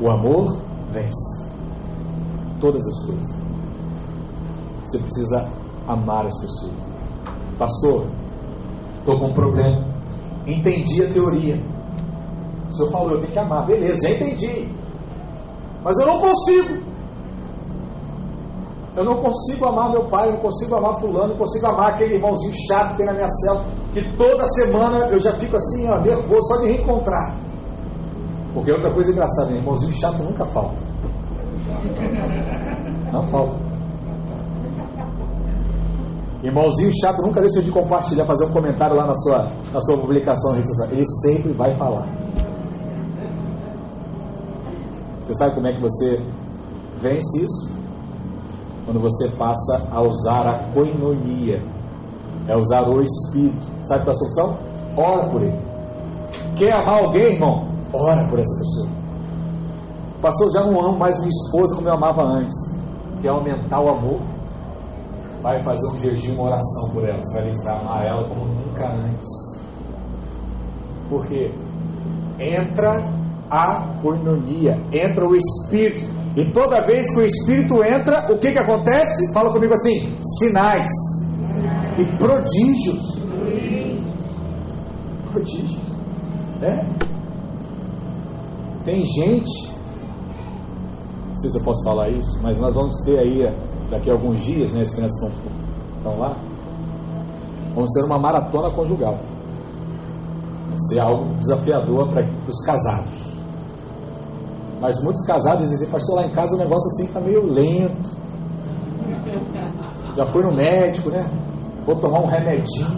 O 0.00 0.10
amor 0.10 0.58
vence 0.90 1.43
todas 2.60 2.86
as 2.86 3.06
coisas. 3.06 3.34
Você 4.86 4.98
precisa 4.98 5.48
amar 5.86 6.26
as 6.26 6.40
pessoas. 6.40 6.72
Pastor, 7.58 8.06
estou 9.00 9.18
com 9.18 9.26
um 9.26 9.34
problema. 9.34 9.84
Entendi 10.46 11.02
a 11.02 11.12
teoria. 11.12 11.60
O 12.70 12.72
senhor 12.72 12.90
falou, 12.90 13.12
eu 13.12 13.20
tenho 13.20 13.32
que 13.32 13.38
amar. 13.38 13.66
Beleza, 13.66 14.08
já 14.08 14.14
entendi. 14.14 14.68
Mas 15.82 15.98
eu 15.98 16.06
não 16.06 16.18
consigo. 16.18 16.82
Eu 18.96 19.04
não 19.04 19.16
consigo 19.16 19.66
amar 19.66 19.90
meu 19.90 20.04
pai, 20.08 20.30
não 20.30 20.38
consigo 20.38 20.76
amar 20.76 21.00
fulano, 21.00 21.30
não 21.30 21.36
consigo 21.36 21.66
amar 21.66 21.94
aquele 21.94 22.14
irmãozinho 22.14 22.54
chato 22.68 22.92
que 22.92 22.98
tem 22.98 23.06
na 23.06 23.12
minha 23.12 23.28
cela, 23.28 23.64
que 23.92 24.02
toda 24.16 24.46
semana 24.48 25.08
eu 25.08 25.18
já 25.18 25.32
fico 25.32 25.56
assim, 25.56 25.88
ó, 25.90 25.98
nervoso 25.98 26.46
só 26.46 26.56
de 26.58 26.68
reencontrar. 26.68 27.36
Porque 28.54 28.70
outra 28.70 28.92
coisa 28.92 29.10
engraçada, 29.10 29.50
né? 29.50 29.56
irmãozinho 29.56 29.92
chato 29.92 30.22
nunca 30.22 30.44
falta. 30.44 30.76
Falta. 33.26 33.56
Irmãozinho 36.42 36.92
chato 37.00 37.22
nunca 37.22 37.40
deixa 37.40 37.62
de 37.62 37.70
compartilhar, 37.70 38.26
fazer 38.26 38.44
um 38.44 38.52
comentário 38.52 38.94
lá 38.94 39.06
na 39.06 39.14
sua, 39.14 39.48
na 39.72 39.80
sua 39.80 39.96
publicação. 39.96 40.56
Ele 40.90 41.04
sempre 41.22 41.52
vai 41.52 41.74
falar. 41.74 42.06
Você 45.26 45.34
sabe 45.34 45.54
como 45.54 45.66
é 45.66 45.72
que 45.72 45.80
você 45.80 46.20
vence 47.00 47.44
isso? 47.44 47.74
Quando 48.84 49.00
você 49.00 49.28
passa 49.28 49.88
a 49.90 50.02
usar 50.02 50.46
a 50.46 50.58
coinonia, 50.74 51.62
é 52.46 52.54
usar 52.54 52.82
o 52.82 53.00
Espírito. 53.00 53.66
Sabe 53.84 54.04
qual 54.04 54.08
é 54.08 54.10
a 54.10 54.18
solução? 54.18 54.58
Ora 54.96 55.30
por 55.30 55.42
ele. 55.42 55.58
Quer 56.56 56.74
amar 56.74 57.04
alguém, 57.04 57.32
irmão? 57.32 57.68
Ora 57.90 58.28
por 58.28 58.38
essa 58.38 58.58
pessoa. 58.58 58.88
Pastor, 60.20 60.52
já 60.52 60.60
não 60.62 60.78
amo 60.88 60.98
mais 60.98 61.18
minha 61.20 61.30
esposa 61.30 61.74
como 61.74 61.88
eu 61.88 61.94
amava 61.94 62.22
antes. 62.22 62.73
Quer 63.24 63.30
aumentar 63.30 63.80
o 63.80 63.88
amor? 63.88 64.20
Vai 65.40 65.58
fazer 65.62 65.88
um 65.88 65.98
jejum, 65.98 66.34
uma 66.34 66.48
oração 66.48 66.90
por 66.90 67.08
ela. 67.08 67.24
Você 67.24 67.32
vai 67.32 67.48
listar 67.48 67.80
amar 67.80 68.04
ela 68.04 68.28
como 68.28 68.44
nunca 68.44 68.86
antes. 68.86 69.64
Por 71.08 71.26
quê? 71.26 71.50
Entra 72.38 73.02
a 73.50 73.94
coinonia, 74.02 74.78
entra 74.92 75.26
o 75.26 75.34
Espírito. 75.34 76.04
E 76.36 76.44
toda 76.50 76.82
vez 76.82 77.14
que 77.14 77.20
o 77.20 77.24
Espírito 77.24 77.82
entra, 77.82 78.30
o 78.30 78.36
que, 78.36 78.52
que 78.52 78.58
acontece? 78.58 79.32
Fala 79.32 79.50
comigo 79.50 79.72
assim: 79.72 80.18
sinais 80.38 80.90
e 81.98 82.04
prodígios. 82.18 83.22
Prodígios. 85.32 85.82
É? 86.60 86.84
Tem 88.84 89.02
gente, 89.06 89.73
sei 91.44 91.50
se 91.50 91.58
eu 91.58 91.64
posso 91.64 91.84
falar 91.84 92.08
isso, 92.08 92.40
mas 92.42 92.58
nós 92.58 92.74
vamos 92.74 93.02
ter 93.04 93.18
aí 93.18 93.54
daqui 93.90 94.10
a 94.10 94.14
alguns 94.14 94.40
dias, 94.40 94.72
né? 94.72 94.80
As 94.80 94.94
crianças 94.94 95.22
estão, 95.22 95.30
estão 95.98 96.18
lá. 96.18 96.36
Vamos 97.74 97.92
ser 97.92 98.04
uma 98.04 98.18
maratona 98.18 98.70
conjugal. 98.70 99.18
Vai 100.70 100.78
ser 100.88 101.00
algo 101.00 101.34
desafiador 101.34 102.08
para 102.08 102.26
os 102.48 102.64
casados. 102.64 103.24
Mas 104.80 105.02
muitos 105.02 105.24
casados 105.26 105.68
dizem, 105.68 105.88
pastor, 105.88 106.16
lá 106.16 106.26
em 106.26 106.30
casa 106.30 106.54
o 106.54 106.58
negócio 106.58 106.88
assim 106.92 107.04
está 107.04 107.20
meio 107.20 107.44
lento. 107.44 108.10
Já 110.16 110.24
fui 110.26 110.42
no 110.44 110.52
médico, 110.52 111.10
né? 111.10 111.28
Vou 111.84 111.96
tomar 111.96 112.20
um 112.20 112.26
remedinho. 112.26 112.88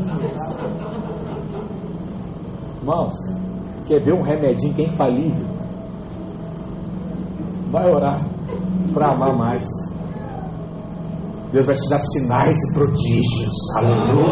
Irmãos, 2.81 3.15
quer 3.87 4.01
ver 4.01 4.13
um 4.13 4.23
remedinho 4.23 4.73
que 4.73 4.83
é 4.83 4.85
infalível? 4.85 5.47
Vai 7.73 7.91
orar 7.91 8.36
para 8.97 9.13
amar 9.13 9.37
mais. 9.37 9.69
Deus 11.53 11.67
vai 11.67 11.77
te 11.77 11.89
dar 11.91 11.99
sinais 11.99 12.57
e 12.57 12.73
prodígios. 12.73 13.77
Aleluia! 13.77 14.25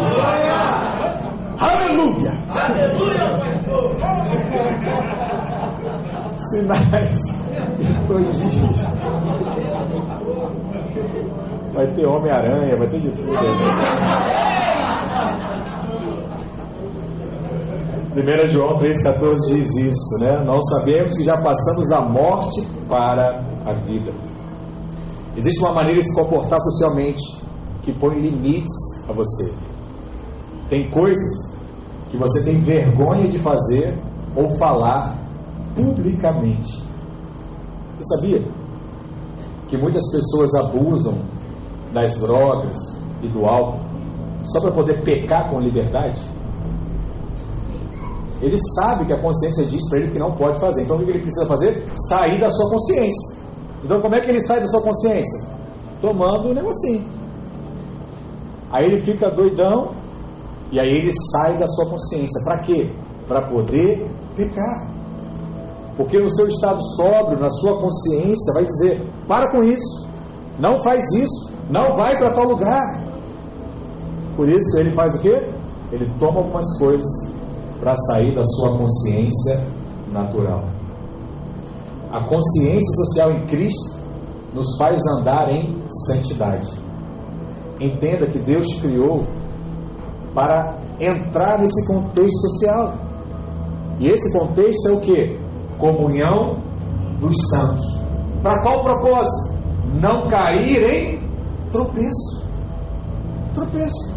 Aleluia! 1.59 2.33
Aleluia, 2.49 3.37
pastor! 3.37 3.91
Sinais 6.39 7.21
e 7.79 8.07
prodígios. 8.07 8.81
Vai 11.73 11.87
ter 11.93 12.05
Homem-Aranha, 12.07 12.75
vai 12.75 12.87
ter 12.87 12.99
de 13.01 13.09
tudo 13.11 13.37
aí. 13.37 13.45
1 18.15 18.47
João 18.47 18.79
3,14 18.79 19.35
diz 19.47 19.75
isso, 19.75 20.17
né? 20.21 20.43
Nós 20.43 20.63
sabemos 20.69 21.17
que 21.17 21.23
já 21.23 21.37
passamos 21.37 21.89
da 21.89 22.01
morte 22.01 22.65
para 22.87 23.43
a 23.65 23.73
vida. 23.73 24.11
Existe 25.35 25.59
uma 25.59 25.73
maneira 25.73 26.01
de 26.01 26.07
se 26.07 26.15
comportar 26.15 26.59
socialmente 26.59 27.41
que 27.83 27.91
põe 27.93 28.19
limites 28.19 29.03
a 29.07 29.13
você. 29.13 29.53
Tem 30.69 30.89
coisas 30.89 31.53
que 32.09 32.17
você 32.17 32.43
tem 32.43 32.59
vergonha 32.61 33.27
de 33.27 33.37
fazer 33.39 33.97
ou 34.35 34.49
falar 34.57 35.17
publicamente. 35.75 36.83
Você 37.99 38.15
sabia 38.15 38.43
que 39.67 39.77
muitas 39.77 40.09
pessoas 40.11 40.53
abusam 40.55 41.19
das 41.93 42.15
drogas 42.15 42.77
e 43.21 43.27
do 43.27 43.45
álcool 43.45 43.79
só 44.45 44.61
para 44.61 44.71
poder 44.71 45.01
pecar 45.03 45.49
com 45.49 45.59
liberdade? 45.59 46.21
Ele 48.41 48.57
sabe 48.75 49.05
que 49.05 49.13
a 49.13 49.21
consciência 49.21 49.65
diz 49.65 49.89
para 49.89 49.99
ele 49.99 50.11
que 50.11 50.19
não 50.19 50.31
pode 50.33 50.59
fazer. 50.59 50.83
Então 50.83 50.97
o 50.97 51.03
que 51.03 51.09
ele 51.09 51.19
precisa 51.19 51.45
fazer? 51.45 51.85
Sair 52.09 52.39
da 52.39 52.49
sua 52.49 52.69
consciência. 52.69 53.37
Então 53.85 54.01
como 54.01 54.15
é 54.15 54.19
que 54.19 54.31
ele 54.31 54.41
sai 54.41 54.59
da 54.59 54.65
sua 54.65 54.81
consciência? 54.81 55.47
Tomando 56.01 56.49
um 56.49 56.53
negocinho. 56.55 57.05
Aí 58.71 58.83
ele 58.83 58.99
fica 58.99 59.29
doidão 59.29 59.91
e 60.71 60.79
aí 60.79 60.89
ele 60.89 61.11
sai 61.31 61.59
da 61.59 61.67
sua 61.67 61.85
consciência. 61.85 62.43
Para 62.43 62.59
quê? 62.63 62.89
Para 63.27 63.43
poder 63.43 64.09
pecar. 64.35 64.89
Porque 65.95 66.17
no 66.17 66.29
seu 66.29 66.47
estado 66.47 66.81
sóbrio, 66.95 67.39
na 67.39 67.49
sua 67.51 67.79
consciência, 67.79 68.53
vai 68.55 68.65
dizer: 68.65 69.05
para 69.27 69.51
com 69.51 69.63
isso, 69.63 70.07
não 70.59 70.79
faz 70.79 71.13
isso, 71.13 71.53
não 71.69 71.93
vai 71.93 72.17
para 72.17 72.33
tal 72.33 72.45
lugar. 72.45 73.03
Por 74.35 74.49
isso 74.49 74.79
ele 74.79 74.91
faz 74.93 75.15
o 75.15 75.19
quê? 75.19 75.47
Ele 75.91 76.11
toma 76.19 76.39
algumas 76.39 76.77
coisas 76.79 77.07
para 77.79 77.95
sair 77.95 78.33
da 78.33 78.43
sua 78.43 78.77
consciência 78.77 79.63
natural. 80.11 80.74
A 82.15 82.23
consciência 82.23 82.95
social 83.05 83.31
em 83.33 83.45
Cristo 83.47 83.99
nos 84.53 84.77
faz 84.77 85.01
andar 85.19 85.51
em 85.51 85.83
santidade. 86.07 86.71
Entenda 87.77 88.25
que 88.27 88.39
Deus 88.39 88.73
criou 88.79 89.25
para 90.33 90.75
entrar 90.97 91.59
nesse 91.59 91.85
contexto 91.85 92.39
social. 92.49 92.93
E 93.99 94.07
esse 94.07 94.31
contexto 94.31 94.87
é 94.87 94.91
o 94.93 95.01
que? 95.01 95.37
Comunhão 95.77 96.59
dos 97.19 97.35
santos. 97.49 97.83
Para 98.41 98.61
qual 98.61 98.81
propósito? 98.81 99.53
Não 100.01 100.29
cair 100.29 100.83
em 100.83 101.29
tropeço. 101.69 102.45
Tropeço. 103.53 104.15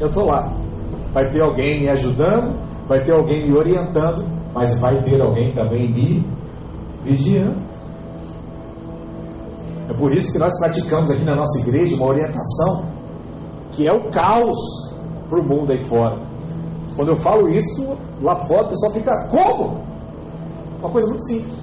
Eu 0.00 0.08
estou 0.08 0.26
lá 0.26 0.52
vai 1.12 1.30
ter 1.30 1.40
alguém 1.40 1.80
me 1.80 1.88
ajudando, 1.88 2.56
vai 2.86 3.04
ter 3.04 3.12
alguém 3.12 3.48
me 3.48 3.56
orientando, 3.56 4.24
mas 4.54 4.78
vai 4.78 5.02
ter 5.02 5.20
alguém 5.20 5.52
também 5.52 5.88
me 5.88 6.26
vigiando. 7.08 7.56
É 9.88 9.92
por 9.94 10.12
isso 10.12 10.32
que 10.32 10.38
nós 10.38 10.58
praticamos 10.58 11.10
aqui 11.10 11.24
na 11.24 11.34
nossa 11.34 11.58
igreja 11.60 11.96
uma 11.96 12.06
orientação 12.06 12.90
que 13.72 13.86
é 13.86 13.92
o 13.92 14.10
caos 14.10 14.58
para 15.28 15.40
o 15.40 15.44
mundo 15.44 15.72
aí 15.72 15.78
fora. 15.78 16.18
Quando 16.94 17.08
eu 17.08 17.16
falo 17.16 17.48
isso, 17.48 17.96
lá 18.20 18.36
fora 18.36 18.66
o 18.66 18.68
pessoal 18.68 18.92
fica, 18.92 19.28
como? 19.28 19.82
Uma 20.80 20.90
coisa 20.90 21.08
muito 21.08 21.24
simples. 21.24 21.54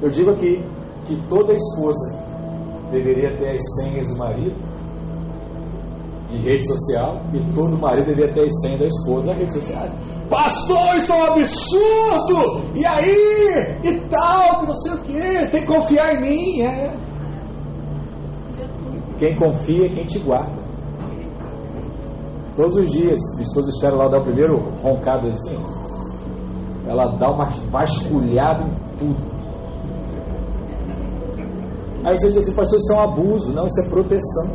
Eu 0.00 0.10
digo 0.10 0.30
aqui 0.30 0.64
que 1.06 1.16
toda 1.28 1.52
esposa 1.52 2.18
deveria 2.92 3.36
ter 3.36 3.56
as 3.56 3.62
senhas 3.76 4.08
do 4.10 4.18
marido 4.18 4.54
de 6.30 6.38
rede 6.38 6.66
social 6.66 7.20
e 7.32 7.40
todo 7.54 7.76
marido 7.78 8.06
deveria 8.06 8.32
ter 8.32 8.44
as 8.44 8.60
senhas 8.60 8.80
da 8.80 8.86
esposa 8.86 9.26
na 9.28 9.34
rede 9.34 9.52
social. 9.52 9.88
Pastor, 10.28 10.96
isso 10.96 11.12
é 11.12 11.16
um 11.16 11.24
absurdo! 11.32 12.64
E 12.74 12.86
aí? 12.86 13.78
E 13.84 14.00
tal, 14.08 14.60
que 14.60 14.66
não 14.66 14.74
sei 14.74 14.92
o 14.92 14.98
que, 14.98 15.50
tem 15.50 15.60
que 15.60 15.66
confiar 15.66 16.14
em 16.14 16.20
mim. 16.20 16.62
É. 16.62 16.94
Quem 19.18 19.36
confia 19.36 19.86
é 19.86 19.88
quem 19.90 20.04
te 20.04 20.18
guarda. 20.18 20.64
Todos 22.56 22.76
os 22.76 22.90
dias, 22.90 23.18
minha 23.32 23.42
esposa 23.42 23.70
espera 23.70 23.96
lá 23.96 24.08
dar 24.08 24.18
o 24.18 24.24
primeiro 24.24 24.58
roncado 24.82 25.28
assim. 25.28 25.58
Ela 26.86 27.16
dá 27.16 27.30
uma 27.30 27.46
vasculhada 27.70 28.64
em 28.64 28.98
tudo. 28.98 29.34
Aí 32.04 32.18
você 32.18 32.28
diz 32.28 32.42
assim, 32.42 32.54
pastor, 32.54 32.78
isso 32.78 32.92
é 32.92 32.96
um 32.96 33.00
abuso. 33.00 33.52
Não, 33.52 33.66
isso 33.66 33.80
é 33.80 33.88
proteção. 33.88 34.50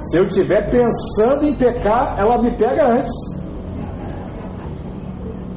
Se 0.00 0.18
eu 0.18 0.26
estiver 0.26 0.70
pensando 0.70 1.46
em 1.46 1.54
pecar, 1.54 2.18
ela 2.18 2.42
me 2.42 2.50
pega 2.50 2.88
antes. 2.88 3.14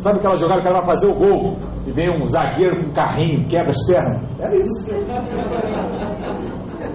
Sabe 0.08 0.20
aquela 0.20 0.38
jogada 0.38 0.62
que 0.62 0.68
ela 0.70 0.78
vai 0.78 0.96
fazer 0.96 1.08
o 1.08 1.16
gol 1.16 1.58
e 1.86 1.92
vem 1.92 2.10
um 2.10 2.26
zagueiro 2.28 2.82
com 2.82 2.92
um 2.92 2.94
carrinho, 2.94 3.46
quebra 3.50 3.72
as 3.72 3.86
pernas? 3.86 4.22
É 4.40 4.56
isso. 4.56 4.86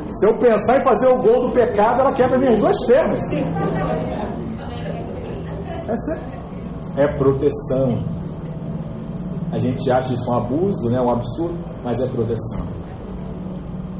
Se 0.09 0.27
eu 0.27 0.39
pensar 0.39 0.81
em 0.81 0.83
fazer 0.83 1.09
o 1.09 1.21
gol 1.21 1.49
do 1.49 1.53
pecado, 1.53 2.01
ela 2.01 2.15
quebra 2.15 2.39
minhas 2.39 2.61
duas 2.61 2.87
pernas. 2.87 3.21
Essa 5.87 6.23
é 6.97 7.07
proteção. 7.19 8.03
A 9.53 9.59
gente 9.59 9.91
acha 9.91 10.15
isso 10.15 10.31
um 10.31 10.35
abuso, 10.35 10.89
né? 10.89 10.99
um 10.99 11.13
absurdo, 11.13 11.59
mas 11.85 12.01
é 12.01 12.07
proteção. 12.07 12.65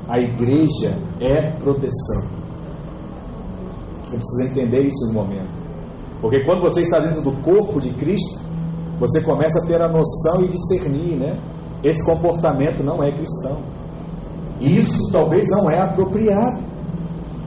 A 0.09 0.19
igreja 0.19 0.97
é 1.21 1.51
proteção. 1.63 2.31
Você 4.05 4.17
precisa 4.17 4.45
entender 4.45 4.81
isso 4.87 5.07
no 5.09 5.13
momento. 5.13 5.53
Porque 6.23 6.45
quando 6.45 6.63
você 6.63 6.81
está 6.81 6.99
dentro 6.99 7.21
do 7.21 7.33
corpo 7.43 7.79
de 7.79 7.91
Cristo, 7.91 8.42
você 8.99 9.21
começa 9.21 9.59
a 9.61 9.67
ter 9.67 9.81
a 9.81 9.89
noção 9.89 10.43
e 10.43 10.49
discernir, 10.49 11.17
né? 11.17 11.39
Esse 11.83 12.05
comportamento 12.05 12.83
não 12.83 13.03
é 13.03 13.11
cristão. 13.13 13.59
Isso 14.61 15.11
talvez 15.11 15.49
não 15.51 15.69
é 15.69 15.81
apropriado. 15.81 16.59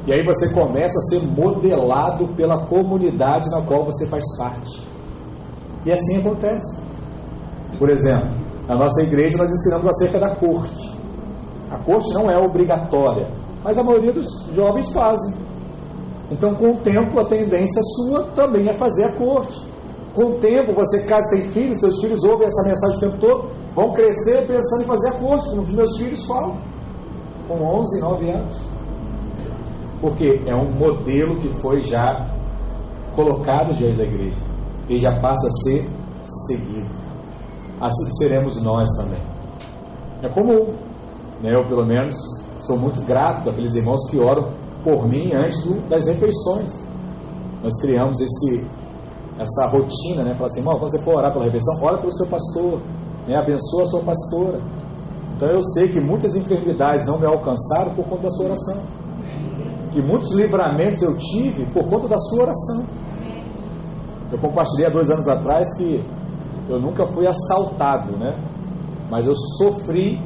E 0.05 0.13
aí 0.13 0.23
você 0.23 0.49
começa 0.49 0.99
a 0.99 1.03
ser 1.03 1.21
modelado 1.25 2.27
pela 2.35 2.67
comunidade 2.67 3.49
na 3.49 3.61
qual 3.61 3.85
você 3.85 4.05
faz 4.07 4.23
parte. 4.37 4.85
E 5.85 5.91
assim 5.91 6.19
acontece. 6.19 6.77
Por 7.79 7.89
exemplo, 7.89 8.29
na 8.67 8.75
nossa 8.75 9.01
igreja 9.03 9.37
nós 9.37 9.51
ensinamos 9.51 9.87
acerca 9.87 10.19
da 10.19 10.35
corte. 10.35 10.95
A 11.71 11.77
corte 11.77 12.13
não 12.13 12.29
é 12.29 12.37
obrigatória, 12.37 13.29
mas 13.63 13.77
a 13.77 13.83
maioria 13.83 14.13
dos 14.13 14.27
jovens 14.53 14.91
fazem. 14.91 15.33
Então, 16.31 16.55
com 16.55 16.71
o 16.71 16.77
tempo, 16.77 17.19
a 17.19 17.25
tendência 17.25 17.81
sua 17.83 18.23
também 18.35 18.67
é 18.67 18.73
fazer 18.73 19.05
a 19.05 19.11
corte. 19.11 19.74
Com 20.16 20.24
o 20.24 20.34
tempo, 20.39 20.72
você 20.74 21.03
casa, 21.03 21.36
tem 21.36 21.49
filhos, 21.49 21.82
seus 21.82 21.99
filhos 21.99 22.24
ouvem 22.24 22.47
essa 22.47 22.68
mensagem 22.68 22.97
o 22.97 22.99
tempo 23.01 23.18
todo, 23.18 23.49
vão 23.76 23.91
crescer 23.93 24.47
pensando 24.47 24.84
em 24.84 24.86
fazer 24.86 25.09
a 25.09 25.11
corte, 25.13 25.49
como 25.49 25.61
os 25.61 25.74
meus 25.74 25.97
filhos 25.97 26.26
falam, 26.26 26.57
com 27.47 27.61
11, 27.61 27.99
9 27.99 28.30
anos. 28.30 28.55
Porque 29.99 30.41
é 30.45 30.55
um 30.55 30.72
modelo 30.72 31.41
que 31.41 31.53
foi 31.55 31.82
já 31.82 32.34
colocado 33.13 33.74
diante 33.74 33.97
da 33.97 34.03
igreja 34.03 34.38
e 34.88 34.99
já 34.99 35.20
passa 35.20 35.47
a 35.47 35.51
ser 35.51 35.89
seguido. 36.47 36.89
Assim 37.82 38.11
seremos 38.13 38.61
nós 38.61 38.89
também. 38.95 39.20
É 40.24 40.30
comum, 40.30 40.74
né? 41.41 41.53
eu 41.53 41.68
pelo 41.68 41.86
menos 41.86 42.16
sou 42.59 42.78
muito 42.78 43.01
grato 43.01 43.49
àqueles 43.49 43.76
irmãos 43.76 44.09
que 44.09 44.18
oram 44.18 44.51
por 44.84 45.07
mim 45.07 45.34
antes 45.34 45.63
do, 45.63 45.82
das 45.89 46.07
refeições. 46.07 46.86
Nós 47.61 47.80
criamos 47.82 48.22
esse, 48.22 48.66
essa 49.38 49.67
rotina, 49.67 50.23
né? 50.23 50.33
Falar 50.36 50.47
assim, 50.47 50.59
irmão, 50.59 50.79
quando 50.79 50.91
você 50.91 51.01
for 51.01 51.15
orar 51.15 51.33
pela 51.33 51.45
refeição, 51.45 51.75
ora 51.81 51.97
pelo 51.97 52.13
seu 52.13 52.27
pastor, 52.27 52.79
né? 53.27 53.38
abençoa 53.38 53.83
a 53.83 53.86
sua 53.88 54.01
pastora. 54.01 54.59
Então 55.36 55.49
eu 55.49 55.61
sei 55.61 55.89
que 55.89 55.99
muitas 55.99 56.36
enfermidades 56.36 57.05
não 57.05 57.19
me 57.19 57.25
alcançaram 57.25 57.93
por 57.93 58.05
conta 58.05 58.23
da 58.23 58.29
sua 58.29 58.45
oração. 58.45 58.77
Que 59.91 60.01
muitos 60.01 60.31
livramentos 60.31 61.01
eu 61.01 61.17
tive 61.17 61.65
por 61.67 61.88
conta 61.89 62.07
da 62.07 62.17
sua 62.17 62.43
oração. 62.43 62.86
Eu 64.31 64.38
compartilhei 64.39 64.88
há 64.88 64.89
dois 64.89 65.09
anos 65.09 65.27
atrás 65.27 65.77
que 65.77 66.03
eu 66.69 66.79
nunca 66.79 67.05
fui 67.05 67.27
assaltado, 67.27 68.17
né? 68.17 68.36
Mas 69.09 69.27
eu 69.27 69.36
sofri 69.36 70.21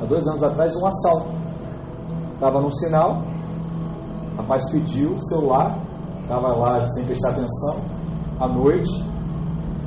há 0.00 0.04
dois 0.04 0.26
anos 0.26 0.42
atrás 0.42 0.74
um 0.76 0.86
assalto. 0.86 1.28
Estava 2.34 2.60
num 2.60 2.72
sinal, 2.72 3.22
o 4.32 4.36
rapaz 4.38 4.70
pediu 4.70 5.12
o 5.12 5.22
celular, 5.22 5.78
estava 6.22 6.48
lá 6.56 6.88
sem 6.88 7.04
prestar 7.04 7.30
atenção, 7.30 7.80
à 8.44 8.48
noite, 8.48 9.04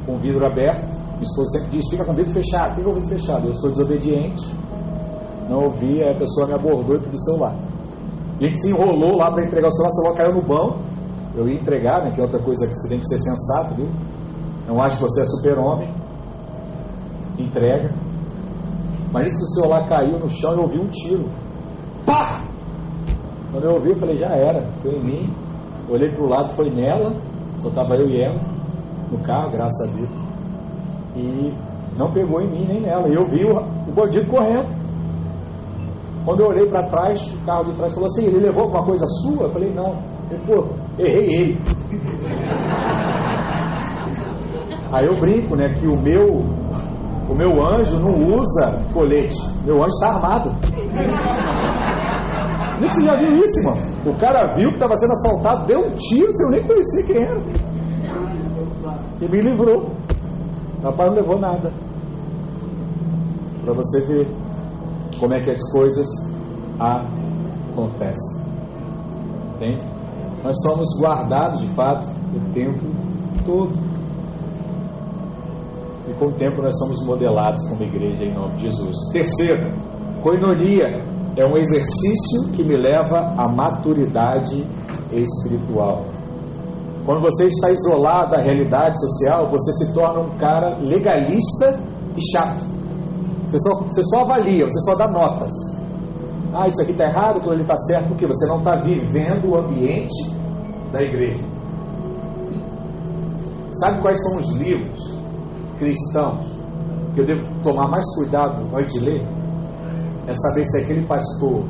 com 0.06 0.14
o 0.14 0.18
vidro 0.18 0.46
aberto. 0.46 0.84
Minha 1.14 1.24
esposa 1.24 1.60
sempre 1.60 1.78
diz: 1.78 1.90
fica 1.90 2.06
com 2.06 2.12
o 2.12 2.16
vidro 2.16 2.32
fechado, 2.32 2.76
fica 2.76 2.84
com 2.84 2.92
o 2.92 2.94
vidro 2.94 3.10
fechado. 3.10 3.48
Eu 3.48 3.56
sou 3.56 3.72
desobediente, 3.72 4.46
não 5.50 5.64
ouvi, 5.66 6.02
aí 6.02 6.12
a 6.12 6.18
pessoa 6.18 6.48
me 6.48 6.54
abordou 6.54 6.96
e 6.96 7.00
pediu 7.00 7.20
o 7.20 7.24
celular. 7.24 7.56
A 8.40 8.44
gente 8.44 8.60
se 8.60 8.70
enrolou 8.70 9.18
lá 9.18 9.32
para 9.32 9.46
entregar 9.46 9.68
o 9.68 9.72
celular, 9.72 9.90
o 9.90 9.96
celular 9.96 10.18
caiu 10.18 10.34
no 10.36 10.42
banco. 10.42 10.80
Eu 11.36 11.48
ia 11.48 11.56
entregar, 11.56 12.04
né, 12.04 12.12
que 12.12 12.20
é 12.20 12.24
outra 12.24 12.40
coisa 12.40 12.66
que 12.68 12.74
você 12.74 12.88
tem 12.88 13.00
que 13.00 13.08
ser 13.08 13.20
sensato, 13.20 13.76
viu? 13.76 13.90
Não 14.68 14.82
acho 14.82 14.98
que 14.98 15.04
você 15.04 15.22
é 15.22 15.26
super-homem. 15.26 15.94
Entrega. 17.38 17.94
Mas 19.12 19.32
isso 19.32 19.40
que 19.40 19.46
o 19.46 19.50
celular 19.50 19.88
caiu 19.88 20.20
no 20.20 20.30
chão 20.30 20.54
eu 20.54 20.62
ouvi 20.62 20.80
um 20.80 20.88
tiro. 20.88 21.26
Pá! 22.06 22.42
Quando 23.52 23.66
eu 23.66 23.74
ouvi, 23.76 23.90
eu 23.90 23.96
falei, 23.96 24.18
já 24.18 24.30
era, 24.36 24.62
foi 24.82 24.96
em 24.96 25.00
mim. 25.00 25.34
Olhei 25.90 26.10
para 26.10 26.24
o 26.24 26.28
lado, 26.28 26.50
foi 26.50 26.70
nela, 26.70 27.14
só 27.66 27.70
estava 27.70 27.96
eu 27.96 28.08
e 28.08 28.22
ela, 28.22 28.40
no 29.12 29.18
carro, 29.20 29.52
graças 29.52 29.90
a 29.90 29.92
Deus. 29.92 30.10
E 31.16 31.54
não 31.98 32.12
pegou 32.12 32.42
em 32.42 32.48
mim 32.48 32.66
nem 32.68 32.82
nela. 32.82 33.08
E 33.08 33.16
eu 33.16 33.26
vi 33.26 33.44
o, 33.44 33.58
o 33.58 33.92
bandido 33.92 34.30
correndo. 34.30 34.68
Quando 36.24 36.42
eu 36.42 36.48
olhei 36.48 36.68
para 36.68 36.84
trás, 36.88 37.34
o 37.34 37.46
carro 37.46 37.66
de 37.66 37.74
trás 37.74 37.94
falou 37.94 38.08
assim: 38.08 38.26
ele 38.26 38.40
levou 38.40 38.64
alguma 38.64 38.84
coisa 38.84 39.06
sua? 39.08 39.44
Eu 39.44 39.50
falei: 39.50 39.72
não. 39.74 39.96
Ele, 40.30 40.42
pô, 40.46 40.66
errei 41.00 41.34
ele. 41.34 41.62
Aí 44.92 45.06
eu 45.06 45.20
brinco, 45.20 45.56
né, 45.56 45.74
que 45.74 45.88
o 45.88 45.96
meu 45.96 46.44
o 47.28 47.34
meu 47.34 47.66
anjo 47.66 48.00
não 48.00 48.38
usa 48.38 48.84
colete. 48.94 49.42
Meu 49.66 49.78
anjo 49.78 49.88
está 49.88 50.10
armado. 50.14 50.52
Nem 52.80 52.90
você 52.90 53.02
já 53.02 53.16
viu 53.16 53.44
isso, 53.44 53.60
irmão? 53.60 53.78
O 54.06 54.20
cara 54.20 54.54
viu 54.54 54.70
que 54.70 54.76
estava 54.76 54.96
sendo 54.98 55.14
assaltado, 55.14 55.66
deu 55.66 55.80
um 55.80 55.96
tiro, 55.96 56.34
sem 56.34 56.46
eu 56.46 56.52
nem 56.52 56.64
conhecer 56.64 57.06
quem 57.06 57.24
era. 57.24 57.42
E 59.22 59.30
me 59.30 59.42
livrou. 59.42 59.92
O 60.80 60.84
rapaz 60.84 61.10
não 61.10 61.16
levou 61.16 61.40
nada. 61.40 61.72
Para 63.64 63.74
você 63.74 64.02
ver 64.02 64.28
como 65.20 65.34
é 65.34 65.42
que 65.42 65.52
as 65.52 65.72
coisas 65.72 66.08
acontecem. 66.80 68.46
Entende? 69.56 69.84
Nós 70.44 70.56
somos 70.62 70.88
guardados 71.00 71.62
de 71.62 71.68
fato 71.70 72.08
o 72.36 72.54
tempo 72.54 72.80
todo. 73.46 73.72
E 76.08 76.14
com 76.14 76.28
o 76.28 76.32
tempo 76.34 76.62
nós 76.62 76.78
somos 76.78 77.04
modelados 77.06 77.68
como 77.70 77.82
igreja 77.82 78.26
em 78.26 78.34
nome 78.34 78.56
de 78.58 78.64
Jesus. 78.64 78.96
Terceiro, 79.12 79.72
coinonia 80.22 81.15
é 81.38 81.46
um 81.46 81.58
exercício 81.58 82.52
que 82.54 82.64
me 82.64 82.78
leva 82.78 83.36
à 83.38 83.48
maturidade 83.48 84.66
espiritual. 85.12 86.06
Quando 87.06 87.22
você 87.22 87.48
está 87.48 87.70
isolado 87.72 88.32
da 88.32 88.40
realidade 88.40 89.00
social, 89.00 89.50
você 89.50 89.72
se 89.74 89.94
torna 89.94 90.22
um 90.22 90.38
cara 90.38 90.78
legalista 90.80 91.80
e 92.16 92.32
chato. 92.32 92.66
Você 93.50 93.60
só, 93.60 93.76
você 93.82 94.04
só 94.06 94.22
avalia, 94.22 94.66
você 94.66 94.80
só 94.82 94.96
dá 94.96 95.08
notas. 95.08 95.52
Ah, 96.54 96.68
isso 96.68 96.82
aqui 96.82 96.92
está 96.92 97.06
errado, 97.06 97.38
aquilo 97.38 97.52
ali 97.52 97.62
está 97.62 97.78
certo, 97.78 98.08
porque 98.08 98.26
você 98.26 98.48
não 98.48 98.60
está 98.60 98.78
vivendo 98.78 99.50
o 99.50 99.58
ambiente 99.58 100.32
da 100.92 101.02
igreja. 101.04 101.44
Sabe 103.74 104.02
quais 104.02 104.24
são 104.24 104.40
os 104.40 104.56
livros 104.56 105.14
cristãos 105.78 106.46
que 107.14 107.20
eu 107.20 107.26
devo 107.26 107.46
tomar 107.62 107.90
mais 107.90 108.06
cuidado 108.16 108.64
antes 108.74 108.94
de 108.94 109.02
ler? 109.02 109.35
É 110.28 110.34
saber 110.34 110.66
se 110.66 110.84
aquele 110.84 111.06
pastor 111.06 111.64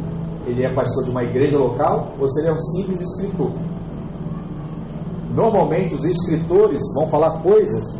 ele 0.45 0.63
é 0.63 0.73
pastor 0.73 1.03
de 1.03 1.09
uma 1.09 1.23
igreja 1.23 1.57
local 1.57 2.13
ou 2.19 2.27
se 2.27 2.41
ele 2.41 2.49
é 2.49 2.53
um 2.53 2.59
simples 2.59 3.01
escritor. 3.01 3.51
Normalmente 5.33 5.95
os 5.95 6.05
escritores 6.05 6.81
vão 6.93 7.07
falar 7.07 7.41
coisas 7.41 7.99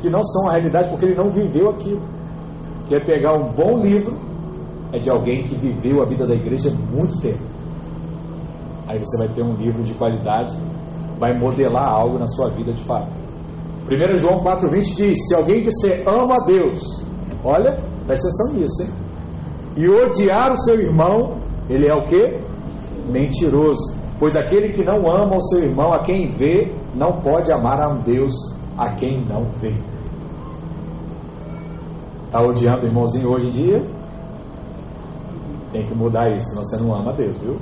que 0.00 0.10
não 0.10 0.22
são 0.22 0.48
a 0.48 0.52
realidade 0.52 0.90
porque 0.90 1.06
ele 1.06 1.14
não 1.14 1.30
viveu 1.30 1.70
aquilo. 1.70 2.02
Quer 2.88 3.04
pegar 3.04 3.34
um 3.34 3.52
bom 3.52 3.78
livro 3.78 4.26
é 4.92 4.98
de 4.98 5.10
alguém 5.10 5.42
que 5.42 5.54
viveu 5.54 6.02
a 6.02 6.06
vida 6.06 6.26
da 6.26 6.34
igreja 6.34 6.70
muito 6.70 7.20
tempo. 7.20 7.42
Aí 8.86 8.98
você 8.98 9.18
vai 9.18 9.28
ter 9.28 9.42
um 9.42 9.54
livro 9.54 9.82
de 9.82 9.94
qualidade, 9.94 10.56
vai 11.18 11.36
modelar 11.36 11.88
algo 11.88 12.18
na 12.18 12.26
sua 12.26 12.50
vida 12.50 12.72
de 12.72 12.84
fato. 12.84 13.10
1 13.90 14.16
João 14.16 14.44
4,20 14.44 14.96
diz: 14.96 15.26
Se 15.26 15.34
alguém 15.34 15.62
disser 15.62 16.06
ama 16.06 16.36
a 16.40 16.44
Deus, 16.44 17.04
olha, 17.42 17.82
presta 18.06 18.28
atenção 18.28 18.52
nisso, 18.54 18.82
hein? 18.82 19.05
E 19.76 19.88
odiar 19.88 20.52
o 20.52 20.58
seu 20.58 20.80
irmão, 20.80 21.36
ele 21.68 21.86
é 21.86 21.94
o 21.94 22.04
que? 22.06 22.40
Mentiroso. 23.10 23.94
Pois 24.18 24.34
aquele 24.34 24.72
que 24.72 24.82
não 24.82 25.10
ama 25.10 25.36
o 25.36 25.42
seu 25.42 25.64
irmão, 25.64 25.92
a 25.92 26.02
quem 26.02 26.28
vê, 26.28 26.72
não 26.94 27.20
pode 27.20 27.52
amar 27.52 27.80
a 27.80 27.88
um 27.88 28.00
Deus 28.00 28.34
a 28.76 28.90
quem 28.90 29.20
não 29.20 29.44
vê. 29.60 29.74
Está 32.24 32.40
odiando 32.40 32.82
o 32.82 32.86
irmãozinho 32.86 33.30
hoje 33.30 33.48
em 33.48 33.50
dia? 33.50 33.82
Tem 35.72 35.86
que 35.86 35.94
mudar 35.94 36.34
isso, 36.36 36.48
senão 36.48 36.64
você 36.64 36.76
não 36.78 36.94
ama 36.94 37.12
Deus, 37.12 37.36
viu? 37.38 37.56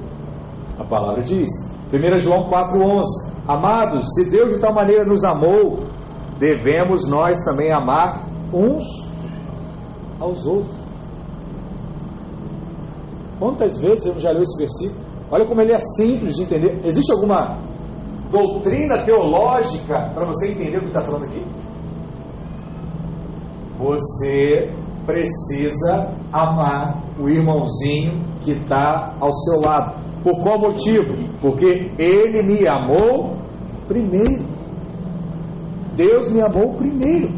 A 0.78 0.84
palavra 0.84 1.22
diz. 1.22 1.48
1 1.92 2.18
João 2.20 2.48
4,11 2.50 3.34
Amados, 3.46 4.14
se 4.14 4.30
Deus 4.30 4.54
de 4.54 4.60
tal 4.60 4.72
maneira 4.72 5.04
nos 5.04 5.22
amou, 5.22 5.80
devemos 6.38 7.06
nós 7.08 7.44
também 7.44 7.70
amar 7.70 8.26
uns 8.52 8.84
aos 10.18 10.46
outros. 10.46 10.83
Quantas 13.44 13.78
vezes 13.78 14.06
eu 14.06 14.18
já 14.18 14.32
li 14.32 14.40
esse 14.40 14.56
versículo? 14.56 15.04
Olha 15.30 15.44
como 15.44 15.60
ele 15.60 15.72
é 15.72 15.76
simples 15.76 16.34
de 16.34 16.44
entender. 16.44 16.80
Existe 16.82 17.12
alguma 17.12 17.58
doutrina 18.30 19.04
teológica 19.04 20.12
para 20.14 20.24
você 20.24 20.52
entender 20.52 20.78
o 20.78 20.80
que 20.80 20.86
está 20.86 21.02
falando 21.02 21.24
aqui? 21.24 21.44
Você 23.78 24.72
precisa 25.04 26.14
amar 26.32 27.02
o 27.20 27.28
irmãozinho 27.28 28.18
que 28.44 28.52
está 28.52 29.14
ao 29.20 29.30
seu 29.34 29.60
lado. 29.60 29.94
Por 30.22 30.42
qual 30.42 30.58
motivo? 30.58 31.14
Porque 31.42 31.92
ele 31.98 32.42
me 32.42 32.66
amou 32.66 33.36
primeiro. 33.86 34.42
Deus 35.94 36.30
me 36.30 36.40
amou 36.40 36.72
primeiro. 36.76 37.30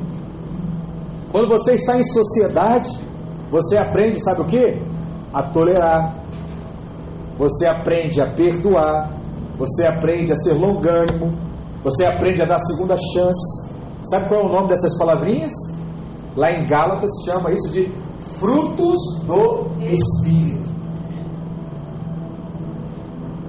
Quando 1.32 1.48
você 1.48 1.74
está 1.74 1.98
em 1.98 2.04
sociedade, 2.04 2.96
você 3.50 3.76
aprende, 3.76 4.22
sabe 4.22 4.42
o 4.42 4.44
que? 4.44 4.95
A 5.36 5.42
tolerar. 5.42 6.16
Você 7.36 7.66
aprende 7.66 8.22
a 8.22 8.26
perdoar. 8.26 9.10
Você 9.58 9.86
aprende 9.86 10.32
a 10.32 10.36
ser 10.36 10.54
longânimo. 10.54 11.30
Você 11.84 12.06
aprende 12.06 12.40
a 12.40 12.46
dar 12.46 12.58
segunda 12.60 12.96
chance. 12.96 13.70
Sabe 14.02 14.28
qual 14.28 14.40
é 14.40 14.44
o 14.44 14.48
nome 14.48 14.68
dessas 14.68 14.96
palavrinhas? 14.96 15.52
Lá 16.34 16.52
em 16.52 16.66
Gálatas 16.66 17.10
chama 17.26 17.52
isso 17.52 17.70
de 17.70 17.92
frutos 18.38 18.98
do 19.26 19.66
Espírito. 19.84 20.70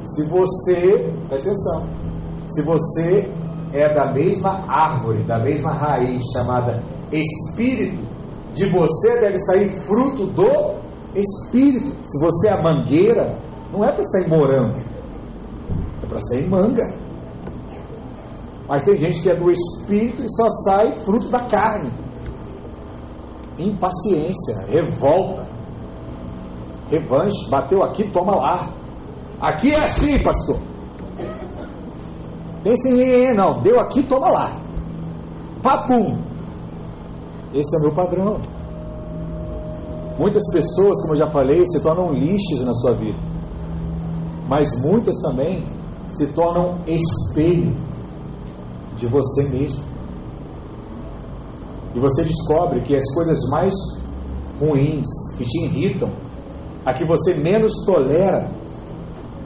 Se 0.04 0.24
você, 0.26 1.14
presta 1.30 1.50
atenção, 1.50 1.88
se 2.50 2.62
você 2.64 3.32
é 3.72 3.94
da 3.94 4.12
mesma 4.12 4.66
árvore, 4.68 5.24
da 5.24 5.40
mesma 5.40 5.72
raiz 5.72 6.24
chamada 6.34 6.84
Espírito, 7.12 8.04
de 8.54 8.66
você 8.66 9.22
deve 9.22 9.38
sair 9.38 9.70
fruto 9.70 10.26
do 10.26 10.78
Espírito. 11.16 11.96
Se 12.06 12.20
você 12.20 12.50
é 12.50 12.62
mangueira, 12.62 13.38
não 13.72 13.84
é 13.84 13.92
para 13.92 14.04
sair 14.06 14.28
morango, 14.28 14.80
é 16.04 16.06
para 16.06 16.22
sair 16.22 16.48
manga. 16.48 16.94
Mas 18.68 18.84
tem 18.84 18.98
gente 18.98 19.22
que 19.22 19.30
é 19.30 19.36
do 19.36 19.50
Espírito 19.50 20.24
e 20.24 20.30
só 20.30 20.50
sai 20.66 20.92
fruto 20.92 21.30
da 21.30 21.40
carne. 21.42 21.90
Impaciência, 23.58 24.66
revolta, 24.68 25.48
revanche, 26.90 27.50
bateu 27.50 27.84
aqui, 27.84 28.04
toma 28.10 28.36
lá. 28.36 28.70
Aqui 29.40 29.74
é 29.74 29.80
assim, 29.80 30.20
pastor. 30.20 30.60
Esse 32.66 33.34
não, 33.34 33.62
deu 33.62 33.80
aqui, 33.80 34.04
toma 34.04 34.30
lá. 34.30 34.52
Papum. 35.64 36.18
Esse 37.54 37.78
é 37.78 37.80
meu 37.82 37.92
padrão. 37.94 38.40
Muitas 40.18 40.44
pessoas, 40.52 41.02
como 41.02 41.14
eu 41.14 41.18
já 41.18 41.28
falei, 41.28 41.64
se 41.66 41.80
tornam 41.80 42.12
lixos 42.12 42.66
na 42.66 42.74
sua 42.74 42.94
vida. 42.94 43.18
Mas 44.48 44.80
muitas 44.82 45.16
também 45.22 45.64
se 46.12 46.28
tornam 46.28 46.80
espelho 46.88 47.76
de 48.98 49.06
você 49.06 49.44
mesmo. 49.50 49.84
E 51.94 52.00
você 52.00 52.24
descobre 52.24 52.82
que 52.82 52.96
as 52.96 53.14
coisas 53.14 53.40
mais 53.50 53.74
ruins, 54.60 55.08
que 55.38 55.46
te 55.46 55.66
irritam, 55.66 56.10
a 56.84 56.94
que 56.94 57.04
você 57.04 57.36
menos 57.36 57.74
tolera, 57.86 58.50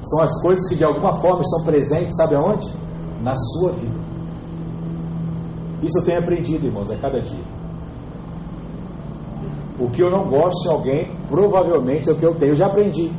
são 0.04 0.22
as 0.22 0.42
coisas 0.42 0.68
que 0.70 0.76
de 0.76 0.84
alguma 0.84 1.16
forma 1.18 1.42
estão 1.42 1.64
presentes, 1.64 2.16
sabe 2.16 2.36
aonde? 2.36 2.70
Na 3.22 3.36
sua 3.36 3.72
vida. 3.74 4.00
Isso 5.84 6.00
eu 6.00 6.06
tenho 6.06 6.20
aprendido, 6.20 6.66
irmãos, 6.66 6.90
a 6.92 6.96
cada 6.96 7.22
dia. 7.22 7.51
O 9.82 9.90
que 9.90 10.04
eu 10.04 10.12
não 10.12 10.26
gosto 10.26 10.68
em 10.68 10.72
alguém, 10.72 11.12
provavelmente 11.28 12.08
é 12.08 12.14
o 12.14 12.16
que 12.16 12.24
eu 12.24 12.36
tenho. 12.36 12.52
Eu 12.52 12.56
já 12.56 12.68
aprendi. 12.68 13.12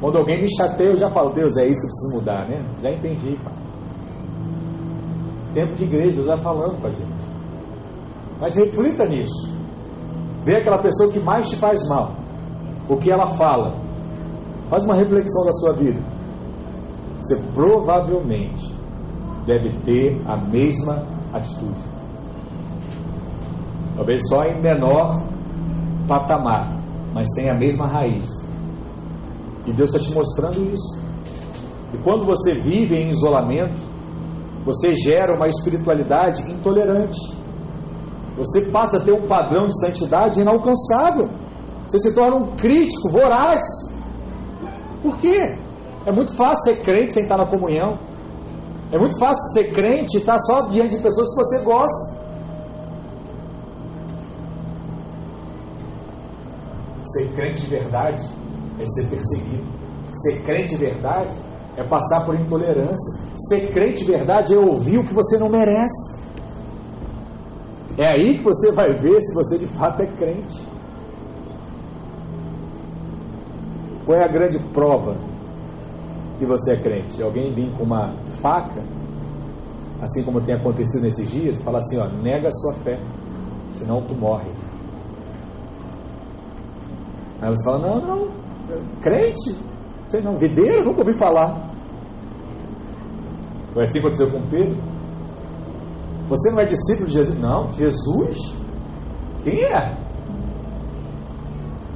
Quando 0.00 0.16
alguém 0.16 0.40
me 0.40 0.48
chateia, 0.50 0.88
eu 0.88 0.96
já 0.96 1.10
falo, 1.10 1.34
Deus, 1.34 1.58
é 1.58 1.68
isso 1.68 1.82
que 1.82 1.88
precisa 1.88 2.16
mudar, 2.16 2.48
né? 2.48 2.64
Já 2.82 2.90
entendi, 2.90 3.38
pai. 3.44 3.52
Tempo 5.52 5.74
de 5.74 5.84
igreja, 5.84 6.22
já 6.22 6.38
falando 6.38 6.80
com 6.80 6.86
a 6.86 6.90
gente. 6.90 7.20
Mas 8.40 8.56
reflita 8.56 9.04
nisso. 9.06 9.52
Vê 10.42 10.56
aquela 10.56 10.78
pessoa 10.78 11.12
que 11.12 11.20
mais 11.20 11.50
te 11.50 11.56
faz 11.56 11.86
mal. 11.86 12.12
O 12.88 12.96
que 12.96 13.10
ela 13.10 13.26
fala. 13.26 13.74
Faz 14.70 14.84
uma 14.84 14.94
reflexão 14.94 15.44
da 15.44 15.52
sua 15.52 15.74
vida. 15.74 16.00
Você 17.20 17.36
provavelmente 17.52 18.74
deve 19.44 19.68
ter 19.84 20.18
a 20.26 20.38
mesma 20.38 21.04
atitude. 21.34 21.89
Talvez 24.00 24.26
só 24.30 24.46
em 24.46 24.58
menor 24.62 25.22
patamar, 26.08 26.74
mas 27.12 27.28
tem 27.34 27.50
a 27.50 27.54
mesma 27.54 27.86
raiz. 27.86 28.30
E 29.66 29.74
Deus 29.74 29.94
está 29.94 30.02
te 30.02 30.14
mostrando 30.14 30.72
isso. 30.72 31.04
E 31.92 31.98
quando 31.98 32.24
você 32.24 32.54
vive 32.54 32.96
em 32.96 33.10
isolamento, 33.10 33.78
você 34.64 34.94
gera 34.94 35.36
uma 35.36 35.48
espiritualidade 35.48 36.50
intolerante. 36.50 37.20
Você 38.38 38.70
passa 38.70 38.96
a 38.96 39.00
ter 39.00 39.12
um 39.12 39.28
padrão 39.28 39.68
de 39.68 39.78
santidade 39.78 40.40
inalcançável. 40.40 41.28
Você 41.86 41.98
se 41.98 42.14
torna 42.14 42.36
um 42.36 42.56
crítico 42.56 43.10
voraz. 43.10 43.62
Por 45.02 45.18
quê? 45.18 45.58
É 46.06 46.10
muito 46.10 46.34
fácil 46.34 46.72
ser 46.72 46.82
crente 46.82 47.12
sem 47.12 47.24
estar 47.24 47.36
na 47.36 47.44
comunhão. 47.44 47.98
É 48.90 48.98
muito 48.98 49.18
fácil 49.18 49.42
ser 49.52 49.74
crente 49.74 50.16
e 50.16 50.20
estar 50.20 50.38
só 50.38 50.68
diante 50.68 50.96
de 50.96 51.02
pessoas 51.02 51.28
que 51.34 51.36
você 51.36 51.58
gosta. 51.58 52.20
Ser 57.02 57.29
crente 57.40 57.62
de 57.62 57.66
verdade 57.68 58.22
é 58.78 58.84
ser 58.84 59.08
perseguido. 59.08 59.64
Ser 60.12 60.42
crente 60.42 60.76
de 60.76 60.76
verdade 60.76 61.34
é 61.76 61.82
passar 61.82 62.26
por 62.26 62.34
intolerância. 62.34 63.20
Ser 63.48 63.72
crente 63.72 64.04
de 64.04 64.12
verdade 64.12 64.54
é 64.54 64.58
ouvir 64.58 64.98
o 64.98 65.06
que 65.06 65.14
você 65.14 65.38
não 65.38 65.48
merece. 65.48 66.20
É 67.96 68.08
aí 68.08 68.38
que 68.38 68.44
você 68.44 68.72
vai 68.72 68.92
ver 68.92 69.20
se 69.22 69.34
você 69.34 69.58
de 69.58 69.66
fato 69.66 70.02
é 70.02 70.06
crente. 70.06 70.68
Qual 74.04 74.18
é 74.18 74.24
a 74.24 74.28
grande 74.28 74.58
prova 74.74 75.16
que 76.38 76.44
você 76.44 76.72
é 76.72 76.76
crente? 76.76 77.22
Alguém 77.22 77.54
vir 77.54 77.70
com 77.76 77.84
uma 77.84 78.12
faca, 78.42 78.82
assim 80.02 80.22
como 80.24 80.40
tem 80.40 80.54
acontecido 80.54 81.02
nesses 81.02 81.30
dias, 81.30 81.58
e 81.58 81.62
falar 81.62 81.78
assim: 81.78 81.98
ó, 81.98 82.06
nega 82.06 82.48
a 82.48 82.52
sua 82.52 82.74
fé, 82.74 82.98
senão 83.78 84.02
tu 84.02 84.14
morre. 84.14 84.59
Aí 87.40 87.48
você 87.48 87.64
fala, 87.64 87.78
não, 87.78 88.00
não, 88.00 88.28
crente, 89.00 89.56
sei 90.08 90.20
não, 90.20 90.36
videiro, 90.36 90.84
nunca 90.84 91.00
ouvi 91.00 91.14
falar. 91.14 91.70
Foi 93.72 93.84
assim 93.84 93.94
que 93.94 93.98
aconteceu 94.00 94.30
com 94.30 94.42
Pedro. 94.48 94.76
Você 96.28 96.50
não 96.50 96.60
é 96.60 96.64
discípulo 96.64 97.08
de 97.08 97.14
Jesus? 97.14 97.38
Não, 97.38 97.72
Jesus? 97.72 98.56
Quem 99.42 99.64
é? 99.64 99.96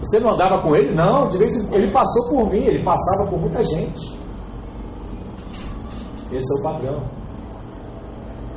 Você 0.01 0.21
não 0.21 0.35
andava 0.35 0.61
com 0.61 0.75
ele? 0.75 0.95
Não, 0.95 1.29
de 1.29 1.39
vez 1.39 1.73
ele 1.73 1.91
passou 1.91 2.29
por 2.29 2.51
mim, 2.51 2.59
ele 2.59 2.83
passava 2.83 3.29
por 3.29 3.41
muita 3.41 3.63
gente. 3.63 4.19
Esse 6.33 6.57
é 6.57 6.61
o 6.61 6.63
padrão. 6.63 7.03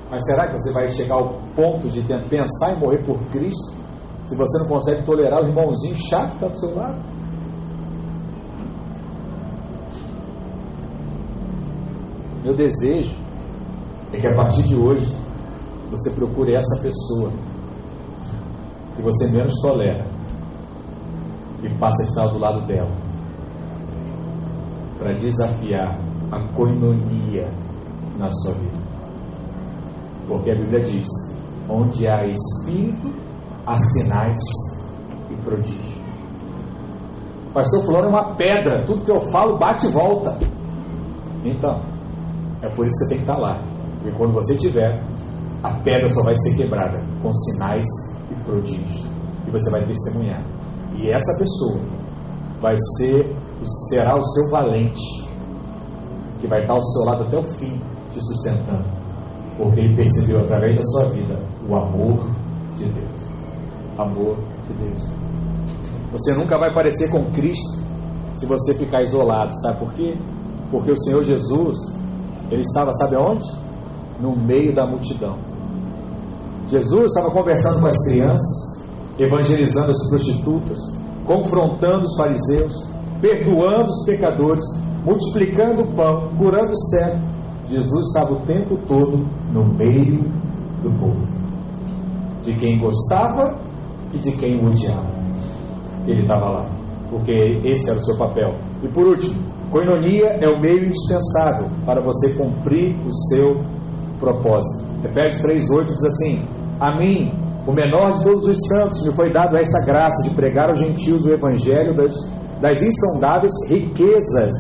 Mas 0.10 0.26
será 0.26 0.48
que 0.48 0.54
você 0.54 0.72
vai 0.72 0.90
chegar 0.90 1.16
ao 1.16 1.36
ponto 1.56 1.90
de 1.90 2.02
pensar 2.02 2.74
em 2.74 2.80
morrer 2.80 3.00
por 3.00 3.20
Cristo? 3.32 3.77
Se 4.28 4.36
você 4.36 4.60
não 4.60 4.68
consegue 4.68 5.04
tolerar 5.04 5.42
o 5.42 5.48
irmãozinho 5.48 5.98
chato 5.98 6.30
que 6.30 6.36
está 6.36 6.48
do 6.48 6.60
seu 6.60 6.76
lado. 6.76 6.98
Meu 12.44 12.56
desejo 12.56 13.16
é 14.14 14.20
que 14.20 14.28
a 14.28 14.36
partir 14.36 14.64
de 14.64 14.76
hoje 14.76 15.12
você 15.90 16.12
procure 16.12 16.56
essa 16.56 16.82
pessoa 16.82 17.32
que 18.96 19.02
você 19.02 19.28
menos 19.28 19.54
tolera 19.62 20.06
e 21.64 21.70
passe 21.78 22.04
a 22.04 22.06
estar 22.06 22.28
do 22.28 22.40
lado 22.40 22.66
dela 22.68 22.92
para 24.98 25.14
desafiar 25.14 26.00
a 26.32 26.40
coinonia 26.54 27.50
na 28.18 28.30
sua 28.30 28.54
vida. 28.54 28.78
Porque 30.28 30.52
a 30.52 30.56
Bíblia 30.56 30.82
diz: 30.82 31.08
onde 31.70 32.08
há 32.08 32.26
espírito, 32.26 33.27
há 33.68 33.78
sinais 33.78 34.40
e 35.30 35.36
prodígio. 35.44 35.98
Pastor 37.54 37.84
fulano 37.84 38.06
é 38.06 38.10
uma 38.10 38.36
pedra, 38.36 38.86
tudo 38.86 39.04
que 39.04 39.12
eu 39.12 39.22
falo 39.30 39.58
bate 39.58 39.88
e 39.88 39.92
volta. 39.92 40.38
Então, 41.44 41.82
é 42.62 42.70
por 42.70 42.88
isso 42.88 42.96
que 42.98 43.04
você 43.04 43.10
tem 43.10 43.18
que 43.18 43.24
estar 43.24 43.38
lá. 43.38 43.62
Porque 43.96 44.18
quando 44.18 44.34
você 44.34 44.56
tiver, 44.56 45.04
a 45.62 45.74
pedra 45.82 46.10
só 46.10 46.24
vai 46.24 46.38
ser 46.38 46.56
quebrada 46.56 47.02
com 47.22 47.34
sinais 47.34 47.86
e 48.32 48.36
prodígios. 48.46 49.06
E 49.48 49.52
você 49.52 49.70
vai 49.70 49.86
testemunhar. 49.86 50.44
E 50.96 51.10
essa 51.10 51.38
pessoa 51.38 51.82
vai 52.62 52.76
ser, 52.98 53.36
será 53.90 54.16
o 54.16 54.24
seu 54.24 54.50
valente, 54.50 55.28
que 56.40 56.48
vai 56.48 56.62
estar 56.62 56.74
ao 56.74 56.84
seu 56.84 57.06
lado 57.06 57.24
até 57.24 57.38
o 57.38 57.44
fim, 57.44 57.82
te 58.14 58.24
sustentando. 58.24 58.86
Porque 59.58 59.80
ele 59.80 59.96
percebeu 59.96 60.42
através 60.42 60.78
da 60.78 60.84
sua 60.84 61.06
vida 61.06 61.40
o 61.68 61.76
amor 61.76 62.30
de 62.78 62.86
Deus 62.86 63.27
amor 63.98 64.38
de 64.68 64.74
Deus. 64.74 65.12
Você 66.12 66.34
nunca 66.34 66.58
vai 66.58 66.74
parecer 66.74 67.10
com 67.10 67.26
Cristo 67.32 67.82
se 68.36 68.46
você 68.46 68.74
ficar 68.76 69.02
isolado, 69.02 69.52
sabe 69.62 69.80
por 69.80 69.94
quê? 69.94 70.16
Porque 70.70 70.92
o 70.92 71.00
Senhor 71.00 71.24
Jesus, 71.24 71.78
ele 72.52 72.62
estava, 72.62 72.92
sabe 72.94 73.16
aonde? 73.16 73.46
No 74.22 74.36
meio 74.36 74.74
da 74.74 74.86
multidão. 74.86 75.38
Jesus 76.68 77.06
estava 77.06 77.32
conversando 77.32 77.80
com 77.80 77.88
as 77.88 77.98
crianças, 78.06 78.84
evangelizando 79.18 79.92
as 79.92 80.10
prostitutas, 80.10 80.78
confrontando 81.26 82.06
os 82.06 82.16
fariseus, 82.16 82.74
perdoando 83.20 83.90
os 83.90 84.06
pecadores, 84.06 84.66
multiplicando 85.04 85.84
o 85.84 85.88
pão, 85.88 86.30
curando 86.38 86.72
o 86.72 86.78
cego. 86.90 87.20
Jesus 87.70 88.08
estava 88.08 88.34
o 88.34 88.42
tempo 88.42 88.78
todo 88.88 89.26
no 89.52 89.66
meio 89.66 90.24
do 90.84 90.92
povo. 91.00 91.28
De 92.44 92.54
quem 92.54 92.80
gostava 92.80 93.58
e 94.14 94.18
de 94.18 94.32
quem 94.34 94.58
o 94.60 94.68
odiava. 94.68 95.18
Ele 96.06 96.22
estava 96.22 96.50
lá, 96.50 96.70
porque 97.10 97.62
esse 97.64 97.90
era 97.90 98.00
o 98.00 98.04
seu 98.04 98.18
papel. 98.18 98.56
E 98.84 98.88
por 98.88 99.08
último, 99.08 99.36
coinonia 99.72 100.38
é 100.42 100.48
o 100.48 100.60
meio 100.60 100.86
indispensável 100.86 101.68
para 101.86 102.02
você 102.02 102.34
cumprir 102.34 102.96
o 103.06 103.14
seu 103.30 103.62
propósito. 104.20 104.86
Efésios 105.04 105.42
3,8 105.44 105.86
diz 105.86 106.04
assim: 106.06 106.48
A 106.80 106.98
mim, 106.98 107.32
o 107.66 107.72
menor 107.72 108.14
de 108.14 108.24
todos 108.24 108.48
os 108.48 108.68
santos, 108.68 109.04
me 109.06 109.14
foi 109.14 109.32
dado 109.32 109.58
essa 109.58 109.86
graça 109.86 110.24
de 110.24 110.30
pregar 110.32 110.70
aos 110.70 110.80
gentios 110.80 111.26
o 111.26 111.34
evangelho 111.34 111.94
das, 111.94 112.16
das 112.62 112.82
insondáveis 112.82 113.54
riquezas 113.70 114.54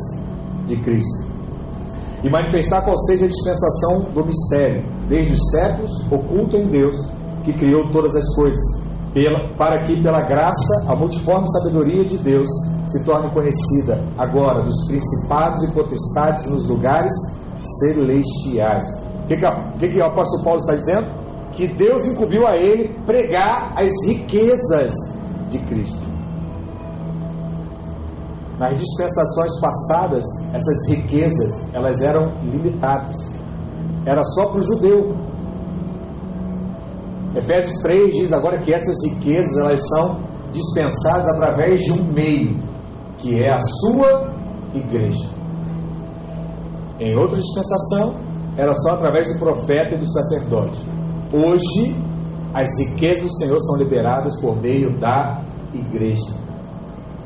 de 0.67 0.75
Cristo 0.77 1.27
e 2.23 2.29
manifestar 2.29 2.81
qual 2.81 2.97
seja 2.97 3.25
a 3.25 3.27
dispensação 3.27 4.01
do 4.13 4.25
mistério, 4.25 4.83
desde 5.07 5.33
os 5.33 5.51
séculos, 5.51 5.91
oculto 6.11 6.57
em 6.57 6.67
Deus, 6.67 6.95
que 7.43 7.53
criou 7.53 7.91
todas 7.91 8.15
as 8.15 8.35
coisas, 8.35 8.81
pela, 9.17 9.49
para 9.57 9.81
que, 9.81 9.99
pela 9.99 10.21
graça, 10.21 10.85
a 10.87 10.95
multiforme 10.95 11.49
sabedoria 11.49 12.05
de 12.05 12.19
Deus 12.19 12.47
se 12.87 13.03
torne 13.03 13.31
conhecida 13.31 13.99
agora 14.15 14.61
dos 14.61 14.85
principados 14.85 15.63
e 15.63 15.71
potestades 15.71 16.45
nos 16.45 16.67
lugares 16.67 17.11
celestiais. 17.79 18.85
O 19.23 19.27
que, 19.27 19.37
que, 19.79 19.89
que 19.89 19.99
o 19.99 20.05
apóstolo 20.05 20.43
Paulo 20.43 20.59
está 20.59 20.75
dizendo? 20.75 21.07
Que 21.53 21.67
Deus 21.67 22.05
incumbiu 22.05 22.45
a 22.45 22.55
ele 22.55 22.93
pregar 23.07 23.73
as 23.75 23.91
riquezas 24.05 24.93
de 25.49 25.57
Cristo. 25.65 26.05
Nas 28.59 28.77
dispensações 28.77 29.59
passadas, 29.59 30.25
essas 30.53 30.89
riquezas 30.89 31.65
elas 31.73 32.03
eram 32.03 32.33
limitadas. 32.43 33.15
Era 34.05 34.21
só 34.23 34.49
para 34.49 34.59
o 34.59 34.63
judeu. 34.63 35.15
Efésios 37.37 37.77
3 37.83 38.15
diz 38.15 38.33
agora 38.33 38.61
que 38.63 38.73
essas 38.73 38.95
riquezas 39.03 39.55
elas 39.57 39.87
são 39.87 40.19
dispensadas 40.51 41.35
através 41.35 41.81
de 41.81 41.91
um 41.91 42.03
meio, 42.11 42.59
que 43.19 43.43
é 43.43 43.51
a 43.51 43.59
sua 43.59 44.31
igreja. 44.73 45.29
Em 46.99 47.15
outra 47.15 47.37
dispensação, 47.39 48.15
era 48.57 48.73
só 48.73 48.93
através 48.93 49.31
do 49.31 49.39
profeta 49.39 49.93
e 49.93 49.99
do 49.99 50.11
sacerdote. 50.11 50.81
Hoje, 51.31 51.95
as 52.55 52.79
riquezas 52.79 53.25
do 53.25 53.33
Senhor 53.35 53.59
são 53.59 53.77
liberadas 53.77 54.41
por 54.41 54.59
meio 54.59 54.97
da 54.97 55.39
igreja. 55.71 56.33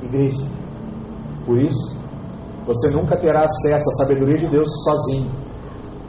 Igreja. 0.04 0.46
Por 1.46 1.58
isso, 1.58 1.96
você 2.68 2.90
nunca 2.90 3.16
terá 3.16 3.46
acesso 3.46 3.90
à 3.92 3.94
sabedoria 3.94 4.40
de 4.40 4.48
Deus 4.48 4.70
sozinho. 4.84 5.32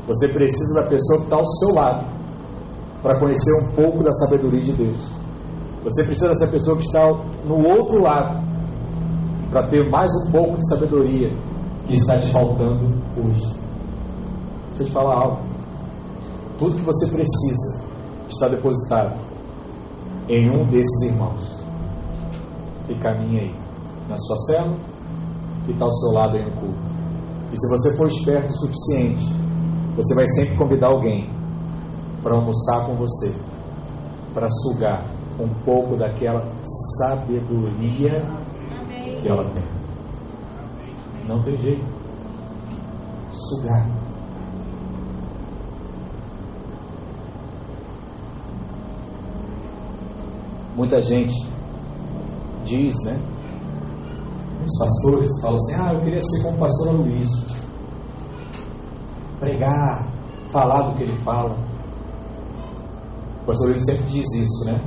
Você 0.08 0.26
precisa 0.26 0.82
da 0.82 0.88
pessoa 0.88 1.20
que 1.20 1.24
está 1.26 1.36
ao 1.36 1.46
seu 1.46 1.72
lado 1.72 2.11
para 3.02 3.18
conhecer 3.18 3.52
um 3.60 3.72
pouco 3.72 4.04
da 4.04 4.12
sabedoria 4.12 4.60
de 4.60 4.72
Deus. 4.72 5.00
Você 5.82 6.04
precisa 6.04 6.28
dessa 6.28 6.46
pessoa 6.46 6.76
que 6.76 6.84
está 6.84 7.04
no 7.44 7.66
outro 7.66 8.00
lado 8.00 8.40
para 9.50 9.66
ter 9.66 9.90
mais 9.90 10.10
um 10.24 10.30
pouco 10.30 10.56
de 10.56 10.68
sabedoria 10.68 11.30
que 11.86 11.94
está 11.94 12.18
te 12.18 12.28
faltando 12.28 12.84
hoje. 13.16 13.56
Deixa 14.68 14.82
eu 14.82 14.86
te 14.86 14.92
falar 14.92 15.14
algo. 15.14 15.40
Tudo 16.58 16.76
que 16.76 16.84
você 16.84 17.08
precisa 17.08 17.82
está 18.28 18.46
depositado 18.48 19.14
em 20.28 20.48
um 20.48 20.64
desses 20.66 21.02
irmãos 21.02 21.60
que 22.86 22.94
caminha 22.94 23.42
aí 23.42 23.54
na 24.08 24.16
sua 24.16 24.38
célula 24.38 24.76
que 25.66 25.72
está 25.72 25.84
ao 25.84 25.92
seu 25.92 26.12
lado 26.12 26.36
aí 26.36 26.44
no 26.44 26.52
culto. 26.52 26.78
E 27.52 27.60
se 27.60 27.68
você 27.68 27.96
for 27.96 28.06
esperto 28.06 28.48
o 28.48 28.58
suficiente, 28.58 29.24
você 29.96 30.14
vai 30.14 30.26
sempre 30.26 30.56
convidar 30.56 30.86
alguém 30.88 31.28
para 32.22 32.36
almoçar 32.36 32.86
com 32.86 32.94
você, 32.94 33.34
para 34.32 34.48
sugar 34.48 35.04
um 35.40 35.48
pouco 35.64 35.96
daquela 35.96 36.46
sabedoria 36.98 38.24
que 39.20 39.28
ela 39.28 39.44
tem. 39.50 39.64
Não 41.26 41.42
tem 41.42 41.56
jeito. 41.56 41.84
Sugar. 43.32 43.88
Muita 50.76 51.00
gente 51.02 51.34
diz, 52.64 52.94
né? 53.04 53.20
Os 54.64 54.78
pastores 54.78 55.30
falam 55.40 55.56
assim: 55.56 55.74
Ah, 55.74 55.94
eu 55.94 56.00
queria 56.00 56.22
ser 56.22 56.42
como 56.42 56.56
o 56.56 56.60
pastor 56.60 56.88
Aloysio. 56.88 57.46
Pregar, 59.40 60.08
falar 60.50 60.90
do 60.90 60.96
que 60.96 61.02
ele 61.02 61.16
fala. 61.24 61.71
O 63.42 63.46
pastor 63.46 63.68
Aloysio 63.68 63.86
sempre 63.86 64.06
diz 64.10 64.26
isso, 64.34 64.64
né? 64.64 64.80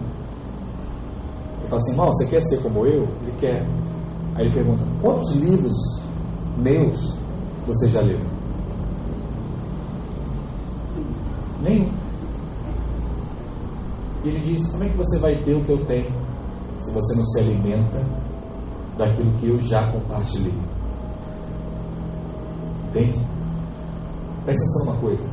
Ele 1.59 1.69
fala 1.69 1.81
assim: 1.81 1.91
Irmão, 1.91 2.05
você 2.07 2.25
quer 2.27 2.41
ser 2.41 2.61
como 2.61 2.85
eu? 2.85 3.03
Ele 3.21 3.33
quer. 3.39 3.65
Aí 4.35 4.45
ele 4.45 4.53
pergunta: 4.53 4.83
Quantos 5.01 5.33
livros 5.35 5.75
meus 6.57 7.17
você 7.67 7.89
já 7.89 8.01
leu? 8.01 8.19
Nenhum. 11.61 11.91
E 14.23 14.29
ele 14.29 14.39
diz: 14.39 14.71
Como 14.71 14.83
é 14.83 14.89
que 14.89 14.97
você 14.97 15.19
vai 15.19 15.35
ter 15.43 15.53
o 15.53 15.63
que 15.63 15.71
eu 15.71 15.85
tenho 15.85 16.11
se 16.81 16.91
você 16.91 17.15
não 17.15 17.25
se 17.25 17.39
alimenta 17.39 18.05
daquilo 18.97 19.31
que 19.39 19.47
eu 19.47 19.59
já 19.61 19.91
compartilhei. 19.91 20.53
Entende? 22.89 23.19
Presta 24.45 24.63
atenção 24.63 24.85
numa 24.85 25.01
coisa. 25.01 25.23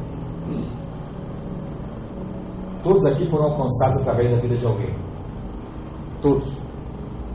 Todos 2.83 3.07
aqui 3.07 3.27
foram 3.27 3.45
alcançados 3.45 4.01
através 4.01 4.31
da 4.31 4.39
vida 4.39 4.57
de 4.57 4.67
alguém. 4.67 4.95
Todos. 6.21 6.49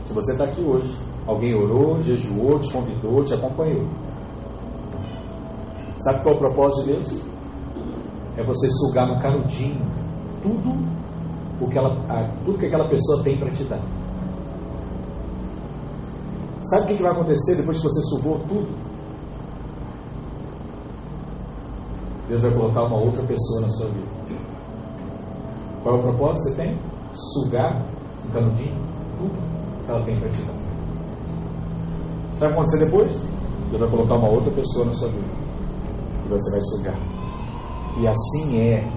Se 0.06 0.12
você 0.12 0.32
está 0.32 0.44
aqui 0.44 0.60
hoje, 0.60 0.94
alguém 1.26 1.54
orou, 1.54 2.02
jejuou, 2.02 2.60
te 2.60 2.72
convidou, 2.72 3.24
te 3.24 3.34
acompanhou. 3.34 3.86
Sabe 5.98 6.22
qual 6.22 6.34
é 6.34 6.36
o 6.36 6.40
propósito 6.40 6.86
de 6.86 6.92
Deus? 6.92 7.22
É 8.36 8.44
você 8.44 8.70
sugar 8.70 9.08
no 9.08 9.20
canudinho 9.20 9.84
tudo 10.42 10.74
o 11.60 11.68
que 11.68 11.76
ela, 11.76 11.96
tudo 12.44 12.58
que 12.58 12.66
aquela 12.66 12.88
pessoa 12.88 13.22
tem 13.22 13.36
para 13.36 13.50
te 13.50 13.64
dar. 13.64 13.80
Sabe 16.62 16.92
o 16.92 16.96
que 16.96 17.02
vai 17.02 17.12
acontecer 17.12 17.56
depois 17.56 17.78
que 17.78 17.84
você 17.84 18.02
sugou 18.04 18.38
tudo? 18.40 18.68
Deus 22.28 22.42
vai 22.42 22.52
colocar 22.52 22.82
uma 22.82 22.98
outra 22.98 23.24
pessoa 23.24 23.62
na 23.62 23.70
sua 23.70 23.86
vida. 23.86 24.57
Qual 25.82 25.96
é 25.96 25.98
o 25.98 26.02
propósito 26.02 26.44
que 26.44 26.50
você 26.50 26.62
tem? 26.62 26.78
Sugar 27.12 27.82
um 28.26 28.30
canudinho 28.30 28.88
tudo 29.18 29.84
que 29.84 29.90
ela 29.90 30.02
tem 30.02 30.16
para 30.16 30.28
te 30.28 30.42
dar. 30.42 30.52
O 30.52 32.34
que 32.34 32.40
vai 32.40 32.52
acontecer 32.52 32.84
depois? 32.84 33.20
Deus 33.70 33.80
vai 33.80 33.90
colocar 33.90 34.14
uma 34.14 34.28
outra 34.28 34.50
pessoa 34.52 34.86
na 34.86 34.94
sua 34.94 35.08
vida. 35.08 35.28
E 36.24 36.28
você 36.28 36.50
vai 36.50 36.60
sugar. 36.62 36.96
E 38.00 38.06
assim 38.06 38.60
é 38.60 38.88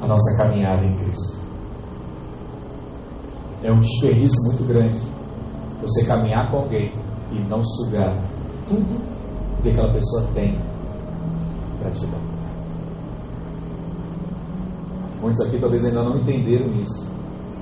a 0.00 0.06
nossa 0.06 0.36
caminhada 0.36 0.84
em 0.84 0.96
Cristo. 0.96 1.40
É 3.62 3.72
um 3.72 3.80
desperdício 3.80 4.44
muito 4.48 4.64
grande 4.64 5.00
você 5.80 6.04
caminhar 6.04 6.50
com 6.50 6.58
alguém 6.58 6.92
e 7.32 7.38
não 7.48 7.64
sugar 7.64 8.16
tudo 8.68 9.02
que 9.62 9.70
aquela 9.70 9.92
pessoa 9.92 10.26
tem 10.34 10.58
para 11.80 11.90
te 11.90 12.06
dar. 12.06 12.23
Muitos 15.24 15.40
aqui 15.40 15.58
talvez 15.58 15.82
ainda 15.86 16.02
não 16.02 16.18
entenderam 16.18 16.70
isso, 16.82 17.06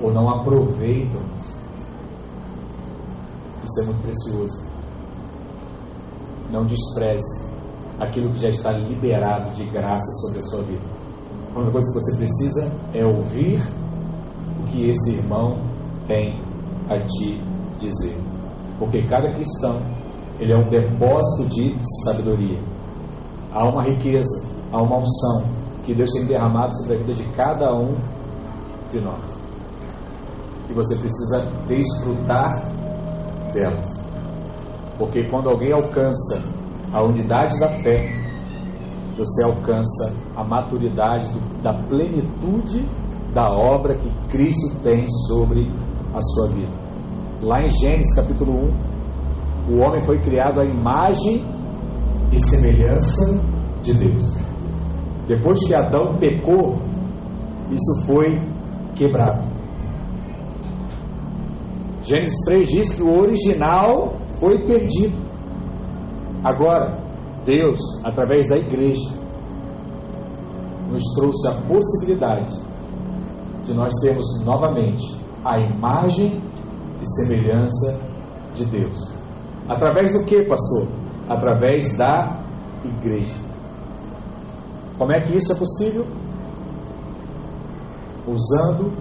ou 0.01 0.11
não 0.13 0.27
aproveitam 0.29 1.21
isso. 1.39 1.57
Isso 3.63 3.81
é 3.81 3.85
muito 3.85 4.01
precioso. 4.01 4.67
Não 6.51 6.65
despreze 6.65 7.45
aquilo 7.97 8.33
que 8.33 8.39
já 8.39 8.49
está 8.49 8.73
liberado 8.73 9.55
de 9.55 9.63
graça 9.63 10.11
sobre 10.19 10.39
a 10.39 10.41
sua 10.41 10.61
vida. 10.63 10.81
A 11.55 11.59
única 11.59 11.71
coisa 11.71 11.93
que 11.93 11.99
você 12.01 12.17
precisa 12.17 12.75
é 12.93 13.05
ouvir 13.05 13.61
o 14.59 14.67
que 14.67 14.89
esse 14.89 15.15
irmão 15.15 15.55
tem 16.05 16.37
a 16.89 16.99
te 16.99 17.41
dizer. 17.79 18.21
Porque 18.77 19.03
cada 19.03 19.31
cristão, 19.31 19.81
ele 20.37 20.51
é 20.51 20.57
um 20.57 20.67
depósito 20.67 21.47
de 21.47 21.77
sabedoria. 22.03 22.59
Há 23.53 23.65
uma 23.69 23.83
riqueza, 23.83 24.45
há 24.69 24.81
uma 24.81 24.97
unção 24.97 25.62
que 25.85 25.93
Deus 25.93 26.11
tem 26.11 26.25
derramado 26.25 26.73
sobre 26.75 26.95
a 26.95 26.97
vida 26.99 27.13
de 27.13 27.25
cada 27.35 27.73
um 27.75 27.95
de 28.91 28.99
nós. 29.01 29.23
E 30.69 30.73
você 30.73 30.95
precisa 30.95 31.51
desfrutar 31.67 32.71
delas. 33.53 34.01
Porque 34.97 35.23
quando 35.23 35.49
alguém 35.49 35.71
alcança 35.73 36.43
a 36.91 37.03
unidade 37.03 37.59
da 37.59 37.67
fé, 37.67 38.23
você 39.17 39.43
alcança 39.43 40.15
a 40.35 40.43
maturidade 40.43 41.27
do, 41.33 41.61
da 41.61 41.73
plenitude 41.73 42.87
da 43.33 43.51
obra 43.51 43.95
que 43.95 44.09
Cristo 44.29 44.79
tem 44.83 45.05
sobre 45.27 45.69
a 46.13 46.21
sua 46.21 46.49
vida. 46.49 46.71
Lá 47.41 47.63
em 47.63 47.67
Gênesis 47.67 48.15
capítulo 48.15 48.71
1, 49.69 49.73
o 49.73 49.79
homem 49.79 50.01
foi 50.01 50.19
criado 50.19 50.61
à 50.61 50.65
imagem 50.65 51.43
e 52.31 52.39
semelhança 52.39 53.39
de 53.81 53.93
Deus. 53.93 54.42
Depois 55.27 55.65
que 55.65 55.73
Adão 55.73 56.17
pecou, 56.17 56.79
isso 57.71 58.05
foi 58.05 58.41
quebrado. 58.95 59.43
Gênesis 62.03 62.43
3 62.45 62.69
diz 62.69 62.93
que 62.93 63.01
o 63.01 63.17
original 63.17 64.15
foi 64.39 64.59
perdido. 64.65 65.15
Agora, 66.43 66.99
Deus, 67.45 67.79
através 68.03 68.49
da 68.49 68.57
igreja, 68.57 69.09
nos 70.89 71.03
trouxe 71.15 71.47
a 71.47 71.53
possibilidade 71.61 72.53
de 73.65 73.73
nós 73.73 73.93
termos 74.01 74.43
novamente 74.43 75.17
a 75.45 75.57
imagem 75.59 76.41
e 77.01 77.09
semelhança 77.09 77.99
de 78.55 78.65
Deus. 78.65 79.13
Através 79.67 80.13
do 80.13 80.25
que, 80.25 80.43
pastor? 80.43 80.87
Através 81.29 81.97
da 81.97 82.39
igreja. 82.83 83.42
Como 85.03 85.11
é 85.11 85.19
que 85.19 85.35
isso 85.35 85.51
é 85.51 85.55
possível? 85.55 86.07
Usando 88.25 88.93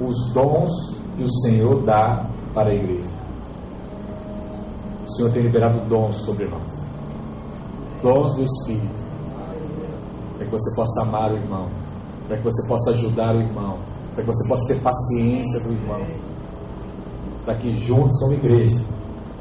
os 0.00 0.32
dons 0.32 0.72
que 1.18 1.22
o 1.22 1.30
Senhor 1.30 1.82
dá 1.82 2.26
para 2.54 2.70
a 2.70 2.74
igreja. 2.74 3.10
O 5.06 5.10
Senhor 5.10 5.30
tem 5.32 5.42
liberado 5.42 5.80
dons 5.80 6.16
sobre 6.24 6.46
nós. 6.48 6.66
Dons 8.02 8.36
do 8.36 8.42
Espírito. 8.42 9.04
Para 10.38 10.46
que 10.46 10.50
você 10.50 10.74
possa 10.74 11.02
amar 11.02 11.30
o 11.30 11.36
irmão, 11.36 11.68
para 12.26 12.38
que 12.38 12.42
você 12.42 12.66
possa 12.66 12.92
ajudar 12.92 13.36
o 13.36 13.42
irmão, 13.42 13.80
para 14.14 14.24
que 14.24 14.30
você 14.32 14.48
possa 14.48 14.66
ter 14.66 14.80
paciência 14.80 15.60
do 15.60 15.74
irmão, 15.74 16.06
para 17.44 17.58
que 17.58 17.70
juntos 17.76 18.18
como 18.18 18.32
igreja 18.32 18.80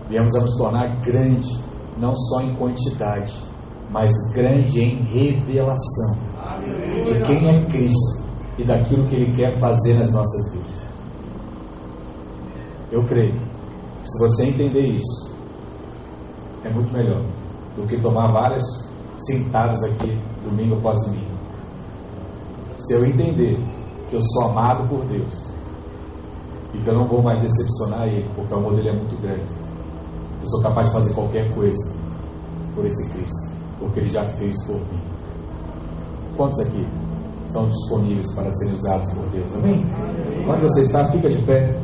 viemos 0.10 0.36
a 0.36 0.42
nos 0.42 0.58
tornar 0.58 0.98
grande, 0.98 1.64
não 1.98 2.14
só 2.14 2.42
em 2.42 2.54
quantidade, 2.56 3.49
mas 3.90 4.12
grande 4.34 4.82
em 4.82 4.96
revelação 5.04 6.18
de 7.06 7.22
quem 7.26 7.50
é 7.50 7.66
Cristo 7.66 8.24
e 8.58 8.64
daquilo 8.64 9.08
que 9.08 9.16
Ele 9.16 9.36
quer 9.36 9.58
fazer 9.58 9.96
nas 9.96 10.12
nossas 10.14 10.52
vidas. 10.54 10.86
Eu 12.92 13.04
creio 13.06 13.34
que 13.34 14.10
se 14.10 14.20
você 14.20 14.46
entender 14.46 14.86
isso, 14.86 15.36
é 16.64 16.70
muito 16.70 16.92
melhor 16.92 17.22
do 17.76 17.88
que 17.88 18.00
tomar 18.00 18.32
várias 18.32 18.64
sentadas 19.18 19.84
aqui 19.84 20.18
domingo 20.44 20.76
após 20.78 21.00
domingo. 21.06 21.30
Se 22.78 22.94
eu 22.94 23.06
entender 23.06 23.60
que 24.10 24.16
eu 24.16 24.22
sou 24.22 24.50
amado 24.50 24.88
por 24.88 25.06
Deus 25.06 25.50
e 26.74 26.80
que 26.80 26.88
eu 26.88 26.96
não 26.96 27.08
vou 27.08 27.22
mais 27.22 27.42
decepcionar 27.42 28.08
Ele, 28.08 28.30
porque 28.36 28.54
o 28.54 28.58
amor 28.58 28.76
dele 28.76 28.90
é 28.90 28.96
muito 28.96 29.20
grande, 29.22 29.52
eu 30.42 30.50
sou 30.50 30.62
capaz 30.62 30.88
de 30.88 30.94
fazer 30.94 31.14
qualquer 31.14 31.54
coisa 31.54 31.94
por 32.76 32.86
esse 32.86 33.10
Cristo, 33.12 33.59
porque 33.80 34.00
Ele 34.02 34.10
já 34.10 34.24
fez 34.26 34.56
por 34.66 34.76
mim. 34.76 35.02
Quantos 36.36 36.60
aqui 36.60 36.88
estão 37.46 37.70
disponíveis 37.70 38.34
para 38.34 38.52
serem 38.54 38.74
usados 38.76 39.12
por 39.14 39.26
Deus? 39.30 39.54
Amém? 39.56 39.84
Quando 40.46 40.62
você 40.62 40.82
está, 40.84 41.08
fica 41.08 41.30
de 41.30 41.42
pé. 41.44 41.76